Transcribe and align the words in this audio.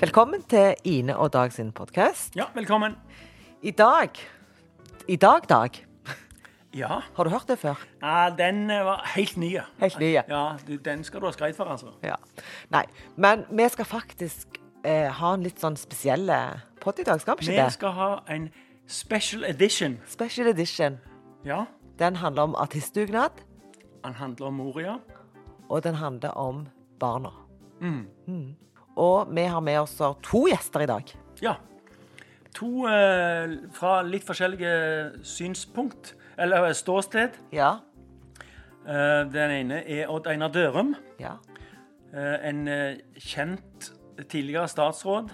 Velkommen 0.00 0.42
til 0.50 0.74
Ine 0.84 1.16
og 1.16 1.32
Dag 1.32 1.52
sin 1.52 1.70
podkast. 1.72 2.36
Ja, 2.36 2.44
velkommen. 2.54 2.96
I 3.62 3.70
dag 3.70 4.10
I 5.08 5.16
dag, 5.16 5.40
Dag, 5.48 5.70
Ja, 6.74 7.00
har 7.16 7.24
du 7.24 7.30
hørt 7.30 7.48
det 7.48 7.58
før? 7.58 7.74
ja 8.02 8.28
den 8.38 8.70
eh, 8.70 8.84
var 8.84 9.02
helt 9.14 9.36
ny. 9.36 9.56
Helt 9.80 9.98
ny, 9.98 10.12
ja. 10.12 10.56
Du, 10.66 10.76
den 10.76 11.04
skal 11.04 11.20
du 11.20 11.26
ha 11.26 11.32
skryt 11.32 11.56
for, 11.56 11.64
altså. 11.64 11.86
Ja. 12.02 12.14
Nei, 12.70 12.82
men 13.16 13.44
vi 13.50 13.68
skal 13.68 13.84
faktisk 13.84 14.58
eh, 14.84 15.08
ha 15.12 15.32
en 15.34 15.42
litt 15.46 15.60
sånn 15.62 15.76
spesiell 15.80 16.28
pod 16.80 16.98
i 17.00 17.04
dag, 17.06 17.20
skal 17.20 17.36
vi 17.40 17.46
Vi 17.46 17.52
ikke 17.54 17.64
det? 17.64 17.72
skal 17.78 17.92
ha 17.96 18.10
en 18.28 18.50
special 18.86 19.44
edition. 19.44 19.98
Special 20.06 20.46
edition. 20.52 20.98
Ja, 21.44 21.64
Den 21.98 22.16
handler 22.16 22.42
om 22.42 22.54
artistdugnad, 22.54 23.30
den 24.04 24.14
handler 24.14 24.46
om 24.46 24.54
Moria. 24.54 24.98
og 25.70 25.82
den 25.82 25.94
handler 25.94 26.30
om 26.36 26.66
barna. 27.00 27.30
Mm. 27.80 28.06
Mm. 28.26 28.56
Og 28.96 29.32
vi 29.36 29.44
har 29.44 29.60
med 29.60 29.80
oss 29.82 29.96
to 30.24 30.46
gjester 30.48 30.84
i 30.86 30.88
dag. 30.88 31.10
Ja. 31.44 31.56
To 32.56 32.86
eh, 32.88 33.56
fra 33.76 33.98
litt 34.06 34.24
forskjellige 34.24 35.20
synspunkt, 35.26 36.14
eller 36.40 36.72
ståsted. 36.72 37.36
Ja. 37.52 37.74
Eh, 38.86 39.22
den 39.32 39.52
ene 39.60 39.82
er 39.84 40.08
Odd 40.12 40.28
Einar 40.32 40.52
Dørum. 40.54 40.94
Ja. 41.20 41.36
Eh, 42.14 42.48
en 42.48 42.66
eh, 42.68 42.96
kjent 43.20 43.92
tidligere 44.30 44.68
statsråd, 44.72 45.32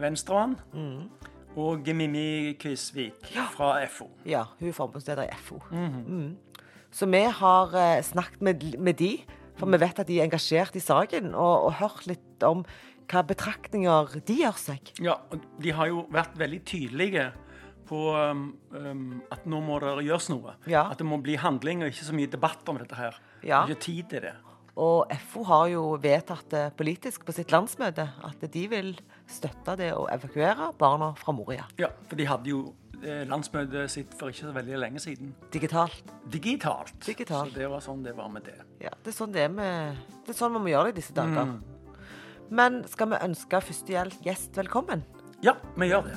venstremann. 0.00 0.58
Og 1.58 1.88
Mimmi 1.94 2.54
Kvisvik 2.62 3.32
fra 3.50 3.72
FO. 3.90 4.06
ja 4.22 4.44
hun 4.60 4.68
er 4.68 4.72
forbundsleder 4.72 5.26
i 5.26 5.34
FO. 5.42 5.58
Mm. 5.70 6.36
Så 6.94 7.06
vi 7.10 7.22
har 7.26 7.74
eh, 7.74 8.02
snakket 8.02 8.42
med, 8.42 8.78
med 8.78 8.94
de, 8.94 9.16
for 9.58 9.66
vi 9.66 9.80
vet 9.82 9.98
at 9.98 10.08
de 10.08 10.20
er 10.20 10.26
engasjert 10.26 10.76
i 10.78 10.82
saken, 10.82 11.34
og, 11.34 11.66
og 11.66 11.72
hørt 11.82 12.06
litt 12.06 12.29
om 12.48 12.64
hva 13.10 13.22
betraktninger 13.26 14.20
de 14.26 14.36
gjør 14.44 14.58
seg. 14.60 14.92
Ja, 15.02 15.16
de 15.60 15.72
har 15.74 15.90
jo 15.90 16.04
vært 16.14 16.36
veldig 16.38 16.60
tydelige 16.68 17.30
på 17.90 18.04
um, 18.14 18.44
um, 18.70 19.06
at 19.34 19.46
nå 19.50 19.58
må 19.66 19.80
det 19.82 19.96
gjøres 20.06 20.28
noe. 20.30 20.54
Ja. 20.70 20.84
At 20.92 21.00
det 21.02 21.08
må 21.10 21.18
bli 21.22 21.34
handling 21.40 21.82
og 21.82 21.90
ikke 21.90 22.06
så 22.06 22.14
mye 22.14 22.30
debatt 22.30 22.68
om 22.70 22.78
dette 22.78 22.98
her. 22.98 23.18
Ja. 23.42 23.64
Det 23.66 23.74
er 23.74 23.74
ikke 23.74 23.86
tid 23.88 24.12
til 24.12 24.26
det. 24.28 24.36
Og 24.80 25.10
FO 25.32 25.42
har 25.48 25.64
jo 25.72 25.82
vedtatt 26.00 26.52
det 26.52 26.66
politisk 26.78 27.24
på 27.26 27.34
sitt 27.34 27.50
landsmøte 27.52 28.06
at 28.26 28.44
de 28.54 28.62
vil 28.70 28.92
støtte 29.28 29.74
det 29.80 29.90
å 29.96 30.06
evakuere 30.12 30.70
barna 30.78 31.10
fra 31.18 31.34
Moria 31.36 31.66
Ja, 31.80 31.90
For 32.06 32.16
de 32.16 32.28
hadde 32.30 32.52
jo 32.52 32.60
eh, 33.02 33.26
landsmøtet 33.28 33.90
sitt 33.92 34.14
for 34.16 34.30
ikke 34.30 34.46
så 34.46 34.54
veldig 34.54 34.78
lenge 34.80 35.02
siden. 35.02 35.34
digitalt. 35.52 36.14
Digitalt. 36.30 36.94
Digitalt. 37.04 37.50
Så 37.50 37.58
det 37.58 37.68
var 37.74 37.84
sånn 37.84 38.06
det 38.06 38.14
var 38.16 38.30
med 38.32 38.46
det. 38.46 38.56
Ja, 38.86 38.94
det 38.94 39.12
er 39.12 39.18
sånn 39.18 39.34
det 39.34 39.44
er 39.48 39.52
med 39.52 40.00
Det 40.22 40.32
er 40.36 40.38
sånn 40.38 40.54
vi 40.54 40.64
må 40.64 40.72
gjøre 40.72 40.92
det 40.92 40.96
i 40.96 41.00
disse 41.02 41.18
dager. 41.18 41.58
Men 42.50 42.80
skal 42.90 43.12
vi 43.12 43.18
ønske 43.22 43.60
første 43.62 44.02
gjest 44.26 44.56
velkommen? 44.58 45.04
Ja, 45.46 45.52
vi 45.78 45.86
gjør 45.86 46.08
det. 46.08 46.16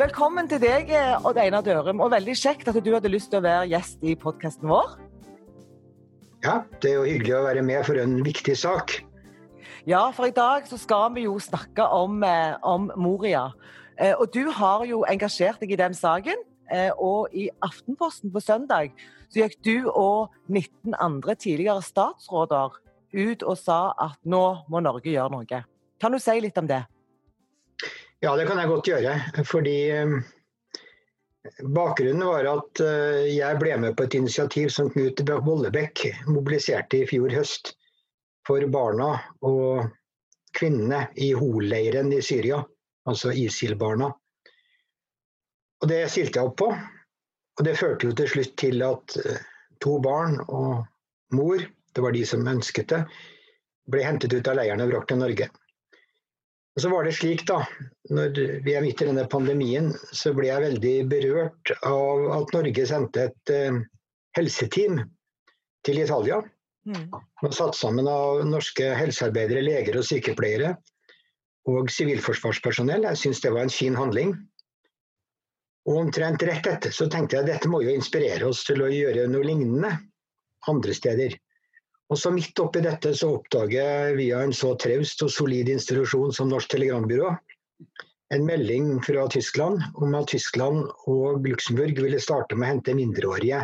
Velkommen 0.00 0.48
til 0.48 0.62
deg, 0.64 0.88
Odd 1.28 1.36
Einar 1.38 1.60
Dørum, 1.64 2.00
og 2.00 2.14
veldig 2.16 2.34
kjekt 2.40 2.72
at 2.72 2.80
du 2.80 2.90
hadde 2.96 3.12
lyst 3.12 3.28
til 3.34 3.42
å 3.42 3.44
være 3.44 3.68
gjest 3.74 4.00
i 4.00 4.16
podkasten 4.16 4.72
vår. 4.72 4.96
Ja, 6.44 6.62
det 6.80 6.90
er 6.90 6.98
jo 7.02 7.06
hyggelig 7.08 7.36
å 7.36 7.44
være 7.44 7.68
med 7.68 7.84
for 7.84 8.00
en 8.00 8.16
viktig 8.24 8.56
sak. 8.64 8.96
Ja, 9.84 10.08
for 10.16 10.24
i 10.24 10.32
dag 10.32 10.64
så 10.68 10.80
skal 10.80 11.12
vi 11.12 11.28
jo 11.28 11.36
snakke 11.36 11.84
om, 11.92 12.22
eh, 12.24 12.56
om 12.64 12.88
Moria. 12.96 13.50
Eh, 13.98 14.14
og 14.14 14.30
du 14.34 14.48
har 14.50 14.84
jo 14.88 15.02
engasjert 15.08 15.62
deg 15.62 15.74
i 15.74 15.80
den 15.80 15.94
saken. 15.96 16.40
Eh, 16.72 16.90
og 16.96 17.34
i 17.36 17.48
Aftenposten 17.64 18.32
på 18.32 18.40
søndag 18.40 18.94
så 19.28 19.42
gikk 19.42 19.58
du 19.66 19.90
og 19.90 20.32
19 20.48 20.96
andre 21.02 21.34
tidligere 21.36 21.82
statsråder 21.84 22.78
ut 23.14 23.44
og 23.44 23.58
sa 23.60 23.78
at 24.00 24.16
nå 24.26 24.44
må 24.70 24.80
Norge 24.82 25.12
gjøre 25.12 25.34
noe. 25.34 25.60
Kan 26.00 26.14
du 26.14 26.20
si 26.22 26.38
litt 26.42 26.58
om 26.58 26.70
det? 26.70 26.82
Ja, 28.24 28.32
det 28.38 28.48
kan 28.48 28.58
jeg 28.58 28.70
godt 28.70 28.88
gjøre. 28.88 29.14
Fordi 29.46 29.76
eh, 29.92 30.16
bakgrunnen 31.76 32.26
var 32.26 32.48
at 32.54 32.84
jeg 33.28 33.60
ble 33.60 33.76
med 33.82 33.98
på 33.98 34.06
et 34.06 34.16
initiativ 34.16 34.72
som 34.72 34.88
Knut 34.90 35.20
Vollebekk 35.28 36.06
mobiliserte 36.30 37.02
i 37.02 37.08
fjor 37.10 37.34
høst 37.34 37.74
for 38.48 38.64
barna 38.72 39.12
og 39.44 39.84
kvinnene 40.54 41.08
i 41.20 41.32
Hol-leiren 41.36 42.12
i 42.14 42.22
Syria, 42.24 42.62
altså 43.10 43.32
ISIL-barna. 43.32 44.10
Og 45.82 45.90
det 45.90 46.04
stilte 46.12 46.40
jeg 46.40 46.50
opp 46.50 46.58
på. 46.62 46.70
Og 47.54 47.66
det 47.66 47.76
førte 47.78 48.08
jo 48.08 48.16
til 48.16 48.30
slutt 48.30 48.54
til 48.60 48.82
at 48.86 49.16
eh, 49.20 49.42
to 49.84 49.98
barn 50.02 50.40
og 50.48 50.86
mor, 51.34 51.60
det 51.94 52.02
var 52.02 52.14
de 52.14 52.24
som 52.26 52.46
ønsket 52.50 52.90
det, 52.90 53.02
ble 53.90 54.06
hentet 54.06 54.32
ut 54.32 54.48
av 54.48 54.56
leirene 54.58 54.86
og 54.86 54.94
brakt 54.94 55.12
til 55.12 55.20
Norge. 55.20 55.50
Og 56.74 56.82
så 56.82 56.90
var 56.90 57.06
det 57.06 57.12
slik 57.14 57.44
da, 57.46 57.60
når 58.10 58.38
vi 58.64 58.74
er 58.74 58.82
midt 58.82 59.02
i 59.04 59.06
denne 59.06 59.26
pandemien, 59.30 59.92
så 60.10 60.32
ble 60.34 60.48
jeg 60.48 60.64
veldig 60.64 60.94
berørt 61.12 61.70
av 61.86 62.24
at 62.40 62.56
Norge 62.56 62.86
sendte 62.90 63.28
et 63.28 63.52
eh, 63.54 63.78
helseteam 64.34 65.04
til 65.86 66.00
Italia. 66.02 66.40
Mm. 66.88 67.12
Satt 67.54 67.78
sammen 67.78 68.08
av 68.10 68.42
norske 68.48 68.90
helsearbeidere, 68.98 69.62
leger 69.64 70.00
og 70.00 70.08
sykepleiere 70.08 70.74
og 71.70 71.90
sivilforsvarspersonell. 71.92 73.06
Jeg 73.08 73.20
syns 73.20 73.40
det 73.44 73.52
var 73.54 73.66
en 73.66 73.72
fin 73.72 73.96
handling. 73.96 74.34
Og 75.88 76.00
omtrent 76.06 76.42
rett 76.48 76.68
etter 76.68 76.92
så 76.96 77.08
tenkte 77.12 77.36
jeg 77.36 77.44
at 77.44 77.50
dette 77.52 77.70
må 77.72 77.82
jo 77.84 77.92
inspirere 77.92 78.48
oss 78.48 78.62
til 78.68 78.84
å 78.84 78.92
gjøre 78.92 79.26
noe 79.32 79.44
lignende 79.44 79.92
andre 80.70 80.96
steder. 80.96 81.36
Og 82.12 82.20
så 82.20 82.30
midt 82.32 82.60
oppi 82.60 82.82
dette 82.84 83.12
så 83.16 83.34
oppdager 83.38 83.80
jeg 83.80 84.16
via 84.20 84.40
en 84.44 84.52
så 84.56 84.74
traust 84.80 85.24
og 85.24 85.32
solid 85.32 85.68
institusjon 85.72 86.32
som 86.36 86.50
Norsk 86.52 86.72
Telegrambyrå 86.72 87.32
en 88.34 88.46
melding 88.46 89.02
fra 89.02 89.28
Tyskland 89.28 89.82
om 89.94 90.14
at 90.14 90.28
Tyskland 90.32 90.88
og 91.10 91.46
Luxembourg 91.46 91.98
ville 92.00 92.20
starte 92.22 92.56
med 92.56 92.66
å 92.66 92.72
hente 92.72 92.96
mindreårige 92.96 93.60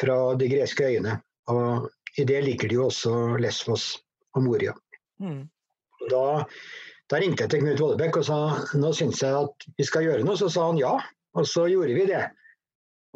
fra 0.00 0.16
de 0.38 0.48
greske 0.50 0.86
øyene. 0.86 1.18
Og 1.52 1.88
i 2.16 2.24
det 2.28 2.40
ligger 2.46 2.70
det 2.70 2.78
jo 2.78 2.86
også 2.88 3.12
Lesvos 3.42 3.88
og 4.36 4.46
Moria. 4.46 4.74
Mm. 5.20 5.44
Da, 6.10 6.46
da 7.10 7.20
ringte 7.22 7.44
jeg 7.44 7.52
til 7.52 7.62
Knut 7.62 7.82
Vollebekk 7.82 8.18
og 8.20 8.26
sa 8.26 8.38
nå 8.78 8.90
syns 8.96 9.22
jeg 9.22 9.34
at 9.38 9.68
vi 9.78 9.86
skal 9.86 10.06
gjøre 10.06 10.26
noe. 10.26 10.38
Så 10.38 10.50
sa 10.52 10.66
han 10.68 10.80
ja, 10.80 10.96
og 11.36 11.46
så 11.46 11.68
gjorde 11.70 11.94
vi 11.94 12.08
det. 12.08 12.24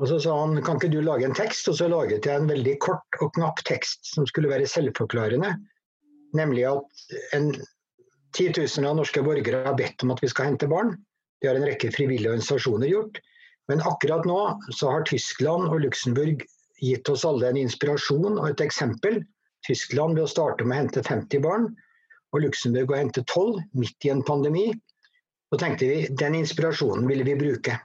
Og 0.00 0.06
så 0.08 0.20
sa 0.22 0.36
han 0.38 0.60
kan 0.64 0.78
ikke 0.78 0.92
du 0.92 1.00
lage 1.04 1.26
en 1.26 1.36
tekst, 1.36 1.68
og 1.68 1.76
så 1.76 1.88
laget 1.90 2.26
jeg 2.26 2.40
en 2.40 2.48
veldig 2.48 2.76
kort 2.80 3.18
og 3.20 3.34
knapp 3.36 3.60
tekst 3.68 4.14
som 4.14 4.28
skulle 4.28 4.50
være 4.52 4.68
selvforklarende. 4.70 5.52
Nemlig 6.38 6.64
at 6.70 7.04
en, 7.36 7.50
titusener 8.36 8.92
av 8.92 9.00
norske 9.00 9.22
borgere 9.26 9.64
har 9.66 9.76
bedt 9.78 10.04
om 10.06 10.14
at 10.14 10.22
vi 10.22 10.30
skal 10.30 10.52
hente 10.52 10.70
barn. 10.70 10.94
Det 11.42 11.50
har 11.50 11.58
en 11.58 11.66
rekke 11.66 11.90
frivillige 11.92 12.30
organisasjoner 12.30 12.88
gjort. 12.92 13.18
Men 13.70 13.82
akkurat 13.86 14.26
nå 14.26 14.38
så 14.70 14.94
har 14.94 15.06
Tyskland 15.08 15.68
og 15.68 15.82
Luxembourg 15.82 16.42
gitt 16.80 17.10
oss 17.12 17.26
alle 17.28 17.50
en 17.50 17.58
inspirasjon 17.60 18.38
og 18.38 18.46
et 18.48 18.62
eksempel. 18.64 19.20
Tyskland 19.66 20.16
ved 20.16 20.28
å 20.28 20.30
starte 20.30 20.64
med 20.64 20.76
å 20.76 20.80
hente 20.84 21.02
50 21.04 21.42
barn, 21.44 21.68
og 22.30 22.44
Luxembourg 22.44 22.92
å 22.92 22.98
hente 22.98 23.24
12 23.26 23.60
midt 23.80 24.06
i 24.06 24.12
en 24.12 24.24
pandemi. 24.26 24.68
Så 25.50 25.58
tenkte 25.58 25.88
vi 25.90 26.02
den 26.14 26.36
inspirasjonen 26.38 27.08
ville 27.10 27.26
vi 27.26 27.38
bruke. 27.38 27.78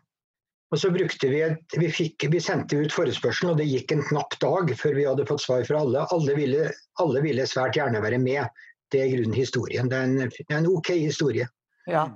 Og 0.74 0.80
så 0.82 0.90
brukte 0.94 1.30
vi, 1.30 1.42
et, 1.46 1.78
vi, 1.78 1.90
fikk, 1.94 2.26
vi 2.34 2.42
sendte 2.42 2.78
ut 2.82 2.94
forespørselen, 2.94 3.54
og 3.54 3.62
det 3.62 3.68
gikk 3.70 3.94
en 3.94 4.06
knapp 4.10 4.38
dag 4.42 4.72
før 4.78 4.98
vi 4.98 5.06
hadde 5.08 5.28
fått 5.30 5.44
svar 5.46 5.66
fra 5.68 5.82
alle. 5.86 6.06
Alle 6.14 6.38
ville, 6.38 6.70
alle 7.02 7.22
ville 7.26 7.46
svært 7.50 7.78
gjerne 7.78 8.02
være 8.04 8.20
med. 8.22 8.64
Det 8.94 9.02
er 9.02 9.14
grunnen 9.14 9.38
historien. 9.38 9.90
Det 9.90 9.98
er 9.98 10.10
en, 10.10 10.18
det 10.26 10.50
er 10.50 10.60
en 10.60 10.72
OK 10.74 10.92
historie. 10.98 11.48
Ja. 11.86 12.08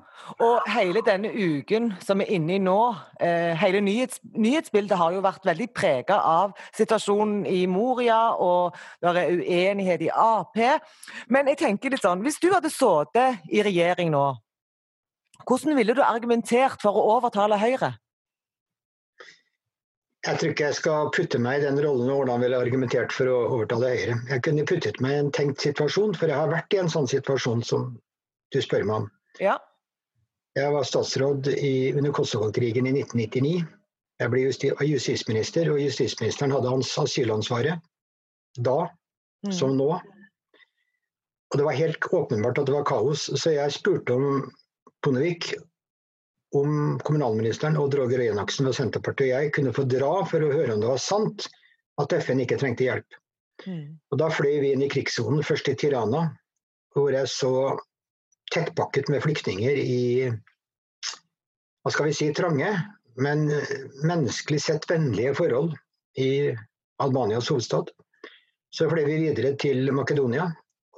Og 0.41 0.65
hele 0.73 1.03
denne 1.05 1.29
uken 1.29 1.91
som 2.01 2.17
vi 2.17 2.25
er 2.25 2.37
inne 2.39 2.55
i 2.55 2.61
nå, 2.61 2.77
eh, 3.21 3.53
hele 3.61 3.81
nyhets, 3.85 4.17
nyhetsbildet 4.33 4.97
har 4.97 5.13
jo 5.13 5.21
vært 5.21 5.45
veldig 5.45 5.67
prega 5.77 6.17
av 6.25 6.55
situasjonen 6.77 7.45
i 7.45 7.67
Moria, 7.69 8.33
og 8.33 8.75
det 9.01 9.13
er 9.13 9.37
uenighet 9.37 10.01
i 10.07 10.09
Ap. 10.09 10.57
Men 11.29 11.51
jeg 11.53 11.61
tenker 11.61 11.93
litt 11.93 12.01
sånn, 12.01 12.25
hvis 12.25 12.41
du 12.41 12.49
hadde 12.53 12.73
sittet 12.73 13.45
i 13.53 13.61
regjering 13.65 14.09
nå, 14.13 14.25
hvordan 15.45 15.77
ville 15.77 15.93
du 15.93 16.01
argumentert 16.03 16.81
for 16.81 16.97
å 16.97 17.05
overtale 17.17 17.57
Høyre? 17.61 17.93
Jeg 20.25 20.35
tror 20.39 20.51
ikke 20.51 20.65
jeg 20.65 20.75
skal 20.75 21.13
putte 21.15 21.39
meg 21.39 21.61
i 21.61 21.67
den 21.67 21.77
rollen 21.79 22.09
og 22.09 22.17
hvordan 22.17 22.33
jeg 22.41 22.43
ville 22.43 22.57
argumentert 22.59 23.13
for 23.15 23.29
å 23.31 23.37
overtale 23.53 23.93
Høyre. 23.93 24.17
Jeg 24.33 24.43
kunne 24.43 24.65
puttet 24.67 24.99
meg 24.99 25.13
i 25.13 25.21
en 25.21 25.31
tenkt 25.31 25.61
situasjon, 25.63 26.17
for 26.17 26.27
jeg 26.27 26.41
har 26.41 26.51
vært 26.51 26.73
i 26.75 26.81
en 26.81 26.91
sånn 26.91 27.07
situasjon 27.07 27.63
som 27.63 27.93
du 28.51 28.59
spør 28.65 28.83
meg 28.89 29.03
om. 29.03 29.07
Ja. 29.39 29.57
Jeg 30.57 30.73
var 30.73 30.87
statsråd 30.87 31.47
i, 31.53 31.93
under 31.93 32.11
Kosovo-krigen 32.15 32.89
i 32.89 32.95
1999. 33.03 33.65
Jeg 34.19 34.31
ble 34.33 34.41
justi 34.43 34.71
justisminister, 34.83 35.69
og 35.71 35.79
justisministeren 35.79 36.51
hadde 36.51 36.71
hans 36.73 36.91
asylansvaret 36.99 37.79
da 38.57 38.89
Mm. 39.45 39.53
som 39.55 39.77
nå. 39.77 39.89
Og 41.49 41.57
det 41.57 41.65
var 41.65 41.77
helt 41.77 42.05
åpenbart 42.13 42.59
at 42.59 42.65
det 42.67 42.75
var 42.75 42.85
kaos, 42.85 43.29
så 43.41 43.53
jeg 43.55 43.71
spurte 43.73 44.13
om 44.13 44.49
Bondevik 45.05 45.53
om 46.55 46.99
kommunalministeren 47.05 47.77
og 47.79 47.93
Roger 47.95 48.25
Enoksen 48.25 48.67
og 48.67 48.75
Senterpartiet 48.75 49.29
og 49.29 49.45
jeg 49.45 49.53
kunne 49.55 49.73
få 49.73 49.85
dra 49.87 50.11
for 50.27 50.43
å 50.43 50.51
høre 50.51 50.75
om 50.75 50.83
det 50.83 50.89
var 50.91 51.01
sant 51.01 51.47
at 52.01 52.13
FN 52.19 52.41
ikke 52.43 52.57
trengte 52.59 52.83
hjelp. 52.87 53.17
Mm. 53.65 53.99
Og 54.11 54.19
Da 54.19 54.29
fløy 54.31 54.59
vi 54.63 54.73
inn 54.73 54.83
i 54.83 54.91
krigssonen, 54.91 55.43
først 55.43 55.69
i 55.71 55.75
Tirana, 55.75 56.29
hvor 56.95 57.13
jeg 57.13 57.27
så 57.31 57.79
tettpakket 58.53 59.09
med 59.13 59.23
flyktninger 59.23 59.77
i 59.81 60.29
hva 61.79 61.93
skal 61.93 62.09
vi 62.09 62.15
si, 62.15 62.27
trange, 62.35 62.69
men 63.19 63.47
menneskelig 64.05 64.59
sett 64.61 64.87
vennlige 64.89 65.35
forhold 65.37 65.73
i 66.19 66.51
Albanias 67.01 67.49
hovedstad. 67.51 67.91
Så 68.69 68.89
fløy 68.91 69.05
vi 69.07 69.17
videre 69.23 69.55
til 69.59 69.89
Makedonia, 69.95 70.49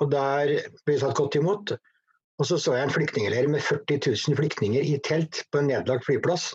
og 0.02 0.12
der 0.12 0.58
ble 0.84 0.96
vi 0.96 1.00
tatt 1.02 1.18
godt 1.18 1.38
imot. 1.40 1.74
Og 2.42 2.48
så 2.50 2.58
så 2.58 2.74
jeg 2.76 2.88
en 2.88 2.94
flyktningleir 2.94 3.48
med 3.54 3.62
40 3.62 4.00
000 4.08 4.38
flyktninger 4.40 4.88
i 4.88 4.98
telt 5.06 5.44
på 5.52 5.62
en 5.62 5.70
nedlagt 5.70 6.08
flyplass. 6.08 6.52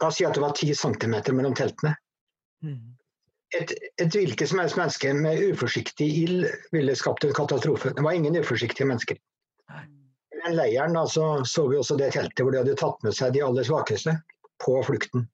La 0.00 0.10
oss 0.10 0.18
si 0.20 0.26
at 0.28 0.36
det 0.36 0.44
var 0.44 0.52
10 0.56 0.74
cm 0.76 1.14
mellom 1.36 1.56
teltene. 1.56 1.94
Mm. 2.64 2.92
Et, 3.54 3.72
et 4.02 4.16
hvilket 4.16 4.50
som 4.50 4.60
helst 4.60 4.76
menneske 4.76 5.12
med 5.16 5.40
uforsiktig 5.52 6.08
ild 6.24 6.46
ville 6.74 6.96
skapt 6.98 7.24
en 7.24 7.36
katastrofe. 7.36 7.94
Det 7.96 8.04
var 8.04 8.16
ingen 8.16 8.36
uforsiktige 8.36 8.88
mennesker. 8.88 9.20
Den 10.44 10.56
leiren 10.58 10.96
da, 10.96 11.06
så 11.08 11.66
vi 11.70 11.78
også 11.78 11.96
det 11.96 12.10
teltet 12.14 12.42
hvor 12.42 12.52
de 12.52 12.60
hadde 12.60 12.76
tatt 12.78 13.04
med 13.06 13.14
seg 13.16 13.32
de 13.34 13.42
aller 13.46 13.64
svakeste 13.66 14.16
på 14.64 14.76
flukten. 14.84 15.28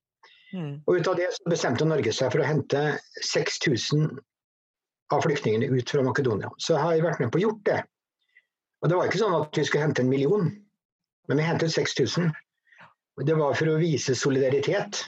Mm. 0.55 0.83
Og 0.87 0.99
Ut 0.99 1.09
av 1.11 1.17
det 1.19 1.29
bestemte 1.51 1.87
Norge 1.87 2.13
seg 2.15 2.33
for 2.33 2.43
å 2.43 2.47
hente 2.47 2.83
6000 3.27 4.11
av 5.15 5.25
flyktningene 5.25 5.71
ut 5.75 5.91
fra 5.91 6.03
Makedonia. 6.07 6.51
Så 6.59 6.75
jeg 6.75 6.83
har 6.83 7.07
vært 7.07 7.23
med 7.23 7.33
på 7.33 7.41
å 7.41 7.45
gjort 7.47 7.65
det. 7.67 7.81
Og 8.81 8.91
det 8.91 8.99
var 8.99 9.09
ikke 9.11 9.21
sånn 9.21 9.37
at 9.37 9.59
vi 9.59 9.65
skulle 9.67 9.85
hente 9.85 10.05
en 10.05 10.11
million, 10.11 10.47
men 11.29 11.41
vi 11.41 11.47
hentet 11.47 11.75
6000. 11.75 12.31
Det 13.27 13.37
var 13.37 13.57
for 13.59 13.69
å 13.73 13.81
vise 13.81 14.15
solidaritet 14.17 15.03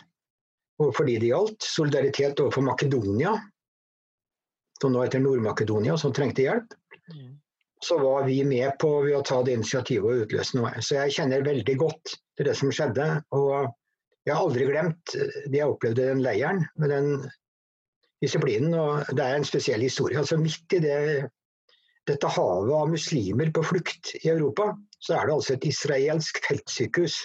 overfor 0.83 1.09
de 1.09 1.17
det 1.23 1.31
gjaldt. 1.31 1.63
Solidaritet 1.65 2.43
overfor 2.43 2.67
Makedonia, 2.67 3.37
som 4.83 4.93
nå 4.93 5.05
heter 5.05 5.23
Nord-Makedonia, 5.23 5.97
som 5.99 6.13
trengte 6.15 6.45
hjelp. 6.45 6.75
Mm. 7.15 7.39
Så 7.83 7.99
var 7.99 8.25
vi 8.29 8.41
med 8.47 8.77
på 8.79 8.91
ved 9.03 9.17
å 9.19 9.25
ta 9.27 9.41
det 9.43 9.57
initiativet 9.59 10.07
og 10.07 10.25
utløse 10.25 10.59
noe. 10.59 10.71
Så 10.79 11.01
jeg 11.01 11.17
kjenner 11.17 11.47
veldig 11.47 11.77
godt 11.81 12.15
til 12.39 12.47
det 12.47 12.55
som 12.59 12.71
skjedde. 12.75 13.09
Og 13.35 13.73
jeg 14.23 14.37
har 14.37 14.43
aldri 14.43 14.69
glemt 14.69 15.15
det 15.17 15.59
jeg 15.59 15.71
opplevde 15.71 16.05
i 16.05 16.11
den 16.13 16.23
leiren 16.23 16.63
med 16.79 16.95
den 16.95 17.09
disiplinen. 18.23 18.77
Og 18.79 19.11
det 19.11 19.27
er 19.27 19.41
en 19.41 19.49
spesiell 19.49 19.83
historie. 19.83 20.21
Altså 20.23 20.39
Midt 20.39 20.79
i 20.79 20.83
det 20.85 20.99
dette 22.11 22.31
havet 22.35 22.73
av 22.75 22.89
muslimer 22.91 23.51
på 23.55 23.63
flukt 23.63 24.15
i 24.23 24.31
Europa, 24.33 24.73
så 24.99 25.19
er 25.19 25.29
det 25.29 25.37
altså 25.37 25.55
et 25.55 25.67
israelsk 25.71 26.41
feltsykehus. 26.47 27.19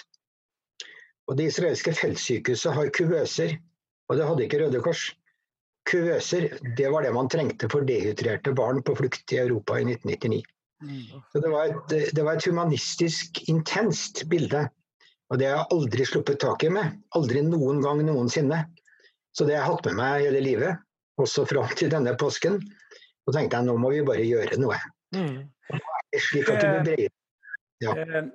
Og 1.28 1.36
Det 1.36 1.48
israelske 1.50 1.92
feltsykehuset 1.92 2.72
har 2.72 2.92
kuvøser, 2.94 3.56
og 4.08 4.16
det 4.16 4.28
hadde 4.28 4.44
ikke 4.46 4.60
Røde 4.62 4.80
Kors. 4.84 5.10
Kuvøser 5.88 6.48
det 6.76 6.88
var 6.92 7.04
det 7.06 7.14
man 7.16 7.30
trengte 7.32 7.68
for 7.72 7.86
dehydrerte 7.88 8.52
barn 8.56 8.82
på 8.84 8.96
flukt 8.98 9.32
i 9.32 9.40
Europa 9.40 9.78
i 9.80 9.86
1999. 9.86 10.42
Mm. 10.82 11.22
Så 11.32 11.40
det 11.42 11.50
var, 11.50 11.70
et, 11.70 11.94
det 12.14 12.24
var 12.24 12.38
et 12.38 12.46
humanistisk, 12.46 13.40
intenst 13.50 14.26
bilde. 14.30 14.66
Og 15.28 15.40
det 15.40 15.48
har 15.48 15.58
jeg 15.58 15.70
aldri 15.74 16.06
sluppet 16.08 16.40
taket 16.40 16.72
med. 16.72 16.98
Aldri 17.18 17.42
noen 17.44 17.82
gang 17.84 18.02
noensinne. 18.06 18.62
Så 19.36 19.46
det 19.46 19.56
har 19.56 19.64
jeg 19.64 19.70
hatt 19.72 19.88
med 19.90 19.98
meg 19.98 20.26
hele 20.26 20.42
livet, 20.42 20.84
også 21.20 21.44
fram 21.48 21.72
til 21.78 21.90
denne 21.92 22.14
påsken. 22.18 22.60
Så 23.26 23.34
tenkte 23.34 23.58
jeg 23.58 23.68
nå 23.68 23.76
må 23.80 23.92
vi 23.92 24.04
bare 24.06 24.24
gjøre 24.24 24.60
noe. 24.60 24.78
Mm. 25.16 25.48
Slik 26.28 26.48
at 26.52 26.62
det 26.62 26.68
blir 26.70 26.86
bredere. 26.86 27.14
Ja. 27.84 27.92
Eh, 27.94 28.30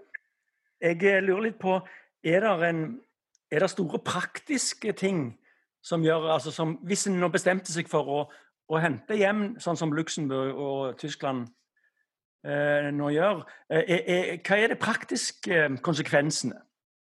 jeg 0.83 1.23
lurer 1.25 1.49
litt 1.49 1.57
på 1.59 1.79
er 2.23 2.45
det, 2.45 2.69
en, 2.69 2.83
er 3.51 3.65
det 3.65 3.71
store 3.73 3.99
praktiske 4.05 4.93
ting 4.95 5.25
som 5.83 6.03
gjør 6.03 6.29
altså 6.35 6.51
som, 6.51 6.77
Hvis 6.87 7.07
en 7.09 7.19
nå 7.19 7.29
bestemte 7.33 7.73
seg 7.73 7.89
for 7.91 8.09
å, 8.09 8.19
å, 8.71 8.79
hente 8.79 9.17
hjem, 9.19 9.53
sånn 9.61 9.79
som 9.79 9.93
Luxembourg 9.95 10.59
og 10.59 10.99
Tyskland 11.01 11.49
eh, 12.47 12.89
nå 12.95 13.09
gjør, 13.13 13.43
eh, 13.69 13.97
er, 13.99 14.29
hva 14.39 14.59
er 14.59 14.73
de 14.73 14.79
praktiske 14.79 15.65
konsekvensene? 15.83 16.61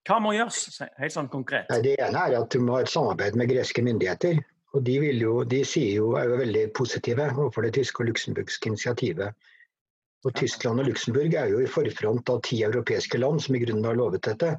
Hva 0.05 0.19
må 0.21 0.35
gjøres, 0.35 0.83
helt 0.99 1.15
sånn 1.15 1.31
konkret? 1.33 1.71
Det 1.81 1.95
ene 1.97 2.27
er 2.27 2.35
at 2.37 2.51
du 2.53 2.59
må 2.61 2.75
ha 2.75 2.83
et 2.83 2.91
samarbeid 2.91 3.39
med 3.39 3.49
greske 3.49 3.81
myndigheter. 3.81 4.37
Og 4.75 4.83
de, 4.85 4.99
jo, 5.15 5.39
de 5.47 5.63
jo, 5.63 6.11
er 6.19 6.27
jo 6.29 6.37
veldig 6.43 6.65
positive 6.75 7.29
overfor 7.31 7.63
det 7.65 7.77
tyske 7.77 8.03
og 8.03 8.09
luxemburgske 8.11 8.69
initiativet. 8.69 9.47
Og 10.25 10.33
Tyskland 10.35 10.81
og 10.81 10.89
Luxemburg 10.89 11.33
er 11.37 11.51
jo 11.53 11.61
i 11.61 11.69
forfront 11.69 12.29
av 12.33 12.41
ti 12.45 12.59
europeiske 12.65 13.17
land 13.21 13.41
som 13.45 13.55
i 13.55 13.61
grunnen 13.61 13.87
har 13.87 13.97
lovet 13.97 14.25
dette. 14.27 14.55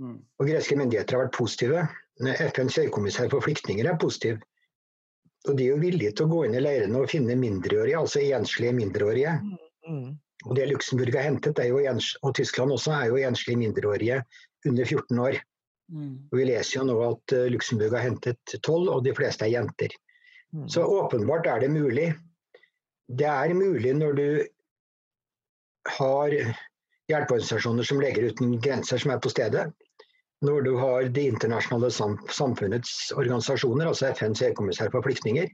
Mm. 0.00 0.16
Og 0.40 0.48
greske 0.48 0.78
myndigheter 0.78 1.16
har 1.16 1.26
vært 1.26 1.36
positive. 1.36 1.84
FNs 2.20 2.76
høykommissær 2.76 3.30
for 3.32 3.44
flyktninger 3.44 3.88
er 3.88 4.00
positiv. 4.00 4.40
Og 5.48 5.56
de 5.56 5.64
er 5.64 5.70
jo 5.72 5.80
villige 5.80 6.12
til 6.12 6.26
å 6.26 6.32
gå 6.34 6.42
inn 6.46 6.56
i 6.58 6.62
leirene 6.62 7.00
og 7.00 7.08
finne 7.08 7.36
mindreårige, 7.40 7.96
altså 7.96 8.20
enslige 8.20 8.76
mindreårige. 8.76 9.38
Mm. 9.88 10.10
Og 10.48 10.56
det 10.56 10.68
Luxemburg 10.70 11.16
har 11.16 11.26
hentet, 11.28 11.60
jo, 11.68 11.80
og 11.80 12.34
Tyskland 12.36 12.74
også, 12.76 12.92
er 12.96 13.08
jo 13.08 13.22
enslige 13.24 13.60
mindreårige 13.60 14.20
under 14.68 14.84
14 14.84 15.22
år. 15.24 15.40
Mm. 15.90 16.14
Og 16.30 16.38
vi 16.38 16.46
leser 16.48 16.78
jo 16.78 16.86
nå 16.88 16.96
at 17.08 17.34
uh, 17.36 17.48
Luxembourg 17.52 17.96
har 17.96 18.06
hentet 18.06 18.56
tolv, 18.64 18.92
og 18.92 19.04
de 19.04 19.14
fleste 19.16 19.46
er 19.46 19.54
jenter. 19.56 19.96
Mm. 20.52 20.68
Så 20.68 20.84
åpenbart 20.84 21.48
er 21.48 21.64
det 21.64 21.72
mulig. 21.72 22.10
Det 23.08 23.28
er 23.28 23.56
mulig 23.56 23.94
når 23.96 24.18
du 24.18 24.26
har 25.98 26.36
hjelpeorganisasjoner 27.10 27.86
som 27.86 28.00
Leger 28.02 28.28
uten 28.30 28.58
grenser 28.62 29.00
som 29.00 29.14
er 29.14 29.22
på 29.22 29.32
stedet. 29.32 29.70
Når 30.40 30.62
du 30.64 30.70
har 30.80 31.08
det 31.12 31.26
internasjonale 31.34 31.90
samfunnets 32.32 33.12
organisasjoner, 33.12 33.90
altså 33.90 34.08
FNs 34.14 34.40
høykommissær 34.40 34.92
for 34.94 35.04
flyktninger, 35.04 35.50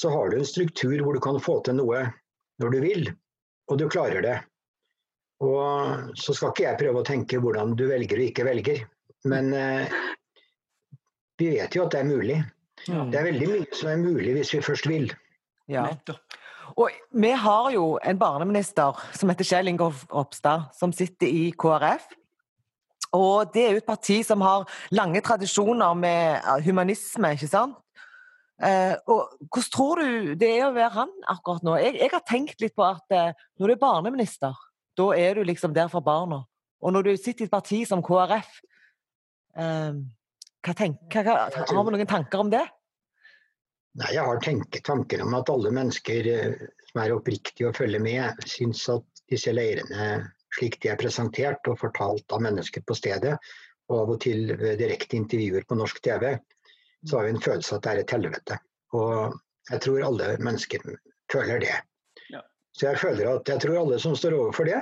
så 0.00 0.12
har 0.12 0.30
du 0.30 0.38
en 0.38 0.48
struktur 0.48 0.96
hvor 1.02 1.16
du 1.16 1.20
kan 1.24 1.40
få 1.40 1.58
til 1.64 1.76
noe 1.76 2.06
når 2.62 2.72
du 2.72 2.78
vil, 2.80 3.10
og 3.68 3.80
du 3.80 3.88
klarer 3.92 4.24
det. 4.24 4.36
Og 5.44 6.16
så 6.16 6.32
skal 6.32 6.54
ikke 6.54 6.64
jeg 6.64 6.80
prøve 6.80 7.02
å 7.02 7.06
tenke 7.06 7.40
hvordan 7.42 7.74
du 7.76 7.84
velger 7.90 8.20
og 8.22 8.30
ikke 8.30 8.46
velger. 8.48 8.84
Men 9.28 9.52
eh, 9.52 9.96
vi 11.36 11.50
vet 11.58 11.76
jo 11.76 11.84
at 11.84 11.92
det 11.92 12.00
er 12.00 12.08
mulig. 12.08 12.38
Ja. 12.86 13.04
Det 13.10 13.20
er 13.20 13.28
veldig 13.28 13.48
mye 13.52 13.68
som 13.76 13.92
er 13.92 14.00
mulig 14.00 14.36
hvis 14.38 14.54
vi 14.54 14.64
først 14.64 14.88
vil. 14.88 15.10
Ja. 15.68 15.88
Og 16.76 16.94
vi 17.12 17.32
har 17.36 17.70
jo 17.74 17.96
en 18.04 18.20
barneminister 18.20 18.96
som 19.16 19.32
heter 19.32 19.48
Kjell 19.48 19.70
Ingolf 19.70 20.06
Ropstad, 20.12 20.70
som 20.76 20.92
sitter 20.94 21.28
i 21.28 21.50
KrF. 21.58 22.08
Og 23.16 23.50
det 23.54 23.64
er 23.64 23.74
jo 23.74 23.80
et 23.82 23.88
parti 23.88 24.20
som 24.26 24.44
har 24.44 24.66
lange 24.94 25.22
tradisjoner 25.24 25.96
med 25.98 26.46
humanisme, 26.66 27.32
ikke 27.36 27.50
sant? 27.50 27.76
Eh, 28.64 28.94
og 29.12 29.34
hvordan 29.52 29.72
tror 29.72 30.00
du 30.00 30.36
det 30.40 30.48
er 30.54 30.62
å 30.64 30.74
være 30.76 30.94
han 30.94 31.10
akkurat 31.28 31.64
nå? 31.66 31.74
Jeg, 31.82 31.98
jeg 32.00 32.12
har 32.14 32.22
tenkt 32.24 32.62
litt 32.64 32.76
på 32.76 32.86
at 32.86 33.12
eh, 33.12 33.34
når 33.60 33.68
du 33.68 33.74
er 33.74 33.82
barneminister, 33.82 34.62
da 34.96 35.10
er 35.12 35.36
du 35.36 35.44
liksom 35.44 35.74
der 35.76 35.90
for 35.92 36.04
barna. 36.04 36.40
Og 36.80 36.94
når 36.94 37.08
du 37.08 37.12
sitter 37.16 37.44
i 37.44 37.50
et 37.50 37.52
parti 37.52 37.82
som 37.88 38.04
KrF, 38.04 38.60
eh, 39.60 40.00
hva 40.66 40.74
tenk, 40.76 41.04
hva, 41.12 41.36
har 41.52 41.84
vi 41.86 41.94
noen 41.94 42.08
tanker 42.10 42.42
om 42.42 42.52
det? 42.52 42.64
Nei, 43.96 44.12
Jeg 44.12 44.24
har 44.24 44.40
tenkt, 44.44 44.80
tanker 44.84 45.22
om 45.24 45.36
at 45.38 45.52
alle 45.52 45.72
mennesker 45.72 46.32
eh, 46.32 46.64
som 46.90 47.02
er 47.04 47.14
oppriktige 47.16 47.70
og 47.70 47.76
følger 47.76 48.02
med, 48.02 48.42
syns 48.48 48.86
at 48.92 49.24
disse 49.30 49.52
leirene, 49.52 50.08
slik 50.54 50.78
de 50.82 50.92
er 50.92 51.00
presentert 51.00 51.66
og 51.70 51.80
fortalt 51.80 52.32
av 52.32 52.44
mennesker 52.44 52.84
på 52.86 52.96
stedet, 52.96 53.34
og 53.90 53.98
av 54.02 54.12
og 54.16 54.20
til 54.22 54.52
direkte 54.78 55.18
intervjuer 55.18 55.66
på 55.66 55.78
norsk 55.78 55.98
TV, 56.02 56.36
så 57.06 57.18
har 57.18 57.26
vi 57.26 57.34
en 57.34 57.42
følelse 57.42 57.74
av 57.74 57.78
at 57.78 57.84
det 57.84 57.92
er 57.92 58.02
et 58.02 58.14
helvete. 58.16 58.58
Og 58.98 59.36
jeg 59.70 59.82
tror 59.84 60.06
alle 60.06 60.30
mennesker 60.42 60.86
føler 61.32 61.62
det. 61.62 61.74
Ja. 62.32 62.42
Så 62.74 62.88
jeg 62.90 63.02
føler 63.02 63.30
at 63.30 63.50
jeg 63.50 63.62
tror 63.62 63.82
alle 63.82 63.98
som 64.02 64.16
står 64.18 64.38
overfor 64.38 64.68
det, 64.70 64.80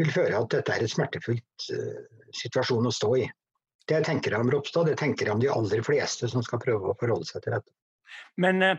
vil 0.00 0.12
føle 0.14 0.38
at 0.38 0.50
dette 0.54 0.74
er 0.74 0.84
et 0.84 0.92
smertefullt 0.92 1.68
uh, 1.74 2.00
situasjon 2.40 2.88
å 2.88 2.94
stå 2.94 3.10
i. 3.20 3.26
Det 3.90 4.00
tenker 4.06 4.34
jeg 4.34 4.44
om 4.44 4.50
Ropstad, 4.52 4.88
det 4.88 4.98
tenker 5.00 5.28
jeg 5.28 5.34
om 5.34 5.42
de 5.42 5.50
aller 5.50 5.82
fleste 5.84 6.28
som 6.30 6.44
skal 6.46 6.62
prøve 6.62 6.92
å 6.92 6.98
forholde 6.98 7.26
seg 7.28 7.42
til 7.44 7.56
dette. 7.56 7.72
Men 8.42 8.62
eh, 8.62 8.78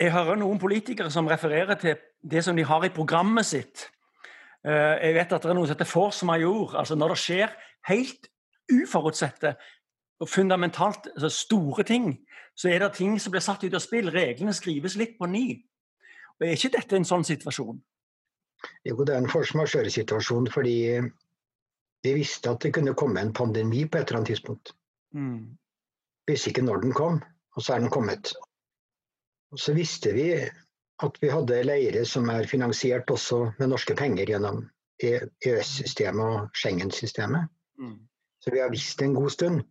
jeg 0.00 0.12
hører 0.14 0.38
noen 0.40 0.60
politikere 0.60 1.12
som 1.12 1.28
refererer 1.30 1.78
til 1.80 1.96
det 2.20 2.42
som 2.44 2.56
de 2.56 2.64
har 2.68 2.84
i 2.84 2.92
programmet 2.92 3.48
sitt. 3.48 3.88
Eh, 4.66 4.96
jeg 5.06 5.16
vet 5.16 5.32
at 5.32 5.44
det 5.44 5.50
er 5.50 5.56
noe 5.56 5.68
som 5.68 5.74
heter 5.76 5.88
force 5.88 6.26
major. 6.26 6.76
altså 6.76 6.94
Når 6.94 7.14
det 7.14 7.20
skjer 7.24 7.54
helt 7.88 8.28
uforutsette 8.70 9.54
og 10.20 10.28
fundamentalt 10.28 11.08
altså 11.14 11.28
store 11.28 11.84
ting, 11.84 12.18
så 12.56 12.68
er 12.68 12.78
det 12.78 12.92
ting 12.98 13.20
som 13.20 13.32
blir 13.32 13.44
satt 13.44 13.64
ut 13.64 13.74
av 13.74 13.80
spill. 13.80 14.10
Reglene 14.12 14.52
skrives 14.52 14.96
litt 15.00 15.16
på 15.18 15.26
ny. 15.26 15.62
Og 16.40 16.46
Er 16.46 16.56
ikke 16.56 16.76
dette 16.76 16.96
en 16.96 17.08
sånn 17.08 17.24
situasjon? 17.24 17.80
Jo, 18.84 19.04
det 19.04 19.14
er 19.14 19.22
en 19.22 19.32
force 19.32 19.56
majeure-situasjon 19.56 20.50
fordi 20.52 20.76
vi 22.04 22.12
visste 22.16 22.52
at 22.52 22.60
det 22.64 22.74
kunne 22.76 22.96
komme 22.96 23.20
en 23.20 23.32
pandemi 23.32 23.86
på 23.86 23.98
et 23.98 24.08
eller 24.08 24.20
annet 24.20 24.32
tidspunkt. 24.34 24.74
Mm. 25.16 25.56
Visste 26.28 26.52
ikke 26.52 26.64
når 26.64 26.84
den 26.84 26.92
kom, 26.96 27.20
og 27.56 27.64
så 27.64 27.74
er 27.74 27.84
den 27.84 27.92
kommet. 27.92 28.32
Og 29.52 29.58
så 29.58 29.74
visste 29.76 30.12
vi 30.16 30.28
at 31.04 31.18
vi 31.22 31.30
hadde 31.32 31.62
leirer 31.64 32.04
som 32.08 32.28
er 32.32 32.48
finansiert 32.48 33.10
også 33.10 33.42
med 33.58 33.72
norske 33.72 33.96
penger 33.96 34.28
gjennom 34.30 34.62
EØS-systemet 35.00 36.24
og 36.24 36.56
Schengen-systemet. 36.56 37.48
Mm. 37.80 37.96
Så 38.44 38.52
vi 38.52 38.60
har 38.60 38.72
visst 38.72 39.02
en 39.02 39.14
god 39.16 39.32
stund. 39.32 39.62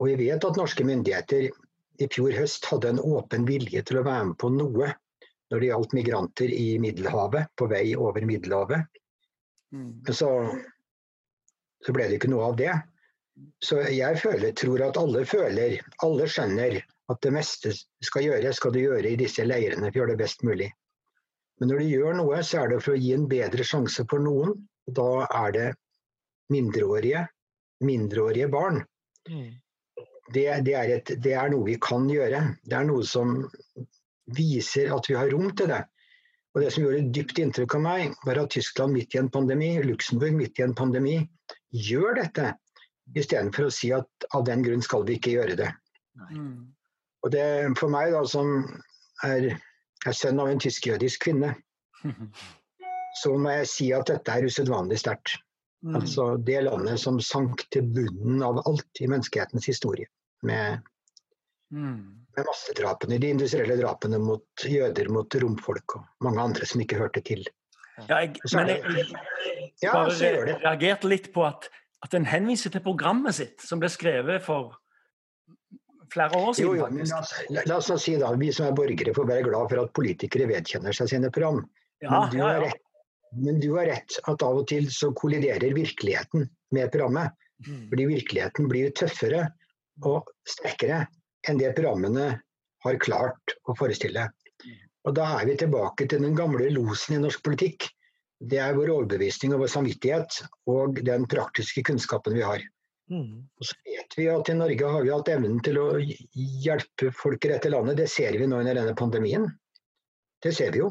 Og 0.00 0.10
vi 0.10 0.16
vet 0.26 0.44
at 0.44 0.58
norske 0.60 0.84
myndigheter 0.84 1.48
i 1.96 2.08
fjor 2.12 2.34
høst 2.36 2.68
hadde 2.68 2.92
en 2.92 3.00
åpen 3.00 3.46
vilje 3.48 3.80
til 3.88 4.00
å 4.00 4.04
være 4.04 4.30
med 4.30 4.38
på 4.40 4.52
noe 4.52 4.92
når 5.50 5.62
det 5.62 5.68
gjaldt 5.70 5.94
migranter 5.94 6.52
i 6.52 6.66
Middelhavet, 6.82 7.52
på 7.56 7.68
vei 7.70 7.94
over 7.94 8.24
Middelhavet. 8.26 8.98
Mm. 9.72 10.02
Men 10.02 10.16
så, 10.18 10.30
så 11.86 11.94
ble 11.94 12.08
det 12.10 12.18
ikke 12.18 12.32
noe 12.32 12.50
av 12.50 12.58
det. 12.58 12.74
Så 13.62 13.78
jeg 13.92 14.18
føler, 14.18 14.52
tror 14.58 14.82
at 14.88 14.98
alle 14.98 15.22
føler, 15.28 15.78
alle 16.04 16.26
skjønner 16.28 16.80
at 17.12 17.22
det 17.22 17.32
meste 17.34 17.72
skal 18.04 18.26
gjøre, 18.26 18.52
skal 18.56 18.74
du 18.74 18.80
gjøre 18.80 19.12
i 19.12 19.18
disse 19.20 19.44
leirene 19.46 19.90
for 19.90 19.94
å 19.94 20.00
gjøre 20.02 20.14
det 20.14 20.22
best 20.24 20.42
mulig. 20.46 20.70
Men 21.60 21.70
når 21.70 21.80
du 21.80 21.90
gjør 21.90 22.18
noe, 22.18 22.40
så 22.44 22.62
er 22.62 22.72
det 22.72 22.80
for 22.84 22.96
å 22.96 23.00
gi 23.00 23.12
en 23.16 23.28
bedre 23.30 23.64
sjanse 23.64 24.04
for 24.10 24.22
noen. 24.22 24.56
Da 24.86 25.26
er 25.26 25.54
det 25.54 25.68
mindreårige, 26.52 27.24
mindreårige 27.86 28.50
barn. 28.52 28.82
Mm. 29.30 29.54
Det, 30.34 30.44
det, 30.66 30.74
er 30.74 30.92
et, 30.98 31.12
det 31.22 31.34
er 31.38 31.50
noe 31.52 31.66
vi 31.66 31.78
kan 31.82 32.08
gjøre. 32.10 32.42
Det 32.66 32.76
er 32.76 32.88
noe 32.88 33.06
som 33.06 33.38
viser 34.36 34.92
at 34.94 35.08
vi 35.08 35.16
har 35.16 35.30
rom 35.32 35.48
til 35.56 35.70
det. 35.72 35.84
Og 36.56 36.62
Det 36.64 36.70
som 36.72 36.86
gjorde 36.86 37.08
dypt 37.12 37.38
inntrykk 37.40 37.74
av 37.76 37.82
meg, 37.84 38.14
var 38.24 38.38
at 38.40 38.54
Tyskland 38.54 38.96
midt 38.96 39.14
i 39.14 39.20
en 39.20 39.32
pandemi, 39.32 39.74
Luxembourg 39.84 40.38
midt 40.38 40.60
i 40.60 40.64
en 40.64 40.76
pandemi, 40.76 41.18
gjør 41.70 42.16
dette. 42.22 42.54
Istedenfor 43.12 43.68
å 43.68 43.74
si 43.74 43.92
at 43.94 44.28
av 44.34 44.46
den 44.48 44.64
grunn 44.64 44.84
skal 44.84 45.04
vi 45.06 45.18
ikke 45.18 45.34
gjøre 45.36 45.58
det. 45.60 45.68
Mm. 46.32 46.64
Og 47.26 47.32
det 47.34 47.46
For 47.80 47.90
meg, 47.90 48.12
da, 48.14 48.22
som 48.30 48.52
er, 49.26 49.50
er 50.06 50.14
sønn 50.14 50.38
av 50.42 50.50
en 50.52 50.62
tysk-jødisk 50.62 51.26
kvinne, 51.26 51.56
så 53.22 53.32
må 53.34 53.56
jeg 53.58 53.70
si 53.72 53.90
at 53.96 54.06
dette 54.12 54.30
er 54.30 54.46
usedvanlig 54.46 55.00
sterkt. 55.02 55.40
Mm. 55.86 55.96
Altså 55.98 56.28
det 56.42 56.62
landet 56.66 57.00
som 57.02 57.18
sank 57.22 57.66
til 57.74 57.88
bunnen 57.94 58.44
av 58.46 58.62
alt 58.64 59.02
i 59.02 59.08
menneskehetens 59.10 59.68
historie. 59.72 60.08
Med, 60.46 60.84
Mm. 61.74 62.22
med 62.36 62.44
massedrapene, 62.46 63.16
de 63.18 63.32
industrielle 63.34 63.74
drapene 63.80 64.20
mot 64.22 64.64
jøder, 64.70 65.08
mot 65.10 65.34
romfolk 65.42 65.96
og 65.98 66.04
mange 66.22 66.38
andre 66.38 66.68
som 66.70 66.78
ikke 66.78 67.00
hørte 67.00 67.18
til. 67.26 67.42
Ja, 68.06 68.20
jeg, 68.20 68.36
men 68.54 68.70
jeg, 68.70 68.84
jeg, 68.94 69.72
jeg 69.82 69.90
bare 69.90 70.44
reagerte 70.60 71.10
litt 71.10 71.32
på 71.34 71.42
at, 71.42 71.66
at 72.06 72.14
en 72.14 72.28
henviser 72.30 72.70
til 72.70 72.84
programmet 72.84 73.34
sitt, 73.34 73.64
som 73.66 73.82
ble 73.82 73.90
skrevet 73.90 74.44
for 74.46 74.76
flere 76.12 76.38
år 76.38 76.54
siden. 76.56 76.76
jo, 76.78 76.88
men 76.92 77.08
la 77.10 77.20
oss, 77.20 77.32
la, 77.56 77.78
oss 77.78 78.02
si 78.02 78.16
da, 78.20 78.32
Vi 78.38 78.52
som 78.54 78.68
er 78.68 78.76
borgere 78.76 79.14
får 79.16 79.28
være 79.28 79.46
glad 79.48 79.70
for 79.72 79.82
at 79.84 79.92
politikere 79.96 80.48
vedkjenner 80.50 80.96
seg 80.96 81.10
sine 81.12 81.30
program. 81.34 81.62
Ja, 82.04 82.12
men, 82.12 82.30
du 82.32 82.38
ja, 82.38 82.52
ja. 82.54 82.62
rett, 82.66 82.82
men 83.36 83.60
du 83.60 83.70
har 83.74 83.90
rett 83.90 84.18
at 84.24 84.44
av 84.46 84.62
og 84.62 84.68
til 84.70 84.88
så 84.92 85.12
kolliderer 85.16 85.74
virkeligheten 85.76 86.48
med 86.76 86.92
programmet. 86.92 87.34
Mm. 87.66 87.86
Fordi 87.90 88.08
virkeligheten 88.10 88.68
blir 88.68 88.90
tøffere 88.96 89.46
og 90.04 90.28
sterkere 90.48 91.06
enn 91.48 91.60
det 91.60 91.72
programmene 91.76 92.34
har 92.84 92.98
klart 93.02 93.56
å 93.66 93.76
forestille. 93.78 94.28
Og 95.06 95.14
da 95.14 95.26
er 95.38 95.46
vi 95.48 95.56
tilbake 95.58 96.08
til 96.10 96.24
den 96.24 96.34
gamle 96.36 96.68
losen 96.74 97.16
i 97.16 97.22
norsk 97.22 97.44
politikk. 97.46 97.86
Det 98.42 98.58
er 98.60 98.74
vår 98.76 98.90
overbevisning 98.92 99.54
og 99.54 99.62
vår 99.62 99.70
samvittighet 99.72 100.40
og 100.68 100.98
den 101.06 101.24
praktiske 101.30 101.84
kunnskapen 101.86 102.36
vi 102.36 102.44
har. 102.44 102.64
Mm. 103.10 103.46
Og 103.58 103.68
så 103.68 103.76
vet 103.86 104.16
vi 104.18 104.26
at 104.32 104.48
i 104.50 104.56
Norge 104.58 104.90
har 104.90 105.04
vi 105.04 105.12
hatt 105.14 105.30
evnen 105.30 105.60
til 105.64 105.78
å 105.78 105.86
hjelpe 106.02 107.12
folk 107.14 107.44
i 107.46 107.52
dette 107.52 107.70
landet. 107.70 108.00
Det 108.00 108.08
ser 108.10 108.38
vi 108.38 108.48
nå 108.50 108.58
under 108.62 108.78
denne 108.78 108.96
pandemien. 108.98 109.46
Det 110.42 110.52
ser 110.56 110.72
vi 110.74 110.82
jo. 110.82 110.90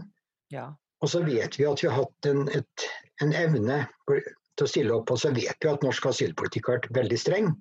Ja. 0.54 0.70
Og 1.04 1.12
så 1.12 1.22
vet 1.26 1.60
vi 1.60 1.68
at 1.68 1.84
vi 1.84 1.90
har 1.90 2.06
hatt 2.06 2.30
en, 2.30 2.48
et, 2.56 2.86
en 3.24 3.34
evne 3.36 3.82
til 4.08 4.64
å 4.66 4.70
stille 4.70 4.96
opp. 4.96 5.12
Og 5.12 5.20
så 5.22 5.34
vet 5.36 5.60
vi 5.60 5.72
at 5.72 5.84
norsk 5.86 6.08
asylpolitikk 6.12 6.70
har 6.70 6.80
vært 6.80 6.96
veldig 7.02 7.20
streng. 7.20 7.52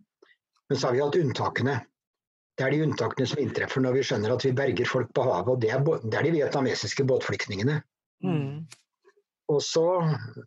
Men 0.70 0.78
så 0.78 0.88
har 0.88 0.96
vi 0.96 1.02
hatt 1.02 1.18
unntakene. 1.18 1.80
Det 2.54 2.64
er 2.64 2.70
de 2.76 2.84
unntakene 2.86 3.26
som 3.26 3.42
inntreffer 3.42 3.82
når 3.82 3.98
vi 3.98 4.06
skjønner 4.06 4.32
at 4.36 4.46
vi 4.46 4.54
berger 4.54 4.88
folk 4.88 5.10
på 5.16 5.26
havet. 5.26 5.50
Og 5.56 5.60
det 5.64 5.72
er, 5.74 5.82
det 6.06 6.20
er 6.20 6.28
de 6.28 6.34
vietnamesiske 6.36 7.06
båtflyktningene. 7.10 7.80
Mm. 8.24 8.62
Og 9.52 9.60
så 9.60 9.84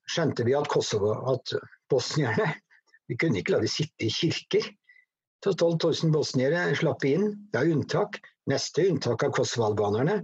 skjønte 0.10 0.48
vi 0.48 0.56
at 0.58 0.70
Kosovo, 0.72 1.12
at 1.36 1.52
bosnierne 1.92 2.48
Vi 3.08 3.18
kunne 3.20 3.42
ikke 3.42 3.56
la 3.56 3.62
de 3.64 3.72
sitte 3.72 4.08
i 4.08 4.12
kirker. 4.14 4.66
Så 5.44 5.54
12 5.54 5.78
000 5.84 6.14
bosniere 6.16 6.64
slapp 6.76 7.06
inn. 7.08 7.30
Det 7.54 7.62
er 7.62 7.76
unntak. 7.76 8.20
Neste 8.52 8.88
unntak 8.90 9.24
av 9.24 9.36
kosovo-albanerne. 9.38 10.22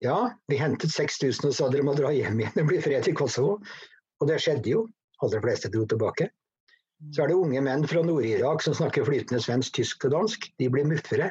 Ja, 0.00 0.30
vi 0.48 0.56
hentet 0.56 0.92
6000 0.94 1.50
og 1.50 1.54
sa 1.56 1.68
dere 1.72 1.84
må 1.84 1.94
dra 1.96 2.10
hjem 2.14 2.40
igjen. 2.40 2.54
Det 2.56 2.66
blir 2.68 2.84
fred 2.84 3.08
i 3.08 3.16
Kosovo. 3.16 3.58
Og 4.20 4.28
det 4.28 4.40
skjedde 4.40 4.72
jo. 4.72 4.86
Aller 5.24 5.42
fleste 5.44 5.68
dro 5.72 5.84
tilbake. 5.88 6.30
Så 7.12 7.24
er 7.24 7.30
det 7.30 7.36
unge 7.36 7.60
menn 7.64 7.84
fra 7.88 8.02
Nord-Irak 8.04 8.64
som 8.64 8.76
snakker 8.76 9.04
flytende 9.04 9.40
svensk, 9.44 9.74
tysk 9.76 10.08
og 10.08 10.14
dansk. 10.16 10.48
De 10.60 10.68
blir 10.72 10.88
muffere. 10.88 11.30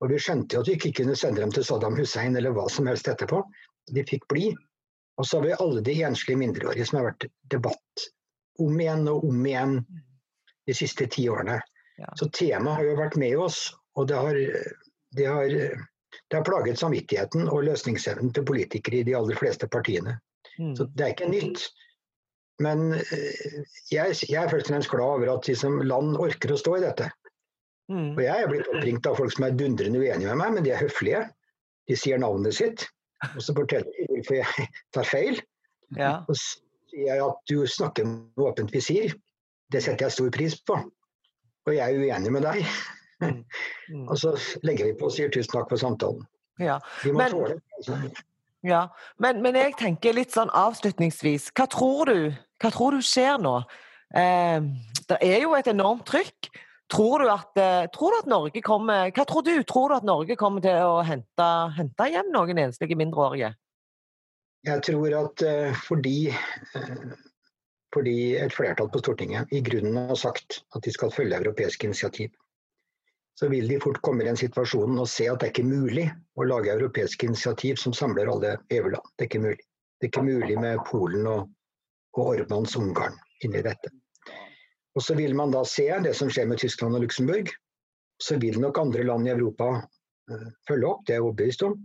Og 0.00 0.12
vi 0.12 0.20
skjønte 0.22 0.56
jo 0.56 0.62
at 0.62 0.70
vi 0.70 0.76
ikke 0.78 0.94
kunne 1.00 1.16
sende 1.18 1.42
dem 1.42 1.52
til 1.52 1.66
Saddam 1.68 1.96
Hussein 1.98 2.36
eller 2.38 2.54
hva 2.56 2.68
som 2.72 2.88
helst 2.88 3.08
etterpå. 3.10 3.42
De 3.92 4.04
fikk 4.08 4.28
bli. 4.32 4.50
Og 5.18 5.26
så 5.26 5.38
har 5.38 5.46
vi 5.46 5.56
alle 5.58 5.82
de 5.84 5.96
enslige 6.06 6.40
mindreårige 6.40 6.86
som 6.88 7.00
har 7.00 7.10
vært 7.10 7.28
debatt 7.52 8.08
om 8.62 8.80
igjen 8.80 9.08
og 9.10 9.24
om 9.26 9.46
igjen 9.46 9.80
de 10.68 10.76
siste 10.76 11.08
ti 11.10 11.26
årene. 11.32 11.58
Ja. 11.98 12.12
Så 12.20 12.28
temaet 12.34 12.78
har 12.78 12.86
jo 12.86 12.98
vært 12.98 13.16
med 13.18 13.36
oss, 13.40 13.62
og 13.98 14.08
det 14.10 14.18
har, 14.20 14.38
det 15.16 15.26
har, 15.26 15.48
det 15.50 16.36
har 16.36 16.46
plaget 16.46 16.78
samvittigheten 16.78 17.48
og 17.48 17.64
løsningsevnen 17.66 18.32
til 18.36 18.46
politikere 18.46 19.00
i 19.00 19.06
de 19.08 19.16
aller 19.18 19.38
fleste 19.40 19.68
partiene. 19.72 20.18
Mm. 20.58 20.74
Så 20.76 20.86
det 20.94 21.06
er 21.06 21.14
ikke 21.16 21.30
nytt. 21.32 21.68
Men 22.62 22.92
eh, 22.92 23.58
jeg, 23.92 24.14
jeg 24.28 24.38
er 24.42 24.50
først 24.50 24.68
og 24.68 24.74
fremst 24.74 24.90
glad 24.90 25.16
over 25.16 25.32
at 25.36 25.48
vi 25.48 25.54
som 25.58 25.80
land 25.86 26.16
orker 26.18 26.54
å 26.54 26.60
stå 26.60 26.78
i 26.78 26.84
dette. 26.84 27.08
Mm. 27.88 28.12
Og 28.16 28.22
jeg 28.22 28.44
er 28.44 28.50
blitt 28.50 28.70
oppringt 28.74 29.06
av 29.08 29.18
folk 29.18 29.32
som 29.34 29.46
er 29.46 29.58
dundrende 29.58 30.00
uenige 30.02 30.28
med 30.28 30.40
meg, 30.42 30.56
men 30.56 30.66
de 30.66 30.74
er 30.74 30.82
høflige. 30.82 31.22
De 31.88 31.96
sier 31.96 32.20
navnet 32.20 32.58
sitt, 32.58 32.84
og 33.30 33.40
så 33.40 33.54
forteller 33.56 33.88
de 33.96 34.08
hvorfor 34.10 34.40
jeg 34.40 34.68
tar 34.94 35.08
feil. 35.08 35.40
Ja. 35.96 36.18
Og 36.28 36.36
så 36.36 36.60
sier 36.90 37.14
jeg 37.14 37.24
at 37.24 37.40
du 37.48 37.62
snakker 37.70 38.10
med 38.10 38.44
åpent 38.50 38.74
visir. 38.74 39.14
Det 39.72 39.82
setter 39.84 40.06
jeg 40.06 40.14
stor 40.16 40.30
pris 40.34 40.54
på. 40.64 40.78
Og 41.68 41.74
jeg 41.76 41.84
er 41.84 42.00
uenig 42.00 42.32
med 42.32 42.46
deg. 42.46 42.64
Mm. 43.20 43.42
Mm. 43.92 44.06
Og 44.10 44.16
så 44.20 44.32
legger 44.64 44.88
vi 44.88 44.96
på 44.98 45.08
og 45.10 45.12
sier 45.12 45.30
tusen 45.34 45.50
takk 45.52 45.68
for 45.72 45.80
samtalen. 45.80 46.24
ja. 46.62 46.78
Vi 47.02 47.12
må 47.12 47.18
Men- 47.24 47.32
tåle 47.34 47.60
altså. 47.76 47.98
Ja, 48.66 48.88
men, 49.22 49.38
men 49.42 49.54
jeg 49.54 49.76
tenker 49.78 50.16
litt 50.16 50.32
sånn 50.34 50.50
avslutningsvis. 50.50 51.52
Hva 51.54 51.68
tror 51.70 52.10
du, 52.10 52.32
hva 52.58 52.70
tror 52.74 52.96
du 52.96 53.04
skjer 53.06 53.36
nå? 53.38 53.52
Eh, 54.18 54.64
det 55.06 55.18
er 55.22 55.44
jo 55.44 55.52
et 55.54 55.68
enormt 55.70 56.02
trykk. 56.10 56.48
Tror 56.90 57.22
du, 57.22 57.28
at, 57.30 57.52
eh, 57.60 57.86
tror 57.94 58.14
du 58.14 58.18
at 58.18 58.30
Norge 58.32 58.62
kommer 58.64 59.12
Hva 59.14 59.24
tror 59.28 59.44
du? 59.46 59.52
Tror 59.62 59.92
du 59.92 59.94
at 60.00 60.06
Norge 60.08 60.34
kommer 60.40 60.64
til 60.64 60.74
å 60.82 61.02
hente, 61.06 61.48
hente 61.76 62.08
hjem 62.10 62.32
noen 62.34 62.58
enslige 62.64 62.96
mindreårige? 62.98 63.52
Jeg 64.66 64.82
tror 64.88 65.14
at 65.20 65.42
eh, 65.46 65.78
fordi, 65.86 66.16
eh, 66.74 66.94
fordi 67.94 68.36
et 68.36 68.52
flertall 68.52 68.90
på 68.92 69.00
Stortinget 69.00 69.52
i 69.54 69.62
grunnen 69.64 69.96
har 70.10 70.18
sagt 70.20 70.60
at 70.76 70.84
de 70.84 70.92
skal 70.92 71.12
følge 71.14 71.38
europeiske 71.40 71.88
initiativ, 71.88 72.30
så 73.38 73.48
vil 73.48 73.68
de 73.70 73.78
fort 73.80 74.00
komme 74.02 74.24
i 74.24 74.26
den 74.26 74.36
situasjonen 74.36 74.98
og 74.98 75.08
se 75.08 75.28
at 75.30 75.38
det 75.40 75.48
er 75.48 75.52
ikke 75.54 75.70
mulig 75.70 76.08
å 76.34 76.46
lage 76.48 76.74
europeiske 76.74 77.28
initiativ 77.28 77.78
som 77.78 77.94
samler 77.94 78.30
alle 78.32 78.56
EU-land. 78.74 79.14
Det 79.14 79.24
er 79.24 79.30
ikke 79.30 79.44
mulig. 79.44 79.62
Det 79.98 80.06
er 80.06 80.10
ikke 80.10 80.26
mulig 80.26 80.58
med 80.58 80.82
Polen 80.88 81.26
og, 81.30 81.46
og 82.18 82.32
Orbans 82.32 82.74
Ungarn 82.78 83.14
inni 83.46 83.62
dette. 83.62 83.92
Og 84.98 85.04
så 85.06 85.14
vil 85.14 85.36
man 85.38 85.54
da 85.54 85.62
se 85.66 85.86
det 86.02 86.16
som 86.18 86.30
skjer 86.30 86.48
med 86.50 86.58
Tyskland 86.58 86.98
og 86.98 87.04
Luxembourg. 87.06 87.52
Så 88.18 88.40
vil 88.42 88.58
nok 88.58 88.78
andre 88.82 89.04
land 89.06 89.28
i 89.28 89.34
Europa 89.36 89.70
uh, 89.78 90.48
følge 90.66 90.90
opp, 90.90 91.04
det 91.06 91.14
er 91.14 91.20
jeg 91.20 91.26
overbevist 91.28 91.62
om. 91.68 91.76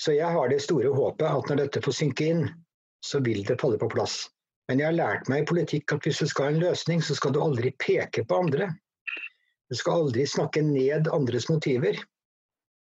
Så 0.00 0.16
jeg 0.16 0.32
har 0.32 0.48
det 0.48 0.62
store 0.64 0.92
håpet 0.96 1.28
at 1.28 1.50
når 1.50 1.60
dette 1.66 1.82
får 1.84 1.96
synke 2.00 2.30
inn, 2.32 2.46
så 3.04 3.20
vil 3.20 3.44
det 3.44 3.60
falle 3.60 3.76
på 3.80 3.90
plass. 3.92 4.22
Men 4.68 4.80
jeg 4.80 4.88
har 4.88 4.96
lært 4.96 5.28
meg 5.28 5.42
i 5.42 5.48
politikk 5.48 5.92
at 5.92 6.06
hvis 6.06 6.22
du 6.22 6.28
skal 6.30 6.48
ha 6.48 6.54
en 6.54 6.62
løsning, 6.62 7.02
så 7.04 7.16
skal 7.18 7.34
du 7.34 7.42
aldri 7.44 7.74
peke 7.84 8.24
på 8.24 8.40
andre. 8.46 8.70
Du 9.68 9.76
skal 9.76 10.04
aldri 10.04 10.24
snakke 10.28 10.62
ned 10.64 11.10
andres 11.12 11.48
motiver. 11.50 11.98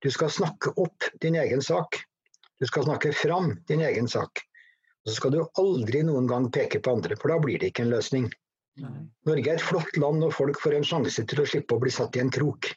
Du 0.02 0.10
skal 0.14 0.30
snakke 0.30 0.74
opp 0.78 1.08
din 1.22 1.38
egen 1.40 1.62
sak. 1.62 1.98
Du 2.60 2.66
skal 2.66 2.86
snakke 2.86 3.12
fram 3.12 3.56
din 3.68 3.82
egen 3.82 4.08
sak. 4.08 4.42
Og 5.04 5.10
så 5.10 5.16
skal 5.18 5.34
du 5.34 5.42
aldri 5.62 6.02
noen 6.06 6.26
gang 6.30 6.48
peke 6.54 6.80
på 6.82 6.96
andre, 6.98 7.18
for 7.18 7.32
da 7.32 7.38
blir 7.42 7.60
det 7.62 7.72
ikke 7.72 7.86
en 7.86 7.94
løsning. 7.94 8.26
Norge 9.26 9.50
er 9.50 9.56
et 9.56 9.64
flott 9.64 9.96
land, 9.96 10.24
og 10.26 10.34
folk 10.34 10.58
får 10.60 10.76
en 10.76 10.86
sjanse 10.86 11.24
til 11.24 11.40
å 11.40 11.46
slippe 11.48 11.76
å 11.76 11.82
bli 11.82 11.92
satt 11.94 12.18
i 12.18 12.22
en 12.22 12.32
krok. 12.34 12.68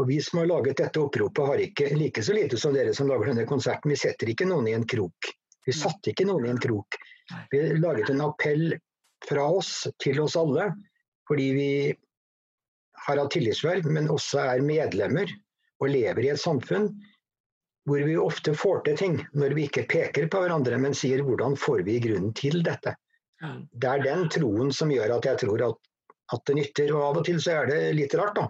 Og 0.00 0.08
vi 0.08 0.18
som 0.24 0.40
har 0.40 0.48
laget 0.48 0.80
dette 0.80 1.00
oppropet, 1.00 1.46
har 1.46 1.60
ikke 1.60 1.90
like 1.94 2.24
så 2.24 2.34
lite 2.36 2.58
som 2.60 2.72
dere 2.74 2.94
som 2.96 3.10
lager 3.10 3.30
denne 3.30 3.44
konserten. 3.48 3.92
Vi 3.92 4.00
setter 4.00 4.32
ikke 4.32 4.48
noen 4.48 4.70
i 4.70 4.76
en 4.76 4.88
krok. 4.88 5.28
Vi 5.66 5.74
satte 5.76 6.10
ikke 6.10 6.26
noen 6.26 6.48
i 6.48 6.52
en 6.54 6.62
krok. 6.62 6.96
Vi 7.52 7.60
laget 7.78 8.10
en 8.10 8.24
appell 8.24 8.74
fra 9.28 9.46
oss 9.60 9.86
til 10.02 10.20
oss 10.22 10.36
alle, 10.38 10.72
fordi 11.28 11.48
vi 11.56 11.70
har 13.06 13.18
hatt 13.18 13.32
tillitsverv, 13.34 13.86
men 13.90 14.10
også 14.12 14.42
er 14.42 14.64
medlemmer 14.66 15.30
og 15.82 15.90
lever 15.90 16.26
i 16.26 16.32
et 16.34 16.42
samfunn 16.42 16.90
hvor 17.88 18.02
vi 18.06 18.14
ofte 18.14 18.52
får 18.54 18.84
til 18.86 18.98
ting 18.98 19.16
når 19.34 19.56
vi 19.58 19.64
ikke 19.66 19.88
peker 19.90 20.28
på 20.30 20.42
hverandre, 20.44 20.76
men 20.78 20.94
sier 20.94 21.22
hvordan 21.26 21.56
får 21.58 21.82
vi 21.86 21.96
i 21.98 22.02
grunnen 22.04 22.34
til 22.38 22.60
dette. 22.62 22.94
Det 23.42 23.88
er 23.90 24.04
den 24.04 24.28
troen 24.30 24.70
som 24.74 24.92
gjør 24.94 25.16
at 25.16 25.26
jeg 25.26 25.40
tror 25.42 25.64
at 25.66 25.80
at 26.32 26.44
det 26.48 26.58
nytter. 26.58 26.92
Og 26.96 27.04
av 27.06 27.20
og 27.20 27.26
til 27.28 27.40
så 27.42 27.58
er 27.60 27.70
det 27.70 27.80
litt 27.98 28.14
rart, 28.18 28.38
da. 28.38 28.48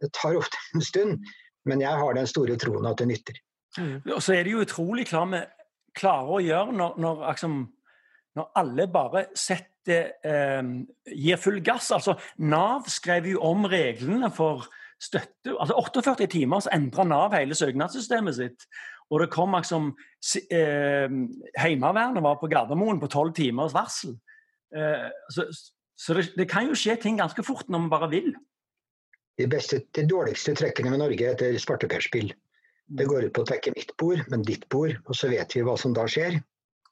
Det 0.00 0.12
tar 0.16 0.38
ofte 0.38 0.60
en 0.74 0.84
stund, 0.84 1.32
men 1.68 1.84
jeg 1.84 2.02
har 2.02 2.16
den 2.16 2.28
store 2.30 2.58
troen 2.60 2.88
at 2.88 3.00
det 3.00 3.10
nytter. 3.10 3.40
Mm. 3.78 3.96
Og 4.16 4.22
så 4.24 4.34
er 4.34 4.44
det 4.44 4.54
jo 4.54 4.64
utrolig 4.64 5.06
klar 5.10 5.28
vi 5.30 5.44
klarer 5.98 6.32
å 6.34 6.40
gjøre 6.42 6.74
når, 6.74 6.96
når, 7.02 7.20
liksom, 7.28 7.60
når 8.38 8.50
alle 8.60 8.86
bare 8.92 9.24
setter 9.38 10.12
eh, 10.26 10.62
gir 11.10 11.40
full 11.40 11.60
gass. 11.64 11.90
Altså, 11.94 12.16
Nav 12.38 12.88
skrev 12.92 13.26
jo 13.32 13.42
om 13.46 13.66
reglene 13.70 14.30
for 14.34 14.68
støtte. 15.00 15.54
altså 15.56 15.74
48 15.80 16.26
timer 16.30 16.60
så 16.60 16.72
endra 16.76 17.04
Nav 17.08 17.34
hele 17.34 17.56
søknadssystemet 17.58 18.36
sitt. 18.36 18.66
Og 19.10 19.24
det 19.24 19.30
kom 19.34 19.56
liksom 19.56 19.90
eh, 20.54 21.16
Heimevernet 21.58 22.22
var 22.22 22.38
på 22.38 22.50
Gardermoen 22.52 23.00
på 23.02 23.10
tolv 23.10 23.34
timers 23.34 23.74
varsel. 23.74 24.14
Eh, 24.76 25.08
så, 25.34 25.48
så 25.98 26.14
det, 26.14 26.28
det, 26.36 26.46
kan 26.50 26.68
jo 26.68 26.78
skje 26.78 26.96
ting 27.02 27.18
ganske 27.18 27.42
fort 27.42 27.68
når 27.68 27.86
man 27.86 27.90
bare 27.90 28.10
vil. 28.12 28.30
De, 29.40 29.48
beste, 29.50 29.82
de 29.96 30.06
dårligste 30.06 30.54
trekkene 30.58 30.92
med 30.92 31.02
Norge 31.02 31.32
heter 31.32 31.58
svarteperspill. 31.58 32.30
Det 32.90 33.06
går 33.06 33.28
ut 33.28 33.34
på 33.34 33.42
å 33.42 33.48
trekke 33.48 33.72
mitt 33.74 33.92
bord, 33.98 34.22
men 34.30 34.42
ditt 34.46 34.66
bord, 34.70 34.96
og 35.06 35.16
så 35.16 35.30
vet 35.30 35.54
vi 35.54 35.62
hva 35.66 35.76
som 35.78 35.94
da 35.96 36.06
skjer. 36.10 36.40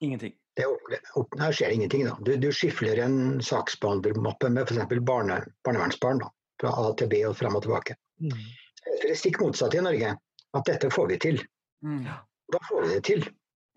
Ingenting. 0.01 0.35
Det 0.59 1.43
her 1.43 1.53
skjer 1.55 1.75
ingenting. 1.75 2.05
da. 2.09 2.17
Du, 2.27 2.33
du 2.37 2.49
skifler 2.53 2.99
en 3.05 3.43
saksbehandlermappe 3.45 4.51
med 4.51 4.71
f.eks. 4.71 4.95
Barne, 5.07 5.43
barnevernsbarn 5.65 6.23
da, 6.25 6.31
fra 6.61 6.73
A 6.83 6.95
til 6.99 7.11
B 7.13 7.21
og 7.29 7.37
fram 7.39 7.59
og 7.59 7.67
tilbake. 7.67 7.99
Mm. 8.23 8.41
Det 8.89 9.13
er 9.13 9.21
stikk 9.21 9.39
motsatt 9.43 9.77
i 9.79 9.85
Norge. 9.85 10.15
At 10.57 10.65
dette 10.67 10.91
får 10.91 11.11
vi 11.13 11.19
til. 11.23 11.43
Mm. 11.85 12.07
Da 12.53 12.61
får 12.69 12.83
vi 12.83 12.95
det 12.95 13.03
til. 13.07 13.29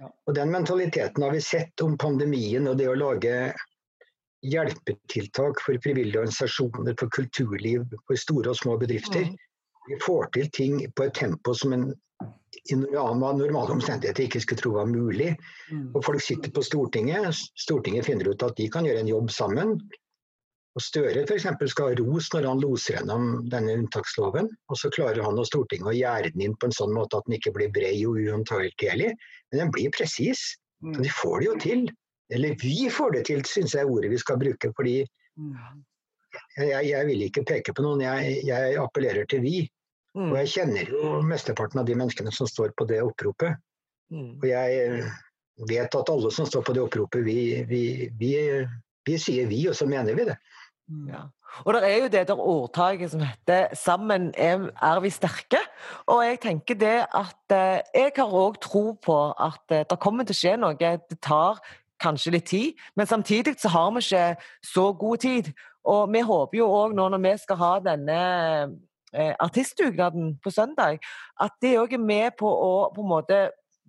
Ja. 0.01 0.09
Og 0.25 0.35
Den 0.35 0.53
mentaliteten 0.53 1.23
har 1.23 1.35
vi 1.35 1.43
sett 1.45 1.83
om 1.85 1.97
pandemien 2.01 2.69
og 2.71 2.79
det 2.79 2.87
å 2.89 2.97
lage 2.97 3.35
hjelpetiltak 4.41 5.61
for 5.61 5.77
frivillige 5.83 6.23
organisasjoner, 6.23 6.95
for 6.97 7.11
kulturliv, 7.13 7.85
for 8.07 8.17
store 8.17 8.55
og 8.55 8.57
små 8.57 8.77
bedrifter. 8.81 9.27
Mm. 9.29 9.37
Vi 9.89 9.97
får 10.05 10.29
til 10.35 10.51
ting 10.53 10.79
på 10.95 11.07
et 11.07 11.15
tempo 11.17 11.53
som 11.57 11.73
en 11.73 11.91
i 12.69 12.75
normale 12.75 13.73
omstendigheter 13.73 14.27
ikke 14.27 14.41
skulle 14.43 14.61
tro 14.61 14.73
var 14.75 14.89
mulig. 14.89 15.31
Mm. 15.71 15.87
Og 15.95 16.03
folk 16.05 16.21
sitter 16.21 16.51
på 16.53 16.63
Stortinget. 16.65 17.33
Stortinget 17.57 18.05
finner 18.05 18.29
ut 18.29 18.43
at 18.45 18.57
de 18.59 18.67
kan 18.69 18.85
gjøre 18.85 19.01
en 19.01 19.09
jobb 19.09 19.31
sammen. 19.33 19.73
Og 20.75 20.83
Støre 20.83 21.25
f.eks. 21.25 21.47
skal 21.73 21.89
ha 21.89 21.95
ros 21.99 22.29
når 22.31 22.47
han 22.47 22.61
loser 22.63 22.97
gjennom 22.99 23.31
denne 23.51 23.75
unntaksloven. 23.79 24.47
Og 24.69 24.79
så 24.79 24.91
klarer 24.93 25.23
han 25.25 25.39
og 25.39 25.47
Stortinget 25.49 25.89
å 25.89 25.95
gjerde 25.95 26.31
den 26.35 26.45
inn 26.47 26.57
på 26.59 26.69
en 26.69 26.77
sånn 26.77 26.93
måte 26.95 27.19
at 27.19 27.27
den 27.27 27.39
ikke 27.39 27.55
blir 27.57 27.73
brei 27.75 27.95
og 28.07 28.19
uhåndterlig, 28.21 29.11
men 29.51 29.63
den 29.63 29.73
blir 29.73 29.91
presis. 29.95 30.43
Mm. 30.85 30.95
Så 30.95 31.07
de 31.07 31.13
får 31.17 31.39
det 31.39 31.49
jo 31.49 31.57
til. 31.65 31.85
Eller 32.31 32.55
vi 32.61 32.75
får 32.93 33.17
det 33.17 33.25
til, 33.27 33.43
syns 33.47 33.75
jeg 33.75 33.83
er 33.83 33.91
ordet 33.91 34.13
vi 34.13 34.21
skal 34.21 34.39
bruke. 34.39 34.71
fordi 34.77 35.01
mm. 35.35 35.81
Jeg, 36.57 36.85
jeg, 36.89 37.07
vil 37.07 37.25
ikke 37.27 37.45
peke 37.47 37.73
på 37.75 37.85
noen, 37.85 38.03
jeg, 38.05 38.37
jeg 38.47 38.77
appellerer 38.81 39.27
til 39.29 39.43
vi. 39.45 39.57
Mm. 40.17 40.29
Og 40.29 40.37
jeg 40.41 40.53
kjenner 40.55 40.89
jo 40.91 41.17
mesteparten 41.23 41.81
av 41.81 41.87
de 41.87 41.95
menneskene 41.95 42.33
som 42.35 42.49
står 42.49 42.73
på 42.77 42.87
det 42.89 42.99
oppropet. 43.03 43.59
Mm. 44.11 44.39
Og 44.41 44.47
jeg 44.49 44.79
eh, 44.85 45.11
vet 45.69 45.99
at 45.99 46.11
alle 46.11 46.31
som 46.35 46.47
står 46.47 46.65
på 46.67 46.75
det 46.75 46.83
oppropet, 46.83 47.23
vi, 47.25 47.37
vi, 47.69 47.83
vi, 48.19 48.33
vi 49.07 49.19
sier 49.21 49.47
vi, 49.51 49.63
og 49.71 49.77
så 49.77 49.87
mener 49.87 50.17
vi 50.17 50.27
det. 50.31 50.39
Mm. 50.91 51.05
Ja. 51.13 51.27
Og 51.65 51.73
det 51.75 51.83
er 51.83 51.97
jo 51.97 52.07
det 52.11 52.27
der 52.27 52.39
ordtaket 52.39 53.11
som 53.11 53.19
heter 53.19 53.67
'sammen 53.75 54.31
er, 54.37 54.71
er, 54.81 54.99
vi 54.99 55.09
sterke'. 55.09 55.63
Og 56.07 56.25
jeg 56.25 56.39
tenker 56.39 56.75
det 56.75 57.05
at 57.13 57.51
eh, 57.51 57.81
jeg 57.93 58.11
har 58.15 58.31
òg 58.31 58.59
tro 58.61 58.93
på 58.93 59.33
at 59.39 59.61
eh, 59.71 59.83
det 59.89 59.99
kommer 59.99 60.23
til 60.23 60.33
å 60.33 60.39
skje 60.39 60.57
noe. 60.57 60.75
Det 60.75 61.21
tar 61.21 61.59
kanskje 61.99 62.31
litt 62.31 62.45
tid, 62.45 62.73
men 62.95 63.07
samtidig 63.07 63.59
så 63.59 63.69
har 63.69 63.91
vi 63.91 63.97
ikke 63.99 64.35
så 64.63 64.93
god 64.93 65.17
tid. 65.17 65.53
Og 65.89 66.11
vi 66.13 66.21
håper 66.25 66.59
jo 66.59 66.69
òg 66.69 66.95
nå 66.97 67.07
når 67.09 67.23
vi 67.23 67.33
skal 67.41 67.59
ha 67.61 67.71
denne 67.85 68.19
eh, 69.13 69.33
artistdugnaden 69.41 70.35
på 70.43 70.53
søndag, 70.53 71.01
at 71.41 71.57
det 71.63 71.77
òg 71.81 71.97
er 71.97 72.03
med 72.03 72.37
på 72.39 72.47
å 72.49 72.91
på 72.93 73.03
en 73.03 73.11
måte 73.11 73.41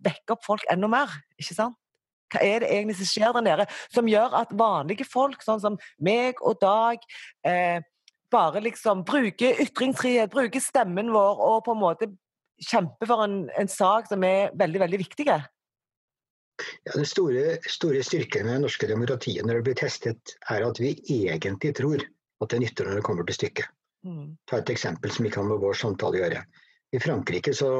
vekke 0.02 0.36
opp 0.36 0.44
folk 0.46 0.66
enda 0.72 0.90
mer. 0.90 1.12
ikke 1.38 1.56
sant? 1.58 1.78
Hva 2.32 2.40
er 2.40 2.62
det 2.62 2.70
egentlig 2.72 2.96
som 2.96 3.10
skjer 3.10 3.34
der 3.36 3.44
nede, 3.44 3.66
som 3.92 4.08
gjør 4.08 4.38
at 4.40 4.54
vanlige 4.56 5.04
folk, 5.04 5.42
sånn 5.44 5.60
som 5.60 5.78
meg 6.00 6.40
og 6.40 6.56
Dag, 6.62 7.02
eh, 7.44 7.84
bare 8.32 8.62
liksom 8.64 9.04
bruker 9.04 9.60
ytringsfrihet, 9.60 10.32
bruker 10.32 10.62
stemmen 10.64 11.12
vår 11.12 11.42
og 11.44 11.64
på 11.66 11.74
en 11.74 11.82
måte 11.82 12.08
kjemper 12.62 13.10
for 13.10 13.26
en, 13.26 13.42
en 13.58 13.68
sak 13.68 14.08
som 14.08 14.24
er 14.24 14.54
veldig, 14.56 14.80
veldig 14.86 15.02
viktig? 15.02 15.28
Ja, 16.84 16.92
Den 16.94 17.06
store, 17.08 17.58
store 17.70 18.02
styrken 18.06 18.46
med 18.46 18.56
det 18.56 18.64
norske 18.66 18.88
demokratiet 18.90 19.46
når 19.46 19.60
det 19.60 19.68
blir 19.68 19.78
testet, 19.82 20.34
er 20.50 20.66
at 20.66 20.80
vi 20.80 20.92
egentlig 21.16 21.72
tror 21.78 22.02
at 22.42 22.52
det 22.52 22.60
nytter 22.62 22.88
når 22.88 23.00
det 23.00 23.06
kommer 23.06 23.26
til 23.28 23.38
stykket. 23.38 23.70
Mm. 24.06 24.34
Ta 24.50 24.58
et 24.58 24.70
eksempel 24.74 25.12
som 25.14 25.26
ikke 25.26 25.40
har 25.40 25.48
med 25.48 25.62
vår 25.62 25.78
samtale 25.78 26.18
å 26.18 26.22
gjøre. 26.24 26.42
I 26.92 27.00
Frankrike 27.00 27.54
så 27.56 27.70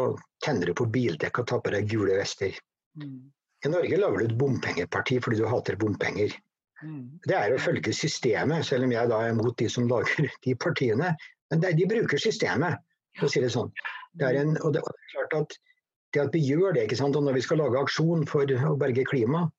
tenner 0.45 0.71
du 0.71 0.77
på 0.79 0.87
bildekk 0.93 1.43
og 1.43 1.49
tar 1.51 1.63
på 1.65 1.73
deg 1.75 1.91
gule 1.91 2.17
vester. 2.17 2.55
Mm. 2.99 3.19
I 3.67 3.71
Norge 3.71 3.99
lager 3.99 4.23
du 4.23 4.29
et 4.31 4.39
bompengeparti 4.39 5.19
fordi 5.23 5.43
du 5.43 5.49
hater 5.51 5.79
bompenger. 5.79 6.35
Mm. 6.83 7.19
Det 7.27 7.37
er 7.39 7.55
å 7.55 7.61
følge 7.63 7.95
systemet, 7.95 8.67
selv 8.67 8.89
om 8.89 8.95
jeg 8.95 9.11
da 9.11 9.21
er 9.27 9.37
mot 9.39 9.55
de 9.59 9.69
som 9.71 9.87
lager 9.91 10.31
de 10.47 10.57
partiene. 10.59 11.13
Men 11.53 11.63
de 11.63 11.91
bruker 11.91 12.23
systemet, 12.23 12.81
for 13.19 13.29
å 13.29 13.33
si 13.33 13.43
det 13.45 13.53
sånn. 13.53 13.71
Det 14.19 14.29
er, 14.29 14.41
en, 14.43 14.57
og 14.65 14.75
det, 14.75 14.83
og 14.83 14.97
det 14.97 15.05
er 15.05 15.13
klart 15.13 15.37
at 15.43 15.59
det 16.13 16.23
at 16.27 16.37
vi 16.37 16.43
gjør 16.45 16.77
det, 16.77 16.87
ikke 16.87 16.99
sant? 17.01 17.17
og 17.17 17.27
når 17.27 17.39
vi 17.39 17.45
skal 17.45 17.61
lage 17.63 17.81
aksjon 17.81 18.27
for 18.29 18.49
å 18.49 18.77
berge 18.81 19.05
klimaet, 19.09 19.53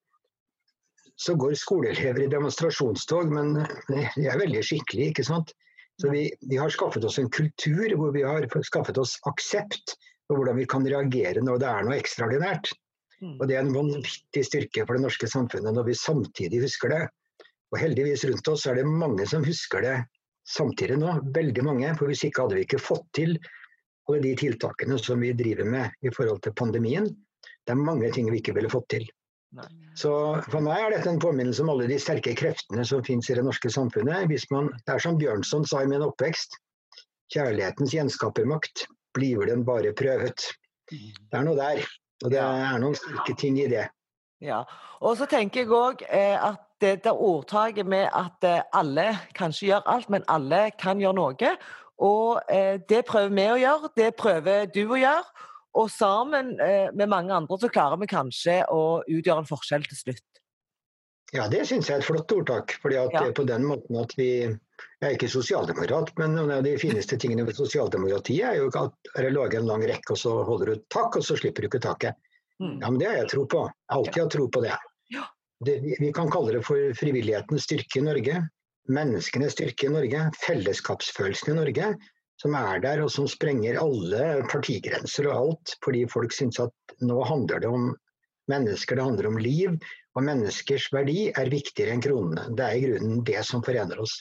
så 1.23 1.35
går 1.37 1.53
skoleelever 1.57 2.25
i 2.25 2.31
demonstrasjonstog, 2.31 3.29
men 3.33 3.53
de 3.89 4.25
er 4.25 4.39
veldig 4.41 4.63
skikkelige. 4.65 5.11
ikke 5.13 5.27
sant? 5.27 5.53
Så 6.01 6.09
vi, 6.09 6.23
vi, 6.49 6.57
har 6.57 6.73
skaffet 6.73 7.05
oss 7.05 7.19
en 7.21 7.29
kultur 7.29 7.93
hvor 7.99 8.13
vi 8.15 8.23
har 8.25 8.47
skaffet 8.65 8.97
oss 8.97 9.19
aksept 9.29 9.93
for 10.27 10.39
hvordan 10.39 10.57
vi 10.57 10.65
kan 10.69 10.87
reagere 10.87 11.43
når 11.45 11.61
det 11.61 11.69
er 11.69 11.85
noe 11.85 11.99
ekstraordinært. 11.99 12.71
Mm. 13.21 13.35
Og 13.37 13.45
Det 13.47 13.55
er 13.55 13.61
en 13.61 13.75
vanvittig 13.75 14.45
styrke 14.47 14.87
for 14.87 14.97
det 14.97 15.05
norske 15.05 15.29
samfunnet 15.29 15.75
når 15.75 15.91
vi 15.91 15.99
samtidig 15.99 16.63
husker 16.65 16.91
det. 16.95 17.03
Og 17.73 17.79
heldigvis 17.81 18.25
rundt 18.29 18.49
oss 18.49 18.65
er 18.69 18.81
det 18.81 18.89
mange 18.89 19.27
som 19.29 19.45
husker 19.45 19.85
det 19.85 19.97
samtidig 20.49 20.97
nå. 21.01 21.19
Veldig 21.35 21.65
mange. 21.65 21.93
For 21.99 22.09
hvis 22.09 22.25
ikke 22.27 22.45
hadde 22.45 22.57
vi 22.59 22.65
ikke 22.67 22.81
fått 22.81 23.05
til 23.17 23.37
alle 24.09 24.21
de 24.23 24.33
tiltakene 24.39 24.97
som 24.99 25.21
vi 25.23 25.33
driver 25.37 25.67
med 25.69 26.05
i 26.05 26.11
forhold 26.13 26.41
til 26.43 26.55
pandemien. 26.59 27.07
Det 27.63 27.75
er 27.75 27.79
mange 27.79 28.11
ting 28.11 28.29
vi 28.31 28.41
ikke 28.41 28.55
ville 28.57 28.71
fått 28.71 28.89
til. 28.95 29.05
Så 29.95 30.11
for 30.49 30.65
meg 30.65 30.81
er 30.81 30.95
dette 30.95 31.11
en 31.11 31.21
påminnelse 31.21 31.61
om 31.61 31.69
alle 31.75 31.85
de 31.89 31.99
sterke 32.01 32.33
kreftene 32.37 32.85
som 32.89 33.03
finnes 33.05 33.29
i 33.29 33.37
det 33.37 33.45
norske 33.45 33.69
samfunnet. 33.69 34.25
Hvis 34.31 34.47
man, 34.51 34.71
det 34.87 34.95
er 34.95 35.03
som 35.03 35.19
Bjørnson 35.21 35.67
sa 35.69 35.83
i 35.83 35.89
min 35.89 36.03
oppvekst, 36.05 36.57
kjærlighetens 37.33 37.93
gjenskapermakt 37.93 38.87
blir 39.13 39.45
den 39.49 39.65
bare 39.67 39.93
prøvet. 39.97 40.49
Det 40.89 41.37
er 41.37 41.45
noe 41.45 41.57
der, 41.59 41.83
og 42.25 42.33
det 42.33 42.41
er 42.41 42.81
noen 42.81 42.97
sterke 42.97 43.37
ting 43.37 43.59
i 43.61 43.69
det. 43.69 43.85
Ja, 44.43 44.63
og 44.99 45.15
så 45.19 45.29
tenker 45.29 45.63
jeg 45.63 45.71
òg 45.71 46.01
eh, 46.09 46.35
at 46.35 46.65
det 46.83 47.13
ordtaket 47.13 47.87
med 47.87 48.09
at 48.11 48.43
alle 48.43 48.63
alle 48.75 49.05
kanskje 49.37 49.69
gjør 49.69 49.85
alt, 49.87 50.09
men 50.11 50.25
alle 50.27 50.65
kan 50.81 50.99
gjøre 50.99 51.15
noe. 51.15 51.53
Og 52.03 52.51
eh, 52.51 52.77
det 52.89 53.05
prøver 53.07 53.33
vi 53.33 53.47
å 53.53 53.59
gjøre, 53.61 53.91
det 53.97 54.11
prøver 54.19 54.69
du 54.73 54.83
å 54.85 54.99
gjøre. 54.99 55.49
Og 55.79 55.89
sammen 55.89 56.53
eh, 56.61 56.91
med 56.93 57.09
mange 57.09 57.33
andre 57.33 57.57
så 57.61 57.71
klarer 57.71 57.99
vi 58.01 58.09
kanskje 58.11 58.61
å 58.69 59.01
utgjøre 59.07 59.43
en 59.43 59.49
forskjell 59.49 59.87
til 59.89 59.99
slutt. 59.99 60.25
Ja, 61.33 61.47
det 61.49 61.63
syns 61.65 61.89
jeg 61.89 61.97
er 61.97 62.03
et 62.03 62.05
flott 62.05 62.31
ordtak. 62.35 62.75
fordi 62.81 62.99
at 63.01 63.13
ja. 63.15 63.23
på 63.33 63.45
den 63.49 63.65
måten 63.65 63.97
at 63.97 64.13
vi 64.17 64.45
Jeg 65.01 65.09
er 65.09 65.15
ikke 65.17 65.31
sosialdemokrat, 65.31 66.11
men 66.17 66.37
en 66.39 66.51
av 66.51 66.61
de 66.63 66.77
fineste 66.79 67.17
tingene 67.19 67.43
ved 67.47 67.57
sosialdemokratiet 67.57 68.45
er 68.47 68.59
jo 68.61 68.69
at 68.79 68.93
du 69.17 69.29
lager 69.29 69.59
en 69.59 69.67
lang 69.67 69.83
rekke, 69.83 70.15
og 70.15 70.19
så 70.19 70.31
holder 70.47 70.71
du 70.71 70.83
takk, 70.93 71.17
og 71.19 71.25
så 71.27 71.35
slipper 71.39 71.65
du 71.65 71.67
ikke 71.67 71.81
taket. 71.83 72.15
Mm. 72.61 72.77
Ja, 72.79 72.89
men 72.89 72.99
det 73.01 73.09
har 73.09 73.17
jeg 73.17 73.31
tro 73.33 73.43
på. 73.49 73.65
Jeg 73.67 73.97
alltid 73.97 74.21
har 74.21 74.29
tro 74.31 74.47
på 74.47 74.61
det. 74.63 74.77
Ja. 75.11 75.25
det. 75.65 75.75
Vi 75.99 76.11
kan 76.15 76.31
kalle 76.31 76.55
det 76.55 76.63
for 76.67 76.95
frivillighetens 76.99 77.67
styrke 77.67 77.99
i 77.99 78.05
Norge. 78.05 78.45
Menneskenes 78.91 79.55
styrke 79.55 79.87
i 79.87 79.93
Norge. 79.93 80.25
Fellesskapsfølelsen 80.43 81.53
i 81.53 81.59
Norge 81.59 81.93
som 82.41 82.55
er 82.57 82.81
der, 82.83 83.03
og 83.03 83.11
som 83.13 83.27
sprenger 83.29 83.79
alle 83.81 84.43
partigrenser 84.51 85.29
og 85.29 85.35
alt. 85.37 85.75
Fordi 85.85 86.03
folk 86.11 86.35
syns 86.35 86.59
at 86.63 86.95
nå 87.05 87.21
handler 87.27 87.63
det 87.63 87.71
om 87.71 87.91
mennesker, 88.51 88.99
det 88.99 89.05
handler 89.07 89.29
om 89.29 89.39
liv. 89.39 89.77
Og 90.17 90.25
menneskers 90.27 90.89
verdi 90.93 91.29
er 91.31 91.51
viktigere 91.53 91.95
enn 91.95 92.03
kronene. 92.03 92.49
Det 92.57 92.65
er 92.67 92.77
i 92.77 92.85
grunnen 92.87 93.23
det 93.27 93.41
som 93.47 93.63
forener 93.65 94.01
oss. 94.03 94.19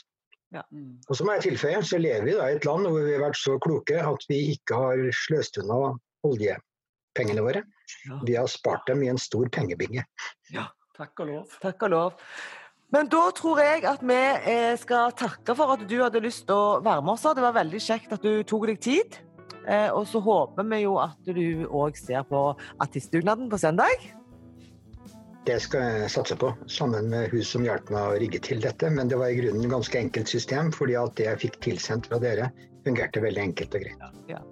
Ja. 0.52 0.62
Og 1.08 1.16
så 1.16 1.24
må 1.24 1.34
jeg 1.38 1.46
tilføye, 1.48 1.80
så 1.84 1.98
lever 2.00 2.28
vi 2.28 2.36
da 2.36 2.50
i 2.50 2.58
et 2.58 2.66
land 2.68 2.84
hvor 2.84 3.06
vi 3.06 3.14
har 3.16 3.24
vært 3.24 3.40
så 3.40 3.56
kloke 3.64 3.96
at 4.04 4.26
vi 4.28 4.42
ikke 4.52 4.76
har 4.76 5.04
sløst 5.16 5.56
unna 5.62 5.94
oljepengene 6.28 7.44
våre. 7.44 7.64
Ja. 8.04 8.18
Vi 8.28 8.36
har 8.36 8.50
spart 8.52 8.84
dem 8.88 9.02
i 9.04 9.08
en 9.12 9.20
stor 9.20 9.48
pengebinge. 9.52 10.04
Ja, 10.52 10.68
takk 10.98 11.24
og 11.24 11.32
lov. 11.32 11.56
Takk 11.64 11.88
og 11.88 11.94
lov. 11.96 12.28
Men 12.92 13.08
da 13.08 13.22
tror 13.32 13.60
jeg 13.62 13.84
at 13.88 14.02
vi 14.04 14.20
eh, 14.52 14.74
skal 14.80 15.14
takke 15.16 15.54
for 15.56 15.72
at 15.74 15.84
du 15.88 15.96
hadde 16.02 16.20
lyst 16.20 16.44
til 16.48 16.56
å 16.58 16.80
være 16.84 17.04
med 17.04 17.14
oss. 17.14 17.24
Det 17.24 17.44
var 17.44 17.54
veldig 17.56 17.80
kjekt 17.80 18.12
at 18.12 18.24
du 18.24 18.42
tok 18.44 18.66
deg 18.68 18.82
tid. 18.84 19.16
Eh, 19.64 19.88
og 19.94 20.04
så 20.10 20.20
håper 20.20 20.66
vi 20.68 20.82
jo 20.82 20.98
at 21.00 21.16
du 21.24 21.64
òg 21.70 21.96
ser 21.96 22.26
på 22.28 22.50
artistdugnaden 22.82 23.48
på 23.52 23.60
søndag. 23.62 24.10
det 25.46 25.56
skal 25.58 25.80
jeg 25.82 26.10
satse 26.14 26.36
på, 26.38 26.52
sammen 26.70 27.08
med 27.10 27.32
hun 27.32 27.42
som 27.42 27.64
hjalp 27.66 27.88
meg 27.90 28.02
å 28.12 28.18
rigge 28.22 28.38
til 28.38 28.60
dette. 28.62 28.90
Men 28.90 29.08
det 29.10 29.18
var 29.18 29.32
i 29.32 29.40
grunnen 29.40 29.64
et 29.64 29.72
ganske 29.72 29.98
enkelt 29.98 30.28
system, 30.30 30.70
fordi 30.72 30.94
at 31.00 31.16
det 31.18 31.26
jeg 31.26 31.40
fikk 31.46 31.60
tilsendt 31.64 32.06
fra 32.06 32.20
dere, 32.22 32.52
fungerte 32.86 33.22
veldig 33.24 33.42
enkelt 33.48 33.74
og 33.74 33.86
greit. 33.86 34.04
Ja. 34.30 34.42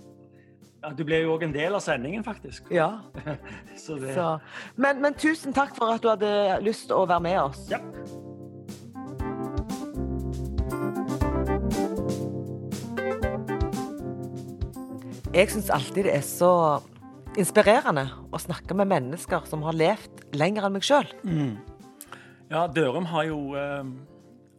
Ja, 0.81 0.94
du 0.96 1.05
ble 1.05 1.20
jo 1.20 1.35
òg 1.35 1.44
en 1.44 1.53
del 1.53 1.76
av 1.76 1.85
sendingen, 1.85 2.24
faktisk. 2.24 2.72
Ja. 2.72 3.03
Så 3.85 4.00
det... 4.00 4.16
Så. 4.16 4.33
Men, 4.81 5.03
men 5.05 5.14
tusen 5.14 5.53
takk 5.53 5.76
for 5.76 5.92
at 5.92 6.03
du 6.03 6.09
hadde 6.09 6.33
lyst 6.64 6.88
til 6.88 6.96
å 6.96 7.05
være 7.05 7.26
med 7.29 7.38
oss. 7.42 7.66
Ja. 7.70 7.83
Jeg 15.31 15.47
syns 15.53 15.69
alltid 15.71 16.09
det 16.09 16.12
er 16.16 16.25
så 16.27 16.81
inspirerende 17.38 18.03
å 18.35 18.38
snakke 18.43 18.75
med 18.75 18.88
mennesker 18.90 19.45
som 19.47 19.61
har 19.62 19.77
levd 19.79 20.25
lenger 20.35 20.64
enn 20.66 20.75
meg 20.75 20.83
sjøl. 20.83 21.07
Mm. 21.23 21.53
Ja, 22.51 22.64
Dørum 22.66 23.05
har 23.12 23.29
jo 23.29 23.37
eh, 23.55 23.93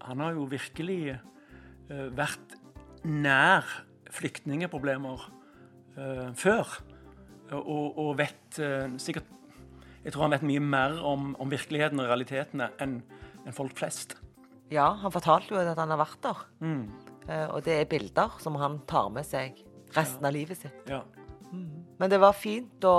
Han 0.07 0.21
har 0.23 0.37
jo 0.37 0.45
virkelig 0.47 1.11
eh, 1.11 2.05
vært 2.15 2.55
nær 3.03 3.67
flyktningeproblemer 4.15 5.25
eh, 5.99 6.29
før. 6.39 6.71
Og, 7.51 7.97
og 7.99 8.13
vet 8.15 8.59
sikkert 9.03 9.27
Jeg 10.05 10.13
tror 10.13 10.23
han 10.23 10.35
vet 10.37 10.45
mye 10.47 10.61
mer 10.63 10.95
om, 11.03 11.33
om 11.35 11.51
virkeligheten 11.51 11.99
og 11.99 12.07
realitetene 12.07 12.69
enn 12.79 13.01
en 13.43 13.57
folk 13.57 13.75
flest. 13.75 14.15
Ja, 14.71 14.87
han 15.03 15.11
fortalte 15.11 15.51
jo 15.51 15.59
at 15.59 15.75
han 15.75 15.91
har 15.91 15.99
vært 15.99 16.23
der. 16.23 16.45
Mm. 16.63 16.85
Og 17.51 17.59
det 17.65 17.75
er 17.75 17.91
bilder 17.91 18.39
som 18.39 18.55
han 18.61 18.79
tar 18.87 19.11
med 19.11 19.27
seg 19.27 19.59
resten 19.95 20.25
av 20.25 20.33
livet 20.35 20.57
sitt. 20.61 20.89
Ja. 20.89 21.01
Men 21.99 22.09
det 22.09 22.19
var 22.21 22.33
fint 22.33 22.83
å, 22.87 22.97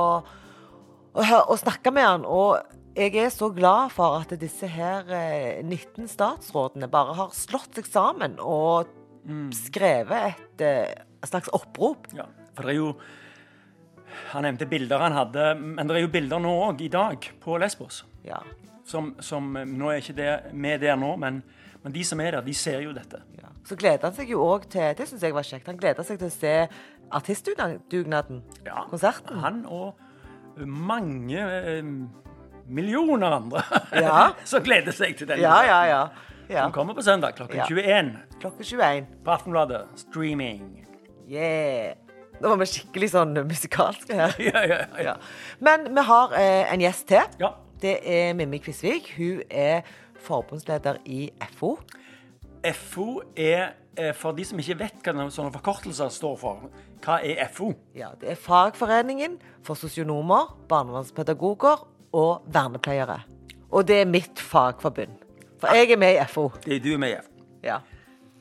å, 1.15 1.23
å 1.23 1.57
snakke 1.59 1.91
med 1.95 2.05
han. 2.07 2.25
Og 2.29 2.59
jeg 2.97 3.15
er 3.17 3.31
så 3.33 3.49
glad 3.55 3.93
for 3.95 4.21
at 4.21 4.35
disse 4.41 4.69
her 4.69 5.09
eh, 5.17 5.63
19 5.65 6.11
statsrådene 6.13 6.91
bare 6.93 7.15
har 7.17 7.33
slått 7.37 7.79
seg 7.81 7.89
sammen 7.91 8.39
og 8.41 8.99
Mm. 9.23 9.53
skrevet 9.55 10.33
et 10.35 10.63
et, 10.67 11.29
slags 11.31 11.47
opprop. 11.55 12.09
ja. 12.13 12.25
For 12.57 12.67
det 12.67 12.73
er 12.73 12.79
jo 12.81 12.97
Han 14.33 14.43
nevnte 14.43 14.67
bilder 14.67 14.99
han 14.99 15.13
hadde, 15.15 15.45
men 15.55 15.87
det 15.87 15.95
er 15.97 16.01
jo 16.03 16.09
bilder 16.11 16.41
nå 16.43 16.51
òg, 16.65 16.81
i 16.83 16.89
dag, 16.91 17.23
på 17.41 17.55
Lesbos. 17.57 18.01
Ja. 18.27 18.41
Som, 18.85 19.13
som 19.23 19.53
Nå 19.55 19.93
er 19.93 20.01
ikke 20.03 20.17
det 20.19 20.33
vi 20.51 20.73
der 20.83 20.97
nå, 20.99 21.13
men, 21.23 21.39
men 21.85 21.95
de 21.95 22.03
som 22.05 22.19
er 22.21 22.33
der, 22.33 22.43
de 22.43 22.53
ser 22.53 22.81
jo 22.83 22.91
dette. 22.93 23.23
Ja. 23.39 23.52
Så 23.69 23.77
gleder 23.79 24.09
han 24.09 24.15
seg 24.17 24.31
jo 24.33 24.41
òg 24.43 24.65
til 24.73 24.95
Det 24.99 25.05
syns 25.09 25.23
jeg 25.23 25.35
var 25.37 25.47
kjekt. 25.47 25.69
Han 25.71 25.79
gleder 25.79 26.03
seg 26.07 26.19
til 26.19 26.27
å 26.27 26.35
se 26.35 26.55
artistdugnaden. 27.13 28.43
Ja, 28.67 28.85
Konserten. 28.91 29.39
Han 29.43 29.63
og 29.67 29.95
mange 30.67 31.39
eh, 31.41 31.83
millioner 32.69 33.37
andre 33.39 33.63
Ja. 33.97 34.29
som 34.51 34.63
gleder 34.65 34.93
seg 34.97 35.17
til 35.19 35.29
den. 35.31 35.41
Ja, 35.41 35.61
ja, 35.67 35.81
ja. 35.89 36.03
ja. 36.49 36.65
Som 36.67 36.73
kommer 36.75 36.95
på 36.99 37.03
søndag 37.07 37.37
klokken 37.39 37.63
Ja. 37.63 37.67
21 37.71 38.13
Klokken 38.43 38.65
21. 38.65 39.07
på 39.25 39.31
Aftenbladet. 39.31 39.85
Streaming. 39.97 40.87
Yeah. 41.31 41.95
Nå 42.43 42.49
var 42.51 42.59
vi 42.59 42.67
skikkelig 42.67 43.13
sånn 43.13 43.37
musikalske 43.47 44.17
her. 44.19 44.33
Ja, 44.51 44.65
ja, 44.67 44.79
ja. 44.83 45.03
Ja. 45.13 45.17
Men 45.63 45.87
vi 45.95 46.03
har 46.09 46.33
eh, 46.39 46.73
en 46.73 46.83
gjest 46.83 47.07
til. 47.13 47.23
ja. 47.41 47.55
Det 47.83 47.97
er 48.07 48.29
Mimmi 48.39 48.61
Kvisvik. 48.63 49.09
Hun 49.17 49.41
er 49.51 49.81
forbundsleder 50.23 51.01
i 51.11 51.33
FO. 51.59 51.73
FO 52.75 53.21
er, 53.37 53.73
eh, 53.97 54.15
for 54.15 54.33
de 54.33 54.45
som 54.45 54.59
ikke 54.59 54.79
vet 54.79 55.03
hva 55.03 55.29
sånne 55.31 55.53
forkortelser 55.53 56.09
står 56.09 56.37
for, 56.39 56.69
hva 57.03 57.19
er 57.25 57.49
FO? 57.53 57.73
Ja, 57.95 58.09
det 58.21 58.31
er 58.31 58.35
Fagforeningen 58.35 59.39
for 59.63 59.75
sosionomer, 59.75 60.57
barnevernspedagoger 60.69 61.87
og 62.13 62.43
vernepleiere. 62.47 63.21
Og 63.73 63.89
det 63.89 64.01
er 64.03 64.05
mitt 64.07 64.39
fagforbund. 64.41 65.19
For 65.59 65.75
jeg 65.75 65.91
er 65.93 65.97
med 65.97 66.15
i 66.15 66.25
FO. 66.29 66.51
Det 66.65 66.77
er 66.77 66.81
du 66.81 66.99
med 66.99 67.11
i. 67.11 67.17
FO. 67.23 67.31
Ja, 67.63 67.79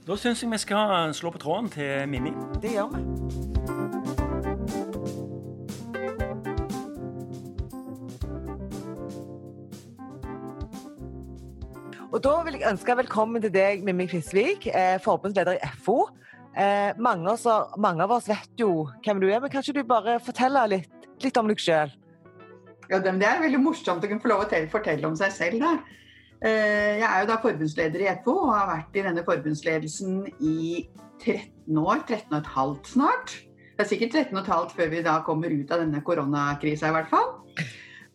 Da 0.07 0.15
syns 0.15 0.41
jeg 0.41 0.51
vi 0.51 0.57
skal 0.57 1.13
slå 1.13 1.29
på 1.29 1.37
tråden 1.37 1.69
til 1.69 2.07
Mimmi. 2.09 2.31
det 2.61 2.71
gjør 2.71 2.87
vi. 2.89 3.90
Og 12.11 12.19
da 12.19 12.31
vil 12.43 12.57
jeg 12.59 12.67
ønske 12.67 12.95
velkommen 12.99 13.39
til 13.43 13.53
deg, 13.55 13.85
Mimmi 13.87 14.03
Kvisvik, 14.11 14.65
eh, 14.67 14.97
forbundsleder 14.99 15.55
i 15.55 15.69
FO. 15.79 16.09
Eh, 16.59 16.91
mange, 16.99 17.29
oss, 17.31 17.45
mange 17.79 18.03
av 18.03 18.11
oss 18.11 18.27
vet 18.27 18.59
jo 18.59 18.89
hvem 19.05 19.21
du 19.21 19.29
er, 19.29 19.39
men 19.39 19.49
kan 19.53 19.63
ikke 19.63 19.77
du 19.79 19.87
bare 19.87 20.17
fortelle 20.19 20.65
litt, 20.73 21.07
litt 21.23 21.39
om 21.39 21.47
deg 21.47 21.63
sjøl? 21.63 21.93
Ja, 22.91 22.99
det 22.99 23.13
er 23.15 23.39
veldig 23.45 23.63
morsomt 23.63 24.03
å 24.03 24.09
kunne 24.11 24.19
få 24.19 24.33
lov 24.33 24.43
å 24.43 24.61
fortelle 24.73 25.07
om 25.07 25.15
seg 25.15 25.31
selv. 25.31 25.63
Da. 25.63 25.71
Eh, 26.43 26.99
Jeg 26.99 27.07
er 27.07 27.21
jo 27.21 27.31
da 27.31 27.39
forbundsleder 27.39 28.03
i 28.03 28.11
FO 28.25 28.35
og 28.43 28.53
har 28.57 28.67
vært 28.75 28.99
i 28.99 29.07
denne 29.07 29.23
forbundsledelsen 29.23 30.27
i 30.41 30.89
13 31.23 31.77
år. 31.79 32.03
13 32.11 32.27
og 32.33 32.39
et 32.41 32.53
halvt 32.59 32.87
snart. 32.91 33.37
Det 33.77 33.85
er 33.87 33.93
sikkert 33.95 34.11
13 34.11 34.35
og 34.35 34.43
et 34.43 34.51
halvt 34.51 34.75
før 34.75 34.89
vi 34.91 35.01
da 35.01 35.21
kommer 35.23 35.47
ut 35.47 35.71
av 35.71 35.79
denne 35.79 36.03
koronakrisa 36.03 36.91
i 36.91 36.97
hvert 36.99 37.07
fall. 37.07 37.37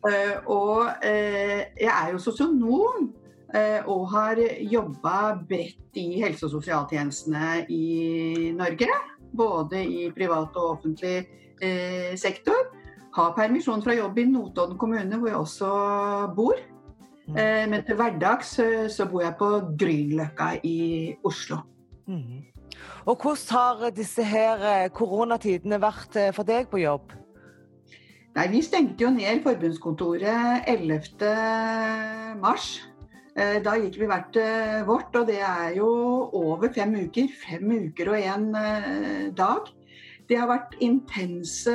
Eh, 0.05 0.37
Og 0.47 0.85
jeg 1.01 1.89
er 1.89 2.13
jo 2.13 2.19
sosionom 2.21 3.15
og 3.87 4.09
har 4.13 4.41
jobba 4.61 5.37
bredt 5.49 5.99
i 6.01 6.21
helse- 6.23 6.47
og 6.47 6.57
sosialtjenestene 6.57 7.67
i 7.73 8.53
Norge. 8.57 8.89
Både 9.37 9.83
i 9.85 10.11
privat 10.15 10.57
og 10.57 10.77
offentlig 10.77 11.27
eh, 11.63 12.17
sektor 12.17 12.69
har 13.17 13.37
permisjon 13.37 13.83
fra 13.85 13.95
jobb 13.97 14.19
i 14.19 14.27
Notodden 14.29 14.79
kommune, 14.79 15.19
hvor 15.19 15.29
jeg 15.29 15.37
også 15.37 15.71
bor. 16.37 16.59
Mm. 17.27 17.37
Eh, 17.37 17.69
Men 17.69 17.85
til 17.85 17.97
hverdags 17.97 18.59
eh, 18.59 18.89
så 18.91 19.09
bor 19.11 19.23
jeg 19.25 19.35
på 19.39 19.49
Grünerløkka 19.81 20.61
i 20.63 21.15
Oslo. 21.25 21.57
Mm. 22.07 22.45
Og 23.07 23.17
hvordan 23.23 23.37
har 23.51 23.91
disse 23.91 24.25
her 24.25 24.63
eh, 24.63 24.91
koronatidene 24.91 25.81
vært 25.83 26.17
eh, 26.17 26.33
for 26.35 26.47
deg 26.47 26.69
på 26.71 26.83
jobb? 26.83 27.15
Nei, 28.37 28.49
Vi 28.53 28.61
stengte 28.63 29.05
jo 29.05 29.11
ned 29.11 29.43
forbundskontoret 29.43 30.69
11. 30.69 31.01
Eh, 33.37 33.59
Da 33.63 33.77
gikk 33.77 33.99
vi 34.01 34.09
hvert 34.09 34.37
eh, 34.41 34.83
vårt, 34.89 35.15
og 35.17 35.27
det 35.29 35.41
er 35.45 35.75
jo 35.77 35.89
over 36.33 36.73
fem 36.73 36.95
uker. 37.07 37.29
Fem 37.45 37.69
uker 37.89 38.13
og 38.13 38.21
én 38.21 38.47
dag. 39.37 39.73
Det 40.27 40.39
har 40.41 40.49
vært 40.51 40.79
intense 40.83 41.75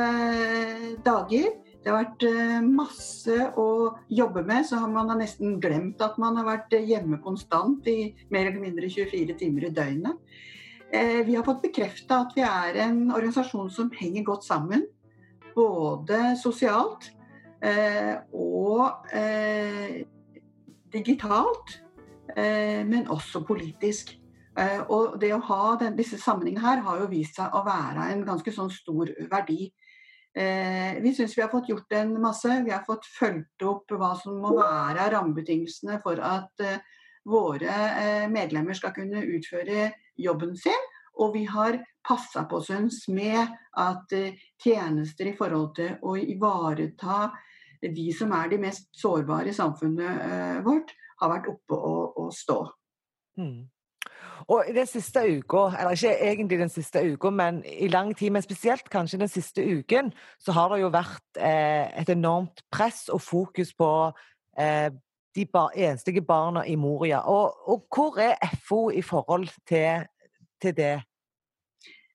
dager. 1.06 1.52
Det 1.82 1.90
har 1.90 2.04
vært 2.04 2.24
eh, 2.28 2.58
masse 2.62 3.36
å 3.58 3.68
jobbe 4.14 4.44
med, 4.46 4.68
så 4.70 4.82
man 4.86 5.10
har 5.10 5.18
nesten 5.18 5.56
glemt 5.62 6.02
at 6.06 6.18
man 6.22 6.38
har 6.38 6.46
vært 6.46 6.76
hjemme 6.78 7.18
konstant 7.24 7.88
i 7.90 8.12
mer 8.30 8.52
eller 8.52 8.62
mindre 8.62 8.90
24 8.92 9.38
timer 9.40 9.66
i 9.66 9.74
døgnet. 9.74 10.36
Eh, 10.94 11.22
Vi 11.26 11.36
har 11.36 11.46
fått 11.48 11.64
bekrefta 11.64 12.22
at 12.28 12.36
vi 12.38 12.44
er 12.46 12.78
en 12.86 13.08
organisasjon 13.10 13.72
som 13.74 13.90
henger 13.98 14.28
godt 14.28 14.46
sammen. 14.46 14.86
Både 15.56 16.36
sosialt 16.40 17.10
eh, 17.66 18.14
og 18.30 19.08
eh, 19.16 20.04
digitalt, 20.94 21.80
eh, 22.36 22.84
men 22.88 23.08
også 23.12 23.44
politisk. 23.48 24.14
Eh, 24.60 24.82
og 24.92 25.18
det 25.22 25.32
å 25.34 25.44
ha 25.48 25.76
den, 25.80 25.96
disse 25.96 26.20
sammenhengene 26.20 26.64
her 26.66 26.84
har 26.86 27.00
jo 27.02 27.12
vist 27.12 27.38
seg 27.40 27.54
å 27.56 27.64
være 27.66 28.10
en 28.12 28.26
ganske 28.28 28.54
sånn 28.54 28.72
stor 28.74 29.12
verdi. 29.32 29.72
Eh, 30.32 31.00
vi 31.04 31.14
syns 31.16 31.36
vi 31.38 31.44
har 31.44 31.52
fått 31.52 31.70
gjort 31.72 31.92
en 31.96 32.16
masse. 32.24 32.50
Vi 32.66 32.72
har 32.72 32.84
fått 32.88 33.08
fulgt 33.08 33.68
opp 33.68 33.92
hva 33.92 34.14
som 34.20 34.40
må 34.44 34.56
være 34.60 35.10
rammebetingelsene 35.16 36.00
for 36.04 36.20
at 36.24 36.66
våre 37.28 38.28
medlemmer 38.34 38.74
skal 38.74 38.96
kunne 38.96 39.22
utføre 39.22 39.92
jobben 40.18 40.56
sin. 40.58 40.88
Og 41.22 41.36
vi 41.36 41.44
har 41.46 41.78
passa 42.08 42.48
på 42.50 42.64
syns 42.66 43.04
med 43.12 43.44
at 43.78 44.16
tjenester 44.64 45.30
i 45.30 45.36
forhold 45.38 45.76
til 45.78 46.00
å 46.08 46.16
ivareta 46.18 47.28
de 47.82 48.08
som 48.14 48.32
er 48.38 48.50
de 48.52 48.62
mest 48.62 48.90
sårbare 49.02 49.50
i 49.50 49.58
samfunnet 49.58 50.24
eh, 50.26 50.58
vårt, 50.66 50.94
har 51.22 51.32
vært 51.34 51.52
oppe 51.52 51.78
og, 51.78 52.18
og 52.18 52.34
stå. 52.34 52.58
Mm. 53.38 53.70
Og 54.50 54.66
i 54.70 54.74
den 54.74 54.88
siste 54.90 55.22
uka, 55.38 55.68
eller 55.80 55.94
ikke 55.96 56.16
egentlig 56.32 56.60
den 56.60 56.70
siste 56.70 57.04
uka, 57.14 57.30
men 57.30 57.62
i 57.66 57.88
lang 57.88 58.16
tid, 58.18 58.32
men 58.34 58.42
spesielt 58.42 58.90
kanskje 58.90 59.20
den 59.22 59.30
siste 59.30 59.64
uken, 59.64 60.12
så 60.40 60.52
har 60.52 60.74
det 60.74 60.82
jo 60.82 60.90
vært 60.94 61.40
eh, 61.40 61.88
et 62.02 62.10
enormt 62.10 62.64
press 62.74 63.08
og 63.10 63.22
fokus 63.22 63.74
på 63.78 63.92
eh, 64.60 64.90
de 65.36 65.46
bar 65.46 65.72
enslige 65.76 66.22
barna 66.26 66.66
i 66.68 66.76
Moria. 66.76 67.22
Og, 67.30 67.70
og 67.70 67.86
hvor 67.94 68.20
er 68.20 68.36
FO 68.68 68.90
i 68.90 69.02
forhold 69.02 69.48
til, 69.68 70.08
til 70.62 70.78
det? 70.78 70.98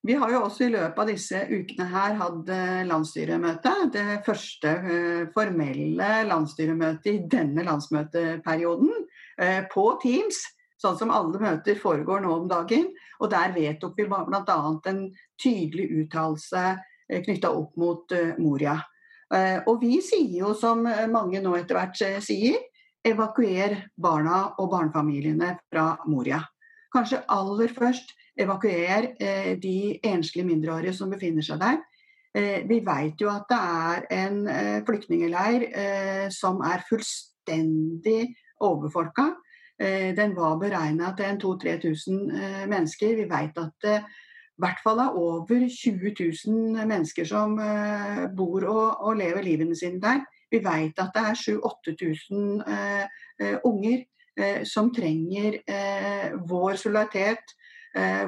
Vi 0.07 0.14
har 0.14 0.31
jo 0.31 0.45
også 0.47 0.66
i 0.66 0.71
løpet 0.71 0.99
av 1.03 1.09
disse 1.11 1.38
ukene 1.51 1.87
her 1.90 2.12
hatt 2.21 2.51
eh, 2.53 2.83
landsstyremøte. 2.87 3.71
Det 3.90 4.05
første 4.27 4.73
eh, 4.79 5.23
formelle 5.35 6.11
landsstyremøtet 6.29 7.09
i 7.11 7.23
denne 7.33 7.64
landsmøteperioden 7.66 8.92
eh, 9.42 9.64
på 9.73 9.87
Teams. 10.03 10.38
Sånn 10.79 10.99
som 11.01 11.11
alle 11.11 11.40
møter 11.42 11.81
foregår 11.81 12.23
nå 12.23 12.35
om 12.37 12.47
dagen. 12.51 12.92
Og 13.19 13.33
der 13.33 13.55
vedtok 13.57 13.97
vi 13.99 14.07
bl.a. 14.07 14.59
en 14.92 15.01
tydelig 15.42 15.88
uttalelse 16.05 16.77
knytta 17.25 17.51
opp 17.55 17.75
mot 17.81 18.12
Moria. 18.42 18.75
Og 19.71 19.79
vi 19.81 20.03
sier 20.05 20.35
jo, 20.42 20.51
som 20.59 20.83
mange 20.85 21.40
nå 21.40 21.55
etter 21.57 21.79
hvert 21.79 22.23
sier, 22.27 22.59
evakuer 23.07 23.79
barna 23.97 24.42
og 24.59 24.69
barnefamiliene 24.75 25.55
fra 25.71 25.87
Moria. 26.11 26.42
Kanskje 26.92 27.23
aller 27.33 27.73
først 27.73 28.12
evakuer 28.38 29.12
eh, 29.20 29.53
de 29.61 29.99
enslige 30.05 30.46
mindreårige 30.46 30.94
som 30.96 31.12
befinner 31.12 31.44
seg 31.44 31.61
der. 31.62 31.81
Eh, 32.37 32.62
vi 32.68 32.83
vet 32.85 33.20
jo 33.20 33.31
at 33.33 33.49
det 33.49 33.59
er 33.59 34.07
en 34.18 34.42
eh, 34.53 34.79
flyktningeleir 34.87 35.68
eh, 35.72 36.27
som 36.35 36.61
er 36.61 36.85
fullstendig 36.88 38.35
overbefolka. 38.61 39.31
Eh, 39.81 40.16
den 40.16 40.37
var 40.37 40.57
beregna 40.61 41.12
til 41.16 41.37
2000-3000 41.42 42.37
eh, 42.37 42.64
mennesker. 42.68 43.16
Vi 43.16 43.29
vet 43.29 43.59
at 43.61 43.72
det 43.85 43.99
i 44.57 44.62
hvert 44.64 44.81
fall 44.83 44.99
er 44.99 45.16
over 45.16 45.68
20 45.68 46.14
000 46.46 46.87
mennesker 46.88 47.25
som 47.29 47.59
bor 48.37 48.64
og, 48.64 49.01
og 49.05 49.18
lever 49.20 49.44
livene 49.44 49.77
sine 49.77 50.01
der. 50.01 50.22
Vi 50.51 50.62
vet 50.64 50.96
at 50.96 51.12
det 51.12 51.25
er 51.29 51.40
7000-8000 51.42 52.62
eh, 52.72 53.59
unger 53.64 54.05
som 54.68 54.90
trenger 54.92 55.55
vår 56.49 56.75
solidaritet, 56.77 57.55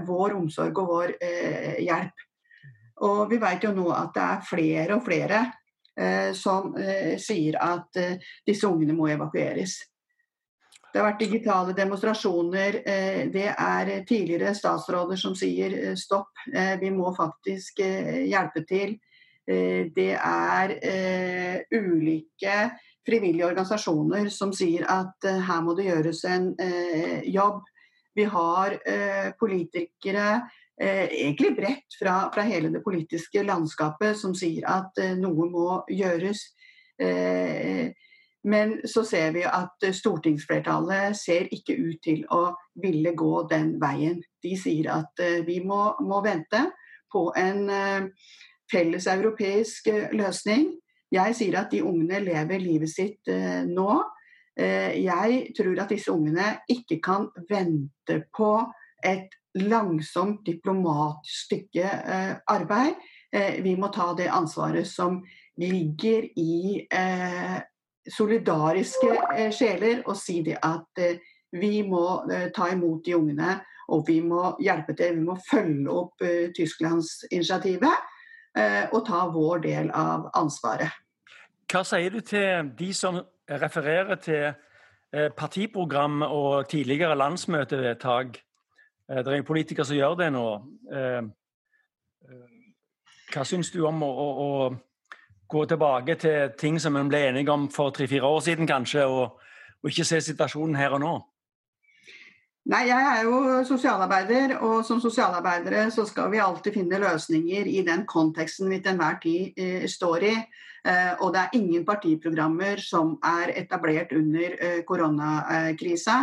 vår 0.08 0.34
omsorg 0.38 0.78
og 0.80 0.90
vår 0.92 1.14
hjelp. 1.84 2.24
Og 3.04 3.24
vi 3.30 3.38
vet 3.42 3.66
jo 3.66 3.74
nå 3.76 3.90
at 3.94 4.14
det 4.14 4.24
er 4.24 4.46
flere 4.48 4.96
og 4.96 5.04
flere 5.04 5.40
som 6.34 6.72
sier 7.18 7.56
at 7.58 7.96
disse 8.46 8.68
ungene 8.70 8.94
må 8.94 9.08
evakueres. 9.10 9.74
Det 10.88 11.00
har 11.00 11.08
vært 11.08 11.24
digitale 11.24 11.74
demonstrasjoner. 11.76 12.78
Det 13.34 13.48
er 13.50 13.90
tidligere 14.08 14.54
statsråder 14.54 15.18
som 15.20 15.34
sier 15.36 15.74
stopp, 15.98 16.30
vi 16.80 16.92
må 16.94 17.10
faktisk 17.18 17.82
hjelpe 17.82 18.64
til. 18.66 18.96
Eh, 19.48 19.88
det 19.96 20.12
er 20.12 20.74
eh, 20.84 21.60
ulike 21.72 22.56
frivillige 23.08 23.46
organisasjoner 23.46 24.28
som 24.32 24.52
sier 24.52 24.84
at 24.92 25.24
eh, 25.24 25.40
her 25.48 25.62
må 25.64 25.74
det 25.78 25.88
gjøres 25.88 26.24
en 26.28 26.50
jobb. 27.24 27.62
Vi 28.18 28.24
har 28.26 28.74
politikere 29.38 30.24
egentlig 30.78 31.52
bredt 31.54 31.94
fra, 31.98 32.16
fra, 32.34 32.42
hele 32.46 32.72
det 32.74 32.80
politiske 32.82 33.44
landskapet 33.46 34.18
som 34.18 34.34
sier 34.34 34.66
at 34.66 34.98
noe 35.18 35.46
må 35.50 35.68
gjøres. 35.90 36.42
Men 38.48 38.74
så 38.86 39.04
ser 39.06 39.32
vi 39.34 39.44
at 39.46 39.86
stortingsflertallet 40.00 41.14
ser 41.18 41.46
ikke 41.54 41.78
ut 41.78 42.02
til 42.02 42.24
å 42.34 42.42
ville 42.82 43.14
gå 43.14 43.44
den 43.50 43.76
veien. 43.82 44.18
De 44.42 44.54
sier 44.58 44.90
at 44.96 45.24
vi 45.46 45.60
må, 45.66 45.80
må 46.02 46.22
vente 46.26 46.64
på 47.14 47.28
en 47.38 47.66
felles 48.72 49.06
europeisk 49.06 49.88
eh, 49.92 50.12
løsning. 50.16 50.70
Jeg 51.12 51.36
sier 51.38 51.60
at 51.62 51.72
de 51.72 51.82
ungene 51.84 52.20
lever 52.24 52.60
livet 52.62 52.92
sitt 52.92 53.30
eh, 53.32 53.64
nå. 53.68 53.90
Eh, 54.58 55.04
jeg 55.04 55.52
tror 55.56 55.82
at 55.82 55.92
disse 55.92 56.12
ungene 56.12 56.58
ikke 56.70 57.00
kan 57.04 57.28
vente 57.50 58.22
på 58.34 58.52
et 59.06 59.34
langsomt 59.58 60.42
diplomatisk 60.46 61.44
stykke 61.46 61.90
arbeid. 62.46 62.98
Vi 63.62 63.74
må 63.78 63.88
ta 63.94 64.12
det 64.18 64.28
ansvaret 64.30 64.86
som 64.86 65.22
ligger 65.58 66.26
i 66.36 66.84
solidariske 68.10 69.50
sjeler, 69.54 70.02
og 70.06 70.16
si 70.16 70.42
det 70.46 70.58
at 70.62 71.02
vi 71.52 71.82
må 71.86 72.04
ta 72.54 72.68
imot 72.74 73.02
de 73.06 73.16
ungene. 73.16 73.56
Og 73.88 74.04
vi 74.06 74.20
må 74.20 74.52
hjelpe 74.62 74.94
til, 74.94 75.16
vi 75.16 75.26
må 75.26 75.38
følge 75.50 75.90
opp 75.90 76.26
Tysklands 76.54 77.24
initiativet. 77.30 78.06
Eh, 78.58 78.86
og 78.92 79.04
ta 79.06 79.26
vår 79.32 79.62
del 79.66 79.90
av 79.94 80.28
ansvaret. 80.38 80.94
Hva 81.68 81.82
sier 81.86 82.14
du 82.14 82.22
til 82.24 82.70
de 82.78 82.88
som 82.96 83.20
refererer 83.48 84.14
til 84.14 84.52
eh, 85.12 85.30
partiprogram 85.36 86.22
og 86.22 86.68
tidligere 86.68 87.16
landsmøtevedtak? 87.16 88.38
Eh, 89.10 89.16
det 89.16 89.26
er 89.26 89.36
en 89.38 89.44
politiker 89.44 89.82
som 89.84 89.96
gjør 89.96 90.14
det 90.20 90.32
nå. 90.32 90.46
Hva 93.28 93.44
syns 93.44 93.70
du 93.70 93.82
om 93.86 94.02
å, 94.02 94.08
å, 94.08 94.28
å, 94.44 94.76
gå 95.48 95.64
tilbake 95.64 96.14
til 96.20 96.52
ting 96.60 96.76
som 96.80 96.96
en 96.96 97.08
ble 97.08 97.22
enige 97.30 97.52
om 97.52 97.68
for 97.72 97.92
tre-fire 97.92 98.28
år 98.28 98.40
siden, 98.44 98.66
kanskje, 98.68 99.06
og, 99.08 99.40
og 99.82 99.90
ikke 99.90 100.04
se 100.04 100.20
situasjonen 100.20 100.76
her 100.76 100.96
og 100.96 101.00
nå? 101.00 101.12
Nei, 102.68 102.82
Jeg 102.90 103.00
er 103.00 103.22
jo 103.24 103.64
sosialarbeider, 103.64 104.58
og 104.60 104.82
som 104.84 104.98
sosialarbeidere 105.00 105.86
så 105.90 106.04
skal 106.04 106.28
vi 106.34 106.40
alltid 106.44 106.74
finne 106.74 106.98
løsninger 107.00 107.64
i 107.64 107.80
den 107.86 108.02
konteksten 108.04 108.68
vi 108.68 108.82
til 108.82 108.92
enhver 108.92 109.16
tid 109.22 109.56
eh, 109.56 109.86
står 109.88 110.26
i. 110.28 110.34
Eh, 110.84 111.14
og 111.24 111.32
det 111.32 111.40
er 111.40 111.56
ingen 111.56 111.86
partiprogrammer 111.88 112.76
som 112.84 113.14
er 113.24 113.54
etablert 113.56 114.12
under 114.12 114.58
eh, 114.60 114.82
koronakrisa. 114.84 116.18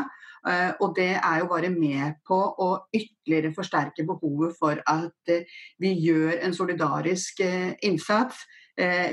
Eh, 0.46 0.72
og 0.86 0.94
det 0.96 1.16
er 1.18 1.40
jo 1.42 1.50
bare 1.50 1.72
med 1.74 2.20
på 2.28 2.38
å 2.38 2.70
ytterligere 2.94 3.54
forsterke 3.56 4.06
behovet 4.06 4.54
for 4.60 4.78
at 4.86 5.34
eh, 5.34 5.50
vi 5.82 5.96
gjør 6.06 6.44
en 6.46 6.54
solidarisk 6.54 7.42
eh, 7.42 7.74
innsats. 7.90 8.46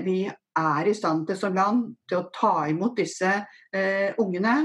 vi 0.02 0.26
er 0.26 0.88
i 0.90 0.92
stand 0.92 1.20
til 1.28 1.36
som 1.38 1.54
land 1.54 1.84
til 2.10 2.18
å 2.18 2.30
ta 2.34 2.66
imot 2.66 2.96
disse 2.98 3.30
ungene. 4.18 4.56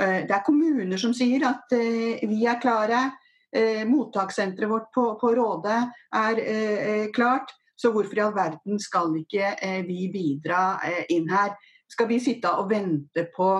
Eh, 0.00 0.26
det 0.28 0.34
er 0.34 0.44
kommuner 0.44 1.00
som 1.00 1.14
sier 1.16 1.46
at 1.48 1.72
eh, 1.76 2.24
vi 2.28 2.44
er 2.48 2.60
klare. 2.60 3.08
Eh, 3.56 3.86
mottakssenteret 3.88 4.68
vårt 4.68 4.90
på, 4.92 5.06
på 5.20 5.32
Råde 5.36 5.78
er 6.12 7.12
klart. 7.16 7.54
Så 7.76 7.92
hvorfor 7.92 8.16
i 8.16 8.22
all 8.24 8.32
verden 8.32 8.80
skal 8.80 9.12
ikke 9.20 9.50
vi 9.84 10.06
bidra 10.08 10.78
inn 11.12 11.28
her? 11.28 11.52
Skal 11.92 12.08
vi 12.08 12.16
sitte 12.24 12.48
og 12.56 12.70
vente 12.70 13.26
på 13.34 13.50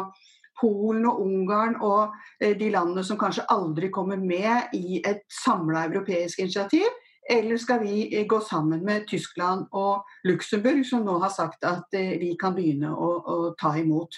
Polen 0.57 1.05
og 1.05 1.21
Ungarn 1.21 1.77
og 1.85 2.15
de 2.41 2.71
landene 2.73 3.05
som 3.05 3.19
kanskje 3.21 3.45
aldri 3.53 3.91
kommer 3.93 4.17
med 4.17 4.73
i 4.73 5.03
et 5.05 5.21
samla 5.45 5.85
europeisk 5.91 6.41
initiativ? 6.41 6.89
Eller 7.29 7.61
skal 7.61 7.85
vi 7.85 8.25
gå 8.25 8.41
sammen 8.41 8.81
med 8.89 9.05
Tyskland 9.09 9.67
og 9.77 10.09
Luxembourg, 10.25 10.81
som 10.89 11.05
nå 11.05 11.19
har 11.21 11.35
sagt 11.37 11.69
at 11.69 11.93
vi 11.93 12.33
kan 12.41 12.57
begynne 12.57 12.97
å, 12.97 13.13
å 13.21 13.39
ta 13.61 13.77
imot? 13.77 14.17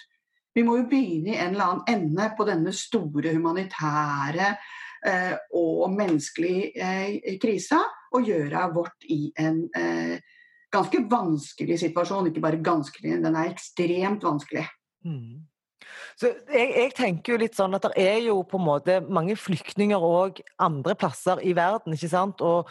Vi 0.57 0.65
må 0.67 0.79
jo 0.81 0.89
begynne 0.91 1.35
i 1.35 1.39
en 1.39 1.55
eller 1.55 1.67
annen 1.67 1.93
ende 1.93 2.31
på 2.37 2.47
denne 2.49 2.73
store 2.75 3.35
humanitære 3.37 4.49
eh, 5.07 5.35
og 5.57 5.93
menneskelige 5.95 6.73
eh, 6.75 7.37
krisa, 7.43 7.83
og 8.17 8.25
gjøre 8.27 8.65
vårt 8.75 9.07
i 9.13 9.29
en 9.39 9.67
eh, 9.77 10.17
ganske 10.73 11.05
vanskelig 11.11 11.79
situasjon. 11.85 12.31
Ikke 12.31 12.45
bare 12.45 12.63
ganskelig, 12.65 13.21
den 13.23 13.37
er 13.37 13.53
ekstremt 13.53 14.25
vanskelig. 14.25 14.67
Mm. 15.05 15.47
Så 16.19 16.33
jeg, 16.51 16.71
jeg, 16.75 16.93
tenker 16.99 17.35
jo 17.35 17.41
litt 17.45 17.57
sånn 17.57 17.77
at 17.79 17.87
det 17.87 18.03
er 18.03 18.19
jo 18.27 18.41
på 18.49 18.59
en 18.59 18.67
måte 18.67 18.99
mange 19.07 19.37
flyktninger 19.39 20.03
òg 20.03 20.41
andre 20.61 20.97
plasser 20.99 21.41
i 21.47 21.55
verden. 21.57 21.95
ikke 21.95 22.11
sant? 22.11 22.43
Og 22.43 22.69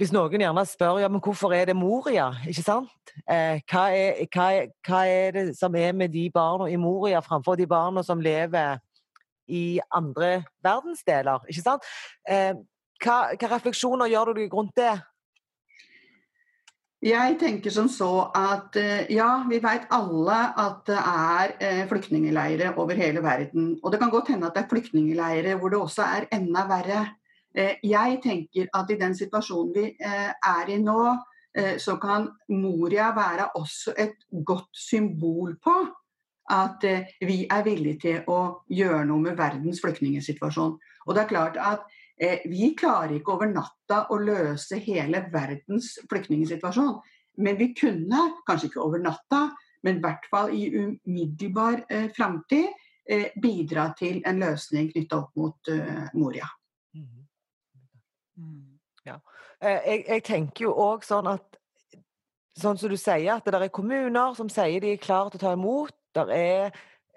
hvis 0.00 0.12
noen 0.14 0.40
gjerne 0.40 0.64
spør 0.66 1.02
ja, 1.02 1.08
men 1.12 1.20
hvorfor 1.22 1.52
er 1.52 1.68
det 1.68 1.76
Moria, 1.76 2.30
ikke 2.48 2.64
sant? 2.64 3.12
Eh, 3.28 3.60
hva, 3.68 3.84
er, 3.92 4.24
hva, 4.32 4.48
hva, 4.88 5.02
er, 5.04 5.36
det 5.36 5.44
som 5.58 5.76
er 5.76 5.92
med 5.96 6.14
de 6.14 6.24
barna 6.32 6.70
i 6.70 6.78
Moria 6.80 7.20
framfor 7.24 7.58
de 7.60 7.68
barna 7.68 8.04
som 8.06 8.22
lever 8.22 8.80
i 9.52 9.80
andre 9.92 10.42
verdensdeler, 10.64 11.44
ikke 11.48 11.64
sant? 11.64 11.88
Eh, 12.28 12.54
hva, 13.02 13.16
hva, 13.36 13.50
refleksjoner 13.56 14.12
gjør 14.12 14.32
du 14.32 14.40
deg 14.40 14.54
rundt 14.56 14.76
det? 14.80 14.94
Jeg 17.02 17.34
tenker 17.40 17.72
som 17.74 17.88
så 17.90 18.28
at 18.38 18.76
eh, 18.78 19.08
ja, 19.10 19.42
vi 19.50 19.58
vet 19.60 19.88
alle 19.90 20.36
at 20.62 20.84
det 20.86 21.00
er 21.00 21.54
eh, 21.58 21.80
flyktningleirer 21.90 22.78
over 22.78 22.94
hele 22.94 23.24
verden. 23.24 23.72
Og 23.82 23.90
det 23.90 23.98
kan 23.98 24.12
godt 24.12 24.30
hende 24.30 24.46
at 24.46 24.54
det 24.54 24.62
er 24.62 24.70
flyktningleirer 24.70 25.58
hvor 25.58 25.74
det 25.74 25.80
også 25.82 26.06
er 26.06 26.28
enda 26.32 26.62
verre. 26.70 27.00
Eh, 27.54 27.76
jeg 27.84 28.20
tenker 28.24 28.68
at 28.74 28.90
i 28.90 28.98
den 29.00 29.14
situasjonen 29.16 29.72
vi 29.74 29.88
eh, 30.00 30.30
er 30.32 30.70
i 30.72 30.78
nå, 30.80 31.00
eh, 31.56 31.74
så 31.78 31.98
kan 32.00 32.30
Moria 32.48 33.10
være 33.16 33.50
også 33.60 33.94
et 33.98 34.24
godt 34.44 34.70
symbol 34.76 35.56
på 35.62 35.74
at 36.52 36.84
vi 37.22 37.44
er 37.46 37.62
villige 37.64 38.00
til 38.02 38.24
å 38.28 38.38
gjøre 38.68 39.04
noe 39.08 39.22
med 39.28 39.36
verdens 39.38 39.78
flyktningsituasjon. 39.80 40.72
Og 41.06 41.14
det 41.14 41.22
er 41.22 41.34
klart 41.34 41.56
at 41.56 41.90
Vi 42.22 42.68
klarer 42.78 43.16
ikke 43.16 43.32
over 43.34 43.48
natta 43.50 44.04
å 44.14 44.16
løse 44.20 44.76
hele 44.78 45.24
verdens 45.32 45.96
flyktningsituasjon. 46.10 47.00
Men 47.42 47.56
vi 47.58 47.72
kunne, 47.74 48.20
kanskje 48.46 48.68
ikke 48.68 48.82
over 48.84 49.02
natta, 49.02 49.40
men 49.82 49.98
i 49.98 50.02
hvert 50.04 50.28
fall 50.30 50.52
i 50.54 50.68
umiddelbar 50.70 51.82
eh, 51.88 52.08
framtid, 52.14 52.70
bidra 53.42 53.88
til 53.98 54.20
en 54.28 54.38
løsning 54.38 54.92
knytta 54.92 55.18
opp 55.18 55.40
mot 55.40 55.72
eh, 55.72 56.04
Moria. 56.14 56.46
Mm. 58.38 58.78
Ja. 59.06 59.18
Eh, 59.60 59.80
jeg, 59.86 60.04
jeg, 60.08 60.24
tenker 60.28 60.68
jo 60.68 60.76
òg 60.78 61.06
sånn 61.06 61.30
at 61.32 61.48
Sånn 62.52 62.76
som 62.76 62.90
du 62.92 62.98
sier, 63.00 63.30
at 63.32 63.46
det 63.48 63.56
er 63.56 63.70
kommuner 63.72 64.34
som 64.36 64.50
sier 64.52 64.82
de 64.84 64.90
er 64.92 64.98
klare 65.00 65.30
til 65.32 65.38
å 65.38 65.40
ta 65.40 65.52
imot. 65.56 65.94
Det 66.12 66.24
er, 66.36 66.74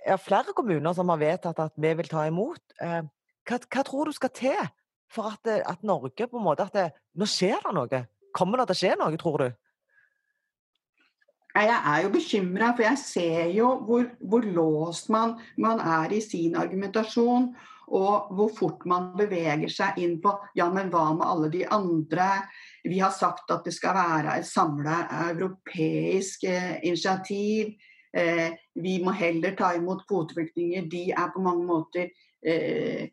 er, 0.08 0.22
flere 0.24 0.54
kommuner 0.56 0.96
som 0.96 1.12
har 1.12 1.20
vedtatt 1.20 1.60
at 1.60 1.74
vi 1.76 1.92
vil 2.00 2.08
ta 2.08 2.24
imot. 2.30 2.62
Eh, 2.80 3.02
hva, 3.44 3.58
hva 3.60 3.84
tror 3.84 4.08
du 4.08 4.16
skal 4.16 4.32
til 4.32 4.62
for 5.12 5.34
at, 5.34 5.52
at, 5.60 5.84
Norge 5.84 6.30
på 6.32 6.40
en 6.40 6.46
måte 6.46 6.64
at 6.64 6.78
det, 6.78 6.86
Nå 7.20 7.28
skjer 7.28 7.60
det 7.68 7.76
noe. 7.76 8.02
Kommer 8.36 8.64
det 8.64 8.70
til 8.70 8.78
å 8.78 8.80
skje 8.80 8.94
noe, 9.02 9.20
tror 9.20 9.44
du? 9.44 9.50
Jeg 11.56 11.72
er 11.72 12.02
jo 12.04 12.10
bekymra, 12.12 12.74
for 12.76 12.84
jeg 12.84 13.00
ser 13.00 13.52
jo 13.56 13.70
hvor, 13.88 14.10
hvor 14.20 14.44
låst 14.44 15.08
man, 15.14 15.38
man, 15.56 15.80
er 15.80 16.12
i 16.12 16.20
sin 16.20 16.58
argumentasjon. 16.60 17.54
Og 17.94 18.32
hvor 18.34 18.54
fort 18.58 18.86
man 18.90 19.12
beveger 19.18 19.70
seg 19.70 20.00
inn 20.02 20.18
på 20.22 20.34
ja, 20.58 20.70
men 20.74 20.90
hva 20.94 21.12
med 21.14 21.28
alle 21.28 21.52
de 21.54 21.66
andre? 21.70 22.30
Vi 22.86 23.00
har 23.02 23.14
sagt 23.14 23.52
at 23.54 23.66
det 23.66 23.76
skal 23.76 23.98
være 23.98 24.40
et 24.40 24.48
samla 24.48 25.04
europeisk 25.32 26.48
eh, 26.50 26.80
initiativ. 26.84 27.76
Eh, 28.16 28.58
vi 28.82 28.98
må 29.04 29.14
heller 29.14 29.56
ta 29.58 29.74
imot 29.78 30.06
kvoteflyktninger. 30.10 30.90
De 30.90 31.12
er 31.12 31.32
på 31.34 31.44
mange 31.46 31.66
måter 31.68 32.10
eh, 32.46 33.10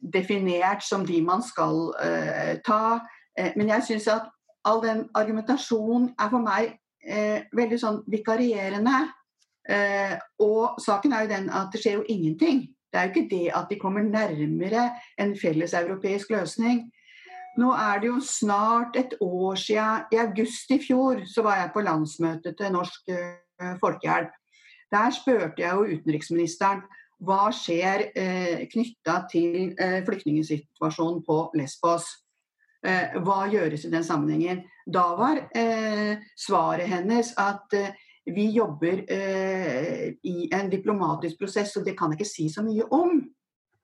definert 0.00 0.82
som 0.82 1.06
de 1.06 1.20
man 1.22 1.42
skal 1.42 1.92
eh, 2.02 2.56
ta. 2.66 3.00
Eh, 3.38 3.52
men 3.56 3.74
jeg 3.74 3.86
syns 3.90 4.08
at 4.14 4.30
all 4.64 4.82
den 4.84 5.06
argumentasjonen 5.14 6.12
er 6.18 6.30
for 6.30 6.44
meg 6.44 6.74
eh, 7.02 7.46
veldig 7.56 7.78
sånn 7.80 8.02
vikarierende. 8.10 9.06
Og 10.40 10.78
saken 10.80 11.12
er 11.12 11.26
jo 11.26 11.28
den 11.28 11.50
at 11.52 11.74
det 11.74 11.82
skjer 11.82 11.98
jo 11.98 12.04
ingenting. 12.08 12.62
Det 12.88 13.00
er 13.00 13.08
jo 13.08 13.12
ikke 13.14 13.30
det 13.30 13.50
at 13.54 13.66
de 13.70 13.78
kommer 13.80 14.02
nærmere 14.02 14.90
en 15.20 15.34
felleseuropeisk 15.38 16.30
løsning. 16.30 16.86
Nå 17.58 17.72
er 17.74 18.00
det 18.00 18.08
jo 18.08 18.20
snart 18.22 18.96
et 18.96 19.14
år 19.20 19.54
siden, 19.54 20.06
i 20.12 20.20
august 20.22 20.70
i 20.70 20.78
fjor, 20.86 21.24
så 21.26 21.42
var 21.42 21.56
jeg 21.56 21.70
på 21.74 21.80
landsmøtet 21.80 22.56
til 22.58 22.72
Norsk 22.72 23.10
uh, 23.10 23.74
Folkehjelp. 23.80 24.30
Der 24.92 25.10
spurte 25.10 25.62
jeg 25.62 25.74
jo 25.74 25.98
utenriksministeren 25.98 26.86
hva 27.26 27.48
skjer 27.54 28.08
eh, 28.14 28.64
knytta 28.70 29.24
til 29.30 29.72
eh, 29.74 30.00
flyktningsituasjonen 30.06 31.22
på 31.26 31.38
Lesbos. 31.58 32.06
Eh, 32.86 33.16
hva 33.24 33.40
gjøres 33.50 33.88
i 33.88 33.90
den 33.90 34.06
sammenhengen? 34.06 34.62
Da 34.86 35.04
var 35.18 35.40
eh, 35.50 36.22
svaret 36.38 36.86
hennes 36.88 37.32
at 37.42 37.74
eh, 37.74 37.90
vi 38.34 38.50
jobber 38.54 39.02
eh, 39.08 40.14
i 40.24 40.48
en 40.52 40.70
diplomatisk 40.70 41.38
prosess, 41.40 41.76
og 41.76 41.86
det 41.86 41.96
kan 41.98 42.12
jeg 42.12 42.20
ikke 42.20 42.30
si 42.30 42.48
så 42.52 42.64
mye 42.66 42.86
om. 42.92 43.20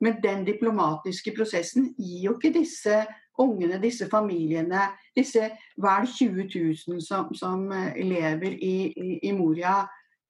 Men 0.01 0.19
den 0.23 0.45
diplomatiske 0.47 1.33
prosessen 1.37 1.95
gir 1.99 2.25
jo 2.29 2.37
ikke 2.37 2.53
disse 2.59 3.05
ungene, 3.39 3.81
disse 3.83 4.09
familiene, 4.11 4.89
disse 5.17 5.49
vel 5.81 6.07
20 6.07 6.49
000 6.89 7.01
som, 7.03 7.35
som 7.35 7.67
lever 7.97 8.59
i, 8.59 8.77
i, 8.91 9.19
i 9.23 9.33
Moria, 9.33 9.83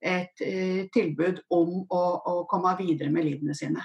et 0.04 0.44
eh, 0.44 0.84
tilbud 0.92 1.40
om 1.56 1.84
å, 1.88 2.02
å, 2.28 2.34
komme 2.48 2.74
videre 2.78 3.10
med 3.12 3.24
livene 3.24 3.56
sine. 3.56 3.82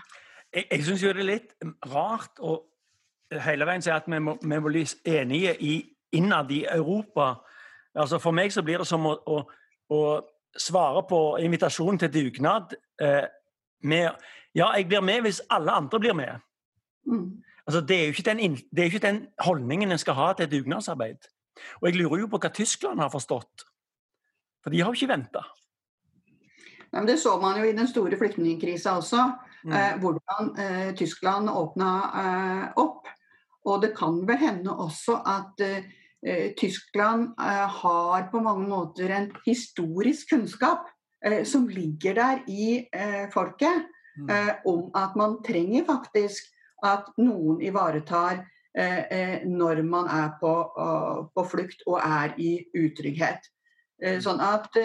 Jeg, 0.53 0.65
jeg 0.71 0.83
syns 0.87 1.03
jo 1.03 1.13
det 1.15 1.23
er 1.23 1.29
litt 1.29 1.53
rart 1.93 2.41
å 2.43 2.57
hele 3.45 3.67
veien 3.69 3.83
si 3.85 3.91
at 3.93 4.07
vi 4.09 4.19
må, 4.23 4.35
vi 4.41 4.51
må 4.57 4.71
bli 4.71 4.83
enige 5.07 5.55
i, 5.63 5.77
innad 6.17 6.51
i 6.51 6.65
Europa. 6.65 7.35
Altså 7.95 8.19
For 8.19 8.35
meg 8.35 8.51
så 8.53 8.63
blir 8.65 8.81
det 8.81 8.89
som 8.89 9.05
å, 9.07 9.15
å, 9.15 9.43
å 9.89 10.01
svare 10.57 11.03
på 11.09 11.37
invitasjonen 11.43 11.99
til 11.99 12.13
dugnad 12.13 12.75
eh, 13.01 13.25
med 13.83 14.11
Ja, 14.55 14.71
jeg 14.75 14.87
blir 14.89 15.01
med 15.05 15.21
hvis 15.21 15.43
alle 15.53 15.71
andre 15.71 15.99
blir 15.99 16.15
med. 16.17 16.41
Mm. 17.05 17.43
Altså, 17.67 17.81
det, 17.85 17.97
er 18.01 18.33
den, 18.33 18.55
det, 18.55 18.81
er 18.81 18.87
jo 18.87 18.95
ikke 18.95 19.07
den, 19.07 19.27
holdningen 19.45 19.91
en 19.91 20.01
skal 20.01 20.17
ha 20.17 20.31
til 20.33 20.49
dugnadsarbeid. 20.51 21.27
Og 21.81 21.87
jeg 21.87 21.99
lurer 21.99 22.23
jo 22.23 22.29
på 22.31 22.39
hva 22.41 22.49
Tyskland 22.49 22.99
har 22.99 23.11
forstått. 23.13 23.65
For 24.63 24.73
de 24.73 24.81
har 24.81 24.89
jo 24.89 24.97
ikke 24.97 25.13
venta. 25.13 25.43
Det 27.05 27.19
så 27.21 27.35
man 27.37 27.59
jo 27.59 27.69
i 27.69 27.75
den 27.77 27.87
store 27.87 28.17
flyktningkrisa 28.17 28.95
også. 28.97 29.27
Mm. 29.63 29.75
Eh, 29.75 29.93
hvordan 30.01 30.51
eh, 30.57 30.89
Tyskland 30.97 31.49
åpna 31.49 31.91
eh, 32.23 32.65
opp. 32.81 33.05
Og 33.69 33.81
det 33.83 33.93
kan 33.97 34.17
vel 34.27 34.41
hende 34.41 34.73
også 34.73 35.19
at 35.27 35.61
eh, 35.61 35.85
Tyskland 36.59 37.33
eh, 37.39 37.67
har 37.81 38.27
på 38.31 38.41
mange 38.43 38.67
måter 38.67 39.11
en 39.15 39.29
historisk 39.45 40.33
kunnskap 40.33 40.87
eh, 41.25 41.43
som 41.47 41.67
ligger 41.71 42.17
der 42.17 42.41
i 42.47 42.83
folket, 43.33 43.85
mm. 44.17 44.31
om 44.67 44.89
at 44.95 45.15
man 45.15 45.37
trenger 45.45 45.85
faktisk 45.87 46.49
at 46.83 47.07
noen 47.17 47.61
ivaretar 47.61 48.45
når 49.49 49.81
man 49.83 50.07
er 50.07 50.29
på, 50.39 50.51
på 51.35 51.43
flukt 51.51 51.81
og 51.87 51.97
er 51.99 52.35
i 52.37 52.51
utrygghet. 52.77 53.47
Mm. 53.99 54.19
Sånn 54.23 54.39
at 54.39 54.75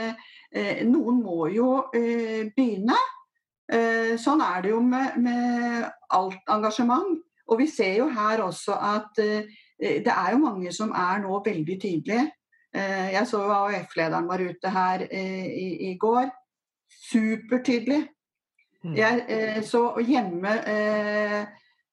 Eh, 0.55 0.85
noen 0.87 1.19
må 1.25 1.49
jo 1.51 1.69
eh, 1.91 2.47
begynne. 2.55 2.97
Eh, 3.67 4.15
sånn 4.21 4.43
er 4.45 4.63
det 4.63 4.71
jo 4.71 4.81
med, 4.87 5.17
med, 5.19 5.89
alt 6.15 6.53
engasjement. 6.55 7.19
Og 7.51 7.59
vi 7.59 7.67
ser 7.69 7.99
jo 7.99 8.07
her 8.15 8.45
også 8.45 8.77
at 8.79 9.19
det 9.81 10.13
er 10.13 10.33
jo 10.33 10.39
mange 10.39 10.73
som 10.73 10.93
er 10.95 11.23
nå 11.25 11.43
veldig 11.45 11.77
tydelige. 11.83 12.25
Jeg 12.75 13.27
så 13.31 13.41
AUF-lederen 13.55 14.27
var 14.27 14.43
ute 14.43 14.71
her 14.71 15.05
i, 15.07 15.91
i 15.91 15.97
går. 15.99 16.31
Supertydelig. 17.11 18.01
Mm. 18.85 18.97
Jeg 18.97 19.65
så 19.67 19.83
hjemme 20.03 20.55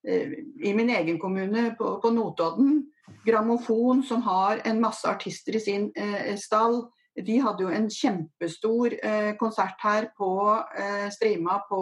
i 0.04 0.74
min 0.74 0.89
egen 0.89 1.20
kommune 1.20 1.76
på, 1.78 2.00
på 2.02 2.10
Notodden, 2.10 2.88
Grammofon 3.26 4.04
som 4.04 4.22
har 4.26 4.62
en 4.65 4.82
masse 4.82 5.08
artister 5.08 5.58
i 5.58 5.62
sin 5.62 5.91
stall 6.38 6.82
de 7.20 7.38
hadde 7.44 7.65
jo 7.65 7.72
en 7.76 7.89
kjempestor 7.91 8.96
eh, 9.04 9.34
konsert 9.39 9.80
her 9.84 10.10
på 10.17 10.32
eh, 10.80 11.10
Strima 11.12 11.60
på 11.67 11.82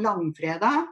langfredag 0.00 0.78
eh, 0.80 0.90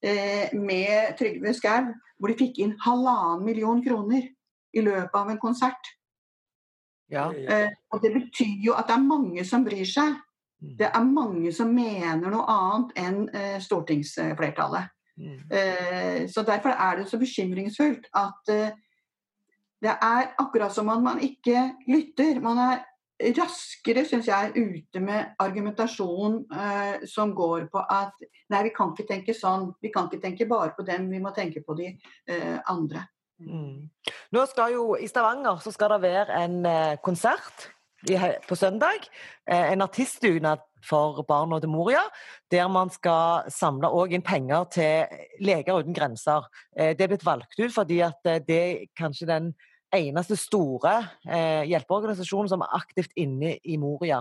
med 0.00 1.16
Trygve 1.18 1.52
Skau, 1.52 1.90
hvor 2.16 2.32
de 2.32 2.36
fikk 2.38 2.60
inn 2.64 2.76
halvannen 2.84 3.42
million 3.44 3.82
kroner 3.84 4.24
i 4.72 4.84
løpet 4.84 5.16
av 5.18 5.30
en 5.32 5.40
konsert. 5.40 5.90
Ja. 7.10 7.32
Eh, 7.34 7.70
og 7.90 8.02
Det 8.02 8.12
betyr 8.14 8.60
jo 8.62 8.74
at 8.78 8.88
det 8.88 8.94
er 8.94 9.06
mange 9.06 9.44
som 9.44 9.64
bryr 9.66 9.86
seg. 9.88 10.14
Mm. 10.60 10.76
Det 10.78 10.90
er 10.90 11.08
mange 11.08 11.52
som 11.52 11.72
mener 11.74 12.30
noe 12.30 12.44
annet 12.52 12.92
enn 13.00 13.22
eh, 13.34 13.56
stortingsflertallet. 13.62 14.92
Mm. 15.20 15.40
Eh, 15.50 16.20
så 16.30 16.44
Derfor 16.46 16.76
er 16.76 17.00
det 17.00 17.08
så 17.10 17.18
bekymringsfullt 17.20 18.06
at 18.16 18.54
det 19.80 19.92
er 19.96 20.30
akkurat 20.38 20.72
som 20.72 20.88
om 20.92 21.02
man 21.02 21.20
ikke 21.24 21.70
lytter. 21.88 22.40
Man 22.40 22.58
er 22.60 22.84
raskere, 23.36 24.04
syns 24.08 24.28
jeg, 24.30 24.52
ute 24.56 25.02
med 25.04 25.34
argumentasjon 25.42 26.40
eh, 26.52 27.06
som 27.08 27.34
går 27.36 27.68
på 27.72 27.82
at 27.84 28.16
nei, 28.52 28.62
vi 28.68 28.74
kan 28.76 28.94
ikke 28.94 29.08
tenke 29.08 29.36
sånn. 29.36 29.70
Vi 29.82 29.92
kan 29.94 30.08
ikke 30.08 30.22
tenke 30.22 30.48
bare 30.50 30.72
på 30.76 30.86
dem, 30.88 31.10
vi 31.12 31.20
må 31.22 31.34
tenke 31.36 31.64
på 31.66 31.76
de 31.78 31.90
eh, 31.92 32.56
andre. 32.70 33.06
Mm. 33.40 33.88
Nå 34.36 34.46
skal 34.50 34.74
jo 34.74 34.88
I 35.00 35.08
Stavanger 35.08 35.62
så 35.64 35.72
skal 35.72 35.94
det 35.94 36.02
være 36.04 36.40
en 36.42 36.58
eh, 36.68 36.96
konsert 37.04 37.70
i, 38.08 38.16
på 38.48 38.56
søndag. 38.56 39.06
Eh, 39.50 39.72
en 39.72 39.84
artistdugnad 39.84 40.64
for 40.84 41.24
barna 41.28 41.60
til 41.60 41.68
Moria, 41.68 42.02
der 42.50 42.68
man 42.72 42.90
skal 42.90 43.50
samle 43.52 43.90
inn 44.08 44.24
penger 44.24 44.64
til 44.72 45.24
Leger 45.44 45.80
uten 45.80 45.96
grenser. 45.96 46.48
Eh, 46.76 46.96
det 46.96 47.04
er 47.04 47.12
blitt 47.12 47.26
valgt 47.26 47.58
ut 47.60 47.74
fordi 47.74 48.00
at 48.04 48.24
eh, 48.24 48.40
det 48.46 48.92
kanskje 48.96 49.28
den 49.28 49.52
eneste 49.96 50.36
store 50.38 50.96
eh, 51.26 51.62
hjelpeorganisasjonen 51.70 52.50
som 52.52 52.64
er 52.64 52.74
aktivt 52.78 53.14
inne 53.18 53.56
i 53.64 53.78
Moria. 53.80 54.20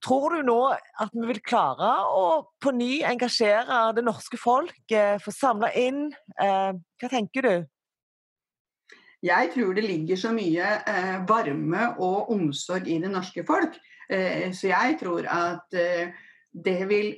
Tror 0.00 0.32
du 0.32 0.46
nå 0.48 0.60
at 0.72 1.12
vi 1.12 1.26
vil 1.28 1.42
klare 1.44 1.90
å 2.16 2.22
på 2.62 2.72
ny 2.72 3.02
engasjere 3.04 3.90
det 3.96 4.04
norske 4.06 4.40
folk, 4.40 4.80
eh, 4.88 5.18
få 5.20 5.34
samla 5.34 5.72
inn? 5.76 6.06
Eh, 6.40 6.72
hva 6.72 7.12
tenker 7.12 7.46
du? 7.46 7.54
Jeg 9.20 9.50
tror 9.52 9.74
det 9.76 9.84
ligger 9.84 10.16
så 10.16 10.32
mye 10.32 10.68
eh, 10.88 11.16
varme 11.28 11.90
og 12.00 12.30
omsorg 12.32 12.88
i 12.88 12.96
det 13.02 13.10
norske 13.12 13.44
folk. 13.44 13.76
Eh, 14.08 14.48
så 14.56 14.70
jeg 14.72 14.96
tror 15.02 15.28
at 15.28 15.76
eh, 15.76 16.14
det 16.50 16.80
vil 16.90 17.12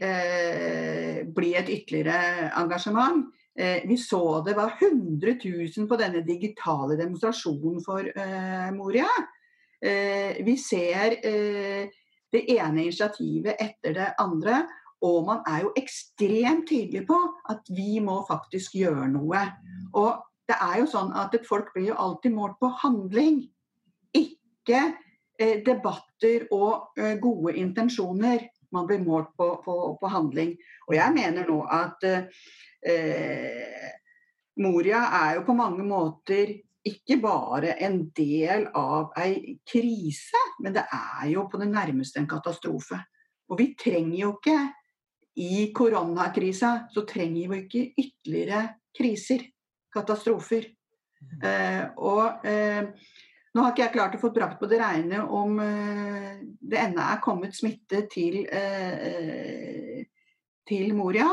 bli 1.33 1.53
et 1.57 1.71
ytterligere 1.73 2.51
engasjement. 2.61 3.31
Eh, 3.59 3.83
vi 3.89 3.97
så 3.97 4.41
det 4.41 4.55
var 4.55 4.73
100 4.81 5.35
000 5.77 5.89
på 5.89 5.97
denne 6.01 6.23
digitale 6.25 6.97
demonstrasjonen 6.97 7.83
for 7.85 8.07
eh, 8.09 8.71
Moria. 8.73 9.11
Eh, 9.83 10.41
vi 10.45 10.57
ser 10.57 11.19
det 12.33 12.43
ene 12.49 12.87
initiativet 12.87 13.61
etter 13.61 13.99
det 13.99 14.09
andre. 14.23 14.65
Og 15.03 15.27
man 15.27 15.43
er 15.51 15.65
jo 15.65 15.73
ekstremt 15.77 16.69
tydelig 16.71 17.05
på 17.09 17.19
at 17.51 17.67
vi 17.75 17.99
må 18.01 18.23
faktisk 18.29 18.79
gjøre 18.79 19.11
noe. 19.13 19.43
Og 19.99 20.23
det 20.49 20.57
er 20.57 20.79
jo 20.81 20.89
sånn 20.89 21.11
at 21.19 21.35
et 21.35 21.49
folk 21.49 21.73
blir 21.75 21.91
jo 21.91 21.99
alltid 21.99 22.33
målt 22.33 22.57
på 22.63 22.71
handling, 22.85 23.43
ikke 24.15 24.85
debatter 25.67 26.47
og 26.55 26.95
gode 27.21 27.57
intensjoner. 27.59 28.47
Man 28.73 28.87
blir 28.87 29.03
målt 29.03 29.35
på, 29.37 29.49
på, 29.65 29.77
på, 29.99 30.13
handling. 30.13 30.55
Og 30.87 30.95
jeg 30.95 31.17
mener 31.19 31.51
nå 31.51 31.59
at 31.67 32.07
eh, 32.87 33.87
eh, 33.87 33.89
Moria 34.63 35.07
er 35.23 35.39
jo 35.39 35.47
på 35.47 35.57
mange 35.57 35.85
måter 35.87 36.53
ikke 36.85 37.17
bare 37.23 37.77
en 37.87 38.01
del 38.17 38.67
av 38.75 39.15
ei 39.23 39.57
krise, 39.69 40.41
men 40.61 40.75
det 40.75 40.83
er 40.83 41.29
jo 41.31 41.47
på 41.49 41.61
det 41.61 41.71
nærmeste 41.71 42.19
en 42.21 42.29
katastrofe. 42.29 42.99
Og 43.49 43.61
vi 43.61 43.71
trenger 43.79 44.19
jo 44.19 44.33
ikke 44.37 44.59
i 45.41 45.73
koronakrisa 45.73 46.89
så 46.93 47.05
trenger 47.09 47.49
vi 47.49 47.61
ikke 47.63 47.83
ytterligere 48.03 48.63
kriser, 48.97 49.47
katastrofer. 49.93 50.67
Mm. 51.23 51.45
Eh, 51.49 51.85
og 51.97 52.47
eh, 52.47 52.89
Nå 53.53 53.61
har 53.61 53.75
ikke 53.75 53.83
jeg 53.83 53.93
klart 53.93 54.15
å 54.17 54.21
få 54.23 54.31
brakt 54.33 54.57
på 54.63 54.69
det 54.71 54.79
reine 54.81 55.19
om 55.29 55.59
eh, 55.61 56.39
det 56.41 56.79
ennå 56.87 57.03
er 57.05 57.19
kommet 57.21 57.53
smitte 57.53 58.07
til, 58.09 58.47
uh, 58.49 59.99
til 60.65 60.95
Moria. 60.97 61.27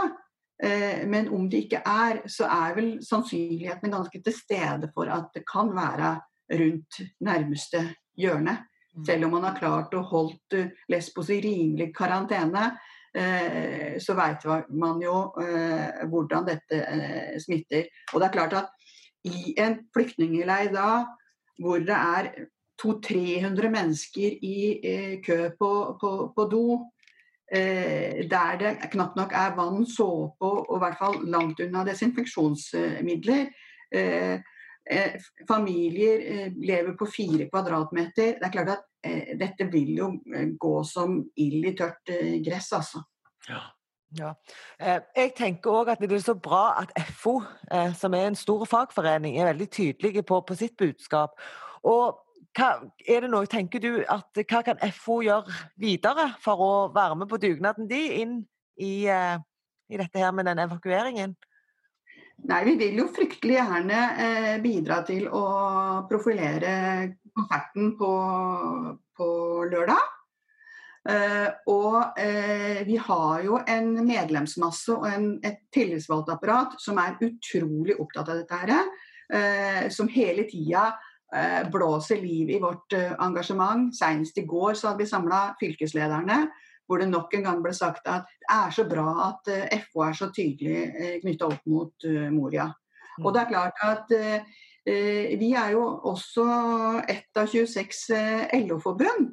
Uh, 0.60 1.06
men 1.08 1.30
om 1.34 1.48
det 1.50 1.66
ikke 1.66 1.82
er, 1.86 2.22
så 2.28 2.50
er 2.52 2.76
vel 2.76 2.90
sannsynligheten 3.06 3.94
ganske 3.96 4.22
til 4.24 4.36
stede 4.36 4.92
for 4.96 5.12
at 5.14 5.32
det 5.36 5.46
kan 5.48 5.72
være 5.76 6.18
rundt 6.60 7.02
nærmeste 7.24 7.86
hjørne. 8.20 8.58
Mm. 8.96 9.06
Selv 9.06 9.26
om 9.26 9.36
man 9.38 9.48
har 9.48 9.60
klart 9.60 9.96
å 9.96 10.06
holdt 10.10 10.58
Lesbos 10.90 11.30
i 11.32 11.42
rimelig 11.46 11.92
karantene, 11.96 12.72
så 13.10 14.14
vet 14.14 14.44
man 14.78 15.00
jo 15.02 15.14
hvordan 16.12 16.46
dette 16.46 16.78
smitter. 17.42 17.88
Og 18.14 18.22
det 18.22 18.28
er 18.28 18.36
klart 18.36 18.54
at 18.60 18.90
i 19.26 19.56
en 19.58 19.80
flyktningleir 19.96 20.70
da, 20.76 20.90
hvor 21.60 21.82
det 21.84 21.96
er 21.96 22.30
200-300 22.80 23.70
mennesker 23.74 24.38
i 24.46 24.60
eh, 24.84 25.16
kø 25.26 25.50
på, 25.60 25.72
på, 26.02 26.12
på 26.36 26.46
do, 26.52 26.66
eh, 26.74 26.99
der 27.50 28.58
det 28.62 28.72
knapt 28.94 29.16
nok 29.18 29.32
er 29.34 29.56
vann, 29.58 29.86
såpe 29.90 30.46
og, 30.46 30.70
og 30.70 30.76
i 30.78 30.84
hvert 30.84 31.00
fall 31.00 31.16
langt 31.34 31.62
unna 31.66 31.82
desinfeksjonsmidler. 31.88 33.48
Eh, 33.92 34.34
eh 34.90 35.18
familier 35.50 36.22
eh, 36.22 36.54
lever 36.54 36.94
på 37.00 37.08
fire 37.10 37.50
kvadratmeter. 37.50 38.38
Det 38.38 38.46
er 38.46 38.54
klart 38.54 38.76
at 38.76 38.86
eh, 39.04 39.34
dette 39.40 39.66
vil 39.72 39.96
jo 39.98 40.12
gå 40.62 40.76
som 40.84 41.20
ild 41.38 41.66
i 41.72 41.76
tørt 41.78 42.14
gress, 42.46 42.72
altså. 42.78 43.04
Ja. 43.50 43.66
Ja. 44.18 44.34
Eh, 44.80 45.02
jeg 45.16 45.34
tenker 45.38 45.76
òg 45.82 45.92
at 45.94 46.02
det 46.02 46.12
er 46.12 46.24
så 46.24 46.34
bra 46.34 46.82
at 46.82 46.94
FO, 47.14 47.40
eh, 47.72 47.94
som 47.94 48.14
er 48.14 48.30
en 48.30 48.38
stor 48.38 48.66
fagforening, 48.66 49.38
er 49.38 49.52
veldig 49.52 49.70
tydelige 49.70 50.24
på, 50.24 50.42
på 50.42 50.58
sitt 50.58 50.78
budskap. 50.78 51.38
Og 51.84 52.18
hva, 52.58 52.70
er 53.06 53.26
det 53.26 53.30
noe, 53.32 53.48
tenker 53.50 53.82
du, 53.84 53.92
at 54.10 54.42
hva 54.42 54.64
kan 54.66 54.80
FO 54.96 55.20
gjøre 55.26 55.54
videre 55.80 56.32
for 56.44 56.64
å 56.64 56.72
være 56.96 57.20
med 57.20 57.30
på 57.30 57.40
dugnaden 57.42 57.90
de 57.90 58.02
inn 58.22 58.40
i, 58.80 59.06
eh, 59.08 59.38
i 59.90 60.00
dette 60.00 60.22
her 60.22 60.34
med 60.36 60.50
den 60.50 60.64
evakueringen? 60.66 61.36
Nei, 62.50 62.62
Vi 62.64 62.76
vil 62.80 63.02
jo 63.02 63.10
fryktelig 63.12 63.58
gjerne 63.58 64.04
eh, 64.24 64.54
bidra 64.64 65.02
til 65.08 65.28
å 65.28 65.44
profilere 66.10 66.72
konserten 67.36 67.94
på, 68.00 68.14
på 69.18 69.28
lørdag. 69.70 70.16
Eh, 71.10 71.50
og 71.72 72.20
eh, 72.20 72.82
vi 72.88 72.98
har 73.00 73.44
jo 73.44 73.60
en 73.68 73.92
medlemsmasse 74.06 74.96
og 74.96 75.08
en, 75.10 75.30
et 75.44 75.62
tillitsvalgtapparat 75.76 76.80
som 76.82 77.00
er 77.02 77.20
utrolig 77.28 77.96
opptatt 78.00 78.32
av 78.32 78.42
dette 78.42 78.64
her. 78.64 78.90
Uh, 79.30 79.92
som 79.94 80.08
hele 80.10 80.42
tida 80.50 80.88
blåser 81.70 82.22
liv 82.24 82.50
i 82.50 82.60
vårt 82.62 82.94
engasjement. 82.94 83.92
Senest 83.94 84.38
i 84.42 84.46
går 84.50 84.74
så 84.74 84.88
hadde 84.90 85.04
vi 85.04 85.10
samla 85.10 85.42
fylkeslederne. 85.60 86.40
Hvor 86.90 86.98
det 86.98 87.12
nok 87.12 87.36
en 87.38 87.44
gang 87.46 87.60
ble 87.62 87.74
sagt 87.78 88.08
at 88.10 88.26
det 88.42 88.50
er 88.56 88.72
så 88.74 88.88
bra 88.90 89.12
at 89.28 89.52
FO 89.84 90.08
er 90.08 90.16
så 90.18 90.32
tydelig 90.34 91.20
knytta 91.22 91.52
opp 91.52 91.68
mot 91.70 92.08
Moria. 92.34 92.66
Mm. 93.20 93.28
Og 93.28 93.36
det 93.36 93.44
er 93.44 93.52
klart 93.52 93.84
at 93.86 94.16
vi 94.90 95.52
er 95.54 95.76
jo 95.76 95.84
også 96.10 96.48
ett 97.06 97.38
av 97.38 97.46
26 97.54 98.10
LO-forbund. 98.66 99.30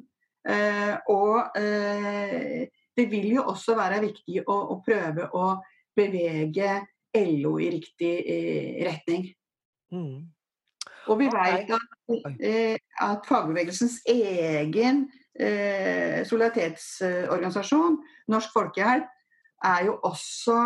Eh, 0.47 0.93
og 1.11 1.59
eh, 1.59 2.67
det 2.97 3.05
vil 3.11 3.33
jo 3.35 3.43
også 3.51 3.75
være 3.75 3.99
viktig 4.05 4.45
å, 4.47 4.55
å 4.73 4.79
prøve 4.85 5.27
å 5.35 5.49
bevege 5.97 6.77
LO 7.17 7.57
i 7.59 7.71
riktig 7.73 8.13
eh, 8.21 8.77
retning. 8.87 9.27
Mm. 9.91 10.23
Og 11.07 11.19
vi 11.19 11.29
vet 11.31 11.71
at, 11.75 12.81
at 13.03 13.27
fagbevegelsens 13.27 14.01
egen 14.11 15.05
eh, 15.39 16.25
solidaritetsorganisasjon, 16.27 17.97
Norsk 18.31 18.53
Folkehjelp, 18.53 19.09
er 19.65 19.85
jo 19.87 19.95
også 20.05 20.57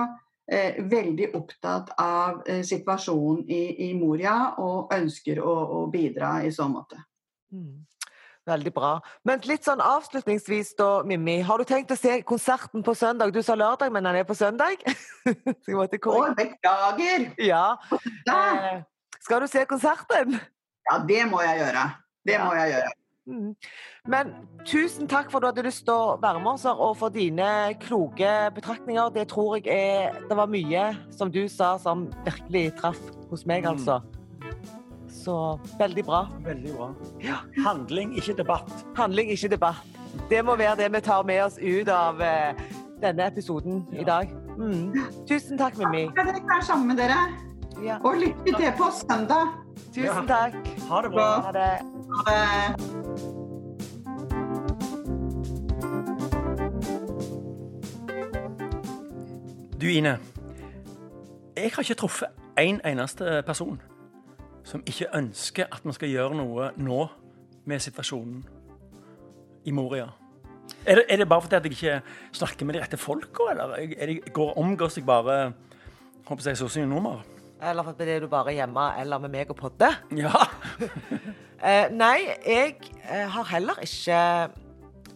eh, 0.51 0.81
veldig 0.91 1.31
opptatt 1.37 1.93
av 2.01 2.41
eh, 2.47 2.63
situasjonen 2.67 3.45
i, 3.47 3.61
i, 3.87 3.93
Moria 3.97 4.55
og 4.59 4.91
ønsker 4.95 5.39
å, 5.43 5.55
å, 5.77 5.85
bidra 5.93 6.39
i 6.45 6.51
så 6.53 6.67
måte. 6.71 6.99
Mm. 7.53 7.87
Veldig 8.49 8.71
bra. 8.73 8.95
Men 9.27 9.43
litt 9.45 9.67
sånn 9.67 9.83
avslutningsvis 9.85 10.73
da, 10.79 11.03
Mimmi. 11.05 11.37
Har 11.45 11.61
du 11.61 11.67
tenkt 11.69 11.93
å 11.93 11.97
se 11.99 12.17
konserten 12.25 12.81
på 12.83 12.95
søndag? 12.97 13.29
Du 13.35 13.43
sa 13.45 13.53
lørdag, 13.53 13.93
men 13.93 14.07
den 14.07 14.17
er 14.17 14.25
på 14.25 14.35
søndag? 14.35 14.81
Å, 15.21 16.23
beklager! 16.35 17.27
Ja. 17.37 17.77
Eh, 17.93 18.81
skal 19.21 19.43
du 19.43 19.47
se 19.47 19.65
konserten? 19.69 20.39
Ja, 20.89 20.97
det 21.07 21.21
må 21.29 21.41
jeg 21.45 21.61
gjøre. 21.61 21.85
Det 22.25 22.35
ja. 22.37 22.45
må 22.45 22.55
jeg 22.57 22.75
gjøre. 22.75 22.97
Mm. 23.29 23.51
Men 24.09 24.31
tusen 24.65 25.07
takk 25.07 25.29
for 25.31 25.37
at 25.37 25.43
du 25.43 25.47
hadde 25.51 25.67
lyst 25.67 25.83
til 25.85 25.93
å 25.93 26.15
være 26.21 26.41
med 26.41 26.55
oss 26.55 26.65
og 26.65 26.95
for 26.97 27.13
dine 27.13 27.47
kloke 27.83 28.31
betraktninger. 28.55 29.11
Det 29.13 29.27
tror 29.29 29.59
jeg 29.59 29.69
er 29.69 30.17
Det 30.29 30.37
var 30.37 30.49
mye 30.49 30.87
som 31.13 31.31
du 31.31 31.45
sa 31.49 31.75
som 31.81 32.07
virkelig 32.25 32.71
traff 32.81 32.99
hos 33.29 33.45
meg, 33.45 33.63
mm. 33.63 33.69
altså. 33.75 34.01
Så 35.21 35.35
veldig 35.77 36.05
bra. 36.07 36.23
Veldig 36.45 36.73
bra. 36.75 36.89
Ja. 37.21 37.41
Handling, 37.61 38.15
ikke 38.17 38.33
debatt. 38.37 38.71
Handling, 38.97 39.29
ikke 39.29 39.51
debatt. 39.53 39.85
Det 40.31 40.41
må 40.45 40.57
være 40.59 40.79
det 40.81 40.89
vi 40.95 41.03
tar 41.05 41.23
med 41.27 41.43
oss 41.45 41.59
ut 41.61 41.87
av 41.93 42.19
eh, 42.25 42.57
denne 43.03 43.29
episoden 43.29 43.85
ja. 43.91 44.01
i 44.01 44.07
dag. 44.07 44.33
Mm. 44.57 44.97
Tusen 45.29 45.61
takk, 45.61 45.77
Mimmi. 45.77 46.07
Takk 46.09 46.25
for 46.25 46.33
at 46.33 46.41
jeg 46.41 46.57
er 46.57 46.67
sammen 46.67 46.91
med 46.91 47.03
dere. 47.03 47.50
Ja. 47.83 47.97
Og 48.03 48.15
lykke 48.15 48.57
til 48.57 48.73
på 48.77 48.83
søndag. 48.93 49.47
Tusen 49.95 50.27
takk. 50.27 50.53
Ha 50.89 51.01
det 51.01 51.11
bra. 51.11 51.39
Ha 51.41 51.51
det. 51.51 51.77
Ha 52.17 52.31
det. 52.31 53.01
Du 59.81 59.87
Ine, 59.87 60.19
jeg 61.57 61.71
har 61.73 61.81
ikke 61.81 61.93
truffet 61.93 62.27
én 62.59 62.77
en 62.77 62.81
eneste 62.85 63.43
person 63.45 63.81
som 64.63 64.83
ikke 64.85 65.07
ønsker 65.17 65.65
at 65.71 65.81
vi 65.83 65.93
skal 65.93 66.09
gjøre 66.09 66.35
noe 66.37 66.69
nå 66.77 67.07
med 67.65 67.79
situasjonen 67.79 68.45
i 69.65 69.71
Moria? 69.71 70.05
Er 70.85 70.95
det, 70.95 71.05
er 71.09 71.17
det 71.17 71.29
bare 71.29 71.41
fordi 71.41 71.55
at 71.55 71.63
jeg 71.63 71.71
ikke 71.71 72.01
snakker 72.31 72.65
med 72.65 72.73
de 72.75 72.81
rette 72.81 72.97
folka, 72.97 73.43
eller 73.51 73.63
er 73.97 74.05
det, 74.05 74.33
går 74.33 74.57
omgås 74.57 74.97
jeg 74.97 75.05
bare 75.05 75.53
håper 76.27 76.43
jeg, 76.45 76.57
sosionomer? 76.57 77.30
Eller 77.61 77.85
fordi 77.85 78.09
er 78.09 78.23
du 78.23 78.29
bare 78.31 78.55
hjemme 78.55 78.87
eller 78.97 79.21
med 79.21 79.33
meg 79.35 79.51
og 79.53 79.59
podde. 79.59 79.91
Ja. 80.17 80.33
eh, 81.67 81.87
nei, 81.93 82.17
jeg 82.41 82.77
eh, 83.05 83.27
har 83.29 83.49
heller 83.51 83.81
ikke 83.85 84.21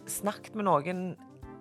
snakket 0.06 0.54
med 0.54 0.68
noen 0.68 1.06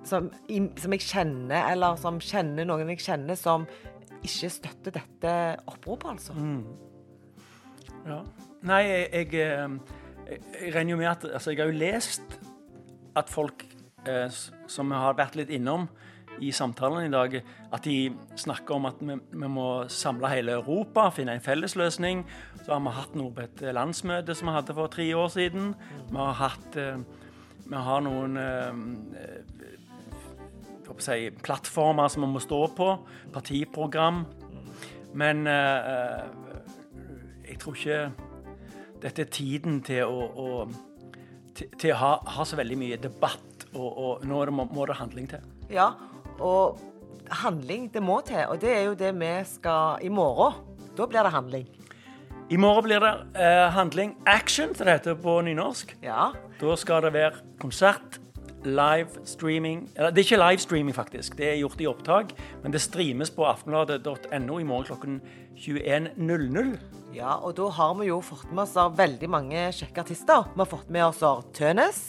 som, 0.05 0.29
som, 0.77 0.93
jeg 0.93 1.01
kjenner, 1.01 1.71
eller 1.71 1.97
som 1.97 2.19
kjenner 2.21 2.67
noen 2.69 2.91
jeg 2.93 3.01
kjenner, 3.07 3.37
som 3.39 3.65
ikke 4.25 4.49
støtter 4.53 4.93
dette 4.99 5.35
oppropet, 5.69 6.11
altså. 6.15 6.35
Mm. 6.37 6.63
Ja. 8.05 8.21
Nei, 8.65 8.81
jeg, 8.85 9.07
jeg, 9.13 9.41
eh, 9.41 10.35
jeg, 10.61 10.73
regner 10.75 10.93
jo 10.93 10.99
med 11.01 11.09
at 11.09 11.25
Altså, 11.31 11.53
jeg 11.53 11.63
har 11.63 11.71
jo 11.71 11.79
lest 11.81 12.37
at 13.17 13.31
folk 13.31 13.65
eh, 14.05 14.29
som 14.69 14.93
har 14.93 15.17
vært 15.17 15.37
litt 15.39 15.53
innom 15.53 15.87
i 16.43 16.51
samtalen 16.51 17.07
i 17.07 17.11
dag, 17.13 17.37
at 17.73 17.85
de 17.85 18.13
snakker 18.39 18.75
om 18.75 18.87
at 18.89 18.99
vi, 18.99 19.17
vi, 19.31 19.47
må 19.51 19.87
samle 19.91 20.31
hele 20.33 20.57
Europa, 20.59 21.09
finne 21.13 21.35
en 21.35 21.43
felles 21.43 21.75
løsning. 21.79 22.25
Så 22.63 22.73
har 22.73 22.83
vi 22.83 22.95
hatt 22.95 23.15
noe 23.17 23.33
på 23.35 23.45
et 23.45 23.63
landsmøte 23.75 24.35
som 24.35 24.49
vi 24.49 24.55
hadde 24.57 24.75
for 24.77 24.91
tre 24.91 25.07
år 25.15 25.29
siden. 25.33 25.73
Vi 26.09 26.19
har 26.19 26.39
hatt 26.41 26.79
eh, 26.81 27.05
Vi 27.65 27.81
har 27.81 28.01
noen 28.05 28.37
eh, 28.37 28.73
si, 31.01 31.31
plattformer 31.41 32.11
som 32.13 32.25
vi 32.25 32.31
må 32.35 32.41
stå 32.43 32.61
på. 32.77 32.91
Partiprogram. 33.33 34.25
Men 35.15 35.47
eh, 35.47 36.23
jeg 37.47 37.59
tror 37.61 37.77
ikke 37.77 37.99
dette 39.05 39.25
er 39.25 39.31
tiden 39.31 39.81
til 39.85 40.07
å, 40.07 40.25
å, 40.25 40.47
til, 41.55 41.69
til 41.77 41.93
å 41.93 41.99
ha, 41.99 42.11
ha, 42.37 42.45
så 42.47 42.57
veldig 42.57 42.77
mye 42.79 42.97
debatt, 43.01 43.67
og, 43.75 43.89
og 43.91 44.25
nå 44.27 44.41
det, 44.47 44.53
må 44.55 44.85
det 44.89 44.97
handling 44.99 45.29
til. 45.29 45.45
Ja, 45.69 45.91
og 46.39 46.79
handling 47.43 47.89
det 47.93 48.03
må 48.03 48.19
til, 48.25 48.43
og 48.49 48.61
det 48.61 48.71
er 48.75 48.83
jo 48.89 48.97
det 48.99 49.13
vi 49.19 49.33
skal 49.49 50.03
i 50.05 50.09
morgen. 50.09 50.61
Da 50.97 51.07
blir 51.07 51.23
det 51.23 51.31
handling. 51.31 51.67
I 52.49 52.57
morgen 52.61 52.85
blir 52.85 53.01
det 53.01 53.13
eh, 53.41 53.71
handling 53.73 54.15
action, 54.25 54.75
som 54.75 54.85
det 54.85 54.99
heter 54.99 55.17
på 55.17 55.39
nynorsk. 55.41 55.95
Ja. 56.03 56.29
Da 56.61 56.75
skal 56.77 57.01
det 57.07 57.13
være 57.15 57.41
konsert, 57.59 58.19
live 58.65 59.25
streaming 59.25 59.89
Eller 59.95 60.09
det 60.09 60.23
er 60.23 60.25
ikke 60.25 60.49
live 60.49 60.57
streaming, 60.57 60.95
faktisk. 60.95 61.37
Det 61.37 61.49
er 61.49 61.59
gjort 61.59 61.81
i 61.81 61.87
opptak, 61.89 62.33
men 62.63 62.73
det 62.73 62.81
streames 62.81 63.29
på 63.29 63.45
aftenbladet.no 63.45 64.59
i 64.59 64.63
morgen 64.63 64.85
klokken 64.85 65.19
21.00. 65.57 66.77
Ja, 67.15 67.35
og 67.35 67.55
da 67.57 67.69
har 67.71 67.93
vi 67.99 68.09
jo 68.09 68.19
fått 68.25 68.49
med 68.51 68.65
oss 68.65 68.75
veldig 68.97 69.29
mange 69.29 69.67
kjekke 69.73 70.01
artister. 70.03 70.49
Vi 70.53 70.59
har 70.59 70.69
fått 70.69 70.89
med 70.89 71.05
oss 71.05 71.21
Tønes. 71.53 72.01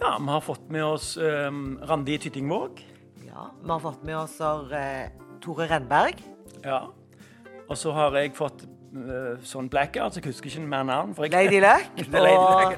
Ja, 0.00 0.16
vi 0.18 0.30
har 0.30 0.40
fått 0.40 0.70
med 0.70 0.84
oss 0.84 1.16
um, 1.18 1.78
Randi 1.88 2.18
Tyttingvåg. 2.18 2.91
Ja, 3.32 3.46
vi 3.62 3.70
har 3.70 3.80
fått 3.80 4.02
med 4.04 4.16
oss 4.18 4.34
uh, 4.40 5.08
Tore 5.40 5.66
Renberg. 5.70 6.20
Ja. 6.64 6.82
Og 7.68 7.76
så 7.80 7.92
har 7.96 8.12
jeg 8.18 8.34
fått 8.36 8.66
eh, 8.66 9.38
sånn 9.48 9.70
blackout, 9.72 10.12
så 10.12 10.20
jeg 10.20 10.26
husker 10.28 10.50
ikke 10.50 10.66
mer 10.68 10.82
navn. 10.84 11.14
for 11.16 11.24
jeg- 11.24 11.32
Lady 11.32 11.60
Luck 11.62 11.88
og 12.28 12.76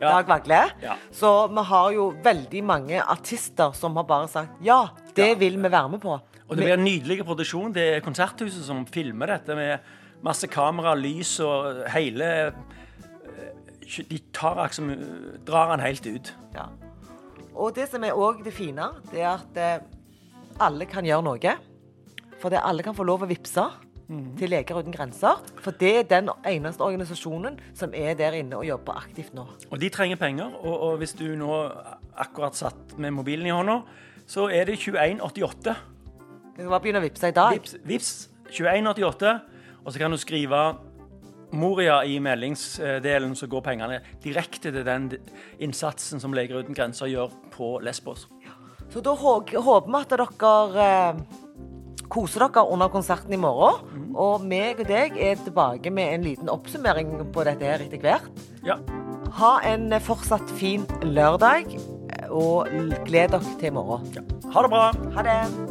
Ja. 0.00 0.12
Dag 0.14 0.28
Vagle. 0.30 0.60
Ja. 0.80 0.94
Så 1.12 1.48
vi 1.52 1.64
har 1.68 1.90
jo 1.92 2.04
veldig 2.24 2.62
mange 2.64 3.02
artister 3.02 3.72
som 3.76 3.96
har 3.96 4.04
bare 4.08 4.28
sagt 4.28 4.62
ja, 4.64 4.86
det 5.14 5.26
Ja. 5.28 5.34
vil 5.34 5.58
vi 5.60 5.68
være 5.68 5.88
med 5.90 6.00
på. 6.00 6.14
Og 6.48 6.56
det 6.56 6.64
blir 6.64 6.72
en 6.78 6.84
nydelig 6.84 7.24
produksjon. 7.26 7.72
Det 7.74 7.96
er 7.96 8.00
Konserthuset 8.00 8.64
som 8.64 8.86
filmer 8.86 9.26
dette 9.26 9.54
med 9.54 9.78
masse 10.22 10.46
kamera, 10.48 10.94
lys 10.94 11.34
og 11.40 11.84
hele 11.92 12.30
eh, 12.46 14.02
De 14.08 14.18
tar 14.32 14.54
liksom, 14.62 14.90
drar 15.46 15.72
den 15.76 15.80
helt 15.84 16.06
ut. 16.06 16.34
Ja. 16.54 16.68
Og 17.60 17.74
det 17.76 17.90
som 17.92 18.04
er 18.06 18.16
òg 18.16 18.40
det 18.44 18.54
fine, 18.56 18.88
det 19.10 19.20
er 19.20 19.34
at 19.34 19.60
eh, 19.60 19.84
alle 20.64 20.88
kan 20.88 21.04
gjøre 21.04 21.26
noe. 21.26 21.54
For 22.40 22.52
det 22.52 22.62
alle 22.64 22.84
kan 22.84 22.96
få 22.96 23.04
lov 23.04 23.26
å 23.26 23.28
vippse 23.28 23.66
til 24.40 24.50
Leger 24.50 24.80
uten 24.80 24.94
grenser. 24.94 25.38
For 25.62 25.76
det 25.76 25.90
er 26.00 26.08
den 26.10 26.30
eneste 26.48 26.82
organisasjonen 26.82 27.58
som 27.76 27.94
er 27.94 28.16
der 28.18 28.38
inne 28.40 28.58
og 28.58 28.66
jobber 28.66 28.98
aktivt 28.98 29.36
nå. 29.36 29.46
Og 29.70 29.78
de 29.80 29.90
trenger 29.92 30.18
penger. 30.18 30.56
Og, 30.62 30.74
og 30.88 30.96
hvis 31.02 31.14
du 31.18 31.28
nå 31.38 31.52
akkurat 32.20 32.58
satt 32.58 32.96
med 32.98 33.14
mobilen 33.14 33.46
i 33.46 33.54
hånda, 33.54 33.80
så 34.30 34.48
er 34.50 34.66
det 34.70 34.80
2188. 34.82 35.76
Du 36.56 36.62
kan 36.64 36.72
bare 36.72 36.82
begynne 36.82 37.02
å 37.02 37.06
vippse 37.06 37.30
i 37.30 37.36
dag. 37.36 37.54
Vips, 37.60 37.76
vips 37.86 38.12
2188. 38.50 39.36
Og 39.84 39.92
så 39.92 40.02
kan 40.02 40.12
du 40.12 40.18
skrive 40.20 40.64
Moria 41.52 42.00
i 42.06 42.18
meldingsdelen, 42.22 43.34
så 43.36 43.48
går 43.50 43.64
pengene 43.66 44.00
direkte 44.22 44.70
til 44.70 44.84
den 44.86 45.10
innsatsen 45.58 46.22
som 46.22 46.34
Leger 46.36 46.62
uten 46.62 46.76
grenser 46.76 47.10
gjør 47.10 47.32
på 47.54 47.78
Lesbos. 47.84 48.28
Så 48.90 49.02
da 49.04 49.14
håper 49.14 49.54
vi 49.54 50.00
at 50.00 50.14
dere 50.14 50.82
eh, 50.82 51.20
koser 52.10 52.46
dere 52.46 52.66
under 52.66 52.90
konserten 52.92 53.34
i 53.34 53.40
morgen. 53.40 54.10
Og 54.18 54.42
meg 54.42 54.82
og 54.82 54.90
deg 54.90 55.18
er 55.18 55.38
tilbake 55.38 55.92
med 55.94 56.16
en 56.16 56.26
liten 56.26 56.50
oppsummering 56.52 57.14
på 57.32 57.46
dette 57.46 57.66
her 57.66 57.86
etter 57.86 58.02
hvert. 58.02 58.44
Ja. 58.66 58.80
Ha 59.38 59.52
en 59.70 59.92
fortsatt 60.02 60.50
fin 60.58 60.88
lørdag, 61.06 61.76
og 62.34 62.66
gled 63.06 63.36
dere 63.36 63.58
til 63.60 63.70
i 63.70 63.76
morgen. 63.78 64.10
Ha 64.50 64.66
det 64.66 64.72
bra. 64.74 64.88
Ha 65.14 65.26
det. 65.26 65.69